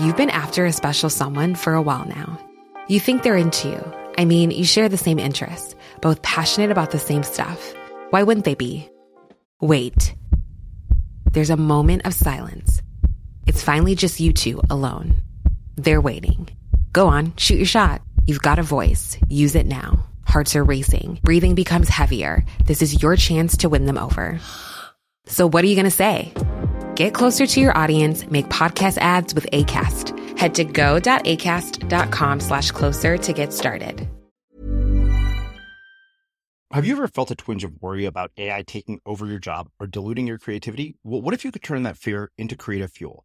You've 0.00 0.16
been 0.16 0.30
after 0.30 0.64
a 0.64 0.72
special 0.72 1.10
someone 1.10 1.54
for 1.54 1.74
a 1.74 1.82
while 1.82 2.06
now. 2.06 2.40
You 2.88 2.98
think 2.98 3.22
they're 3.22 3.36
into 3.36 3.68
you. 3.68 3.94
I 4.18 4.24
mean, 4.24 4.50
you 4.50 4.64
share 4.64 4.88
the 4.88 4.96
same 4.96 5.18
interests, 5.18 5.74
both 6.00 6.22
passionate 6.22 6.70
about 6.70 6.90
the 6.90 6.98
same 6.98 7.22
stuff. 7.22 7.74
Why 8.10 8.22
wouldn't 8.22 8.44
they 8.44 8.54
be? 8.54 8.88
Wait. 9.60 10.14
There's 11.32 11.50
a 11.50 11.56
moment 11.56 12.06
of 12.06 12.14
silence. 12.14 12.80
It's 13.46 13.62
finally 13.62 13.94
just 13.94 14.20
you 14.20 14.32
two 14.32 14.60
alone. 14.70 15.16
They're 15.76 16.00
waiting. 16.00 16.48
Go 16.92 17.08
on, 17.08 17.34
shoot 17.36 17.56
your 17.56 17.66
shot. 17.66 18.02
You've 18.26 18.42
got 18.42 18.58
a 18.58 18.62
voice. 18.62 19.16
Use 19.28 19.54
it 19.54 19.66
now. 19.66 20.06
Hearts 20.26 20.56
are 20.56 20.64
racing. 20.64 21.20
Breathing 21.22 21.54
becomes 21.54 21.88
heavier. 21.88 22.44
This 22.66 22.82
is 22.82 23.02
your 23.02 23.16
chance 23.16 23.56
to 23.58 23.68
win 23.68 23.86
them 23.86 23.98
over. 23.98 24.40
So 25.26 25.48
what 25.48 25.64
are 25.64 25.66
you 25.66 25.74
going 25.74 25.84
to 25.84 25.90
say? 25.90 26.32
Get 26.94 27.14
closer 27.14 27.46
to 27.46 27.60
your 27.60 27.76
audience, 27.76 28.30
make 28.30 28.48
podcast 28.48 28.98
ads 28.98 29.34
with 29.34 29.46
ACAST. 29.52 30.38
Head 30.38 30.54
to 30.56 30.64
go.acast.com 30.64 32.40
slash 32.40 32.70
closer 32.70 33.16
to 33.18 33.32
get 33.32 33.52
started. 33.52 34.08
Have 36.72 36.84
you 36.84 36.94
ever 36.94 37.06
felt 37.06 37.30
a 37.30 37.36
twinge 37.36 37.62
of 37.62 37.80
worry 37.80 38.04
about 38.04 38.32
AI 38.36 38.62
taking 38.62 39.00
over 39.06 39.26
your 39.26 39.38
job 39.38 39.68
or 39.78 39.86
diluting 39.86 40.26
your 40.26 40.38
creativity? 40.38 40.96
Well, 41.04 41.22
what 41.22 41.32
if 41.32 41.44
you 41.44 41.52
could 41.52 41.62
turn 41.62 41.84
that 41.84 41.96
fear 41.96 42.32
into 42.36 42.56
creative 42.56 42.90
fuel? 42.90 43.24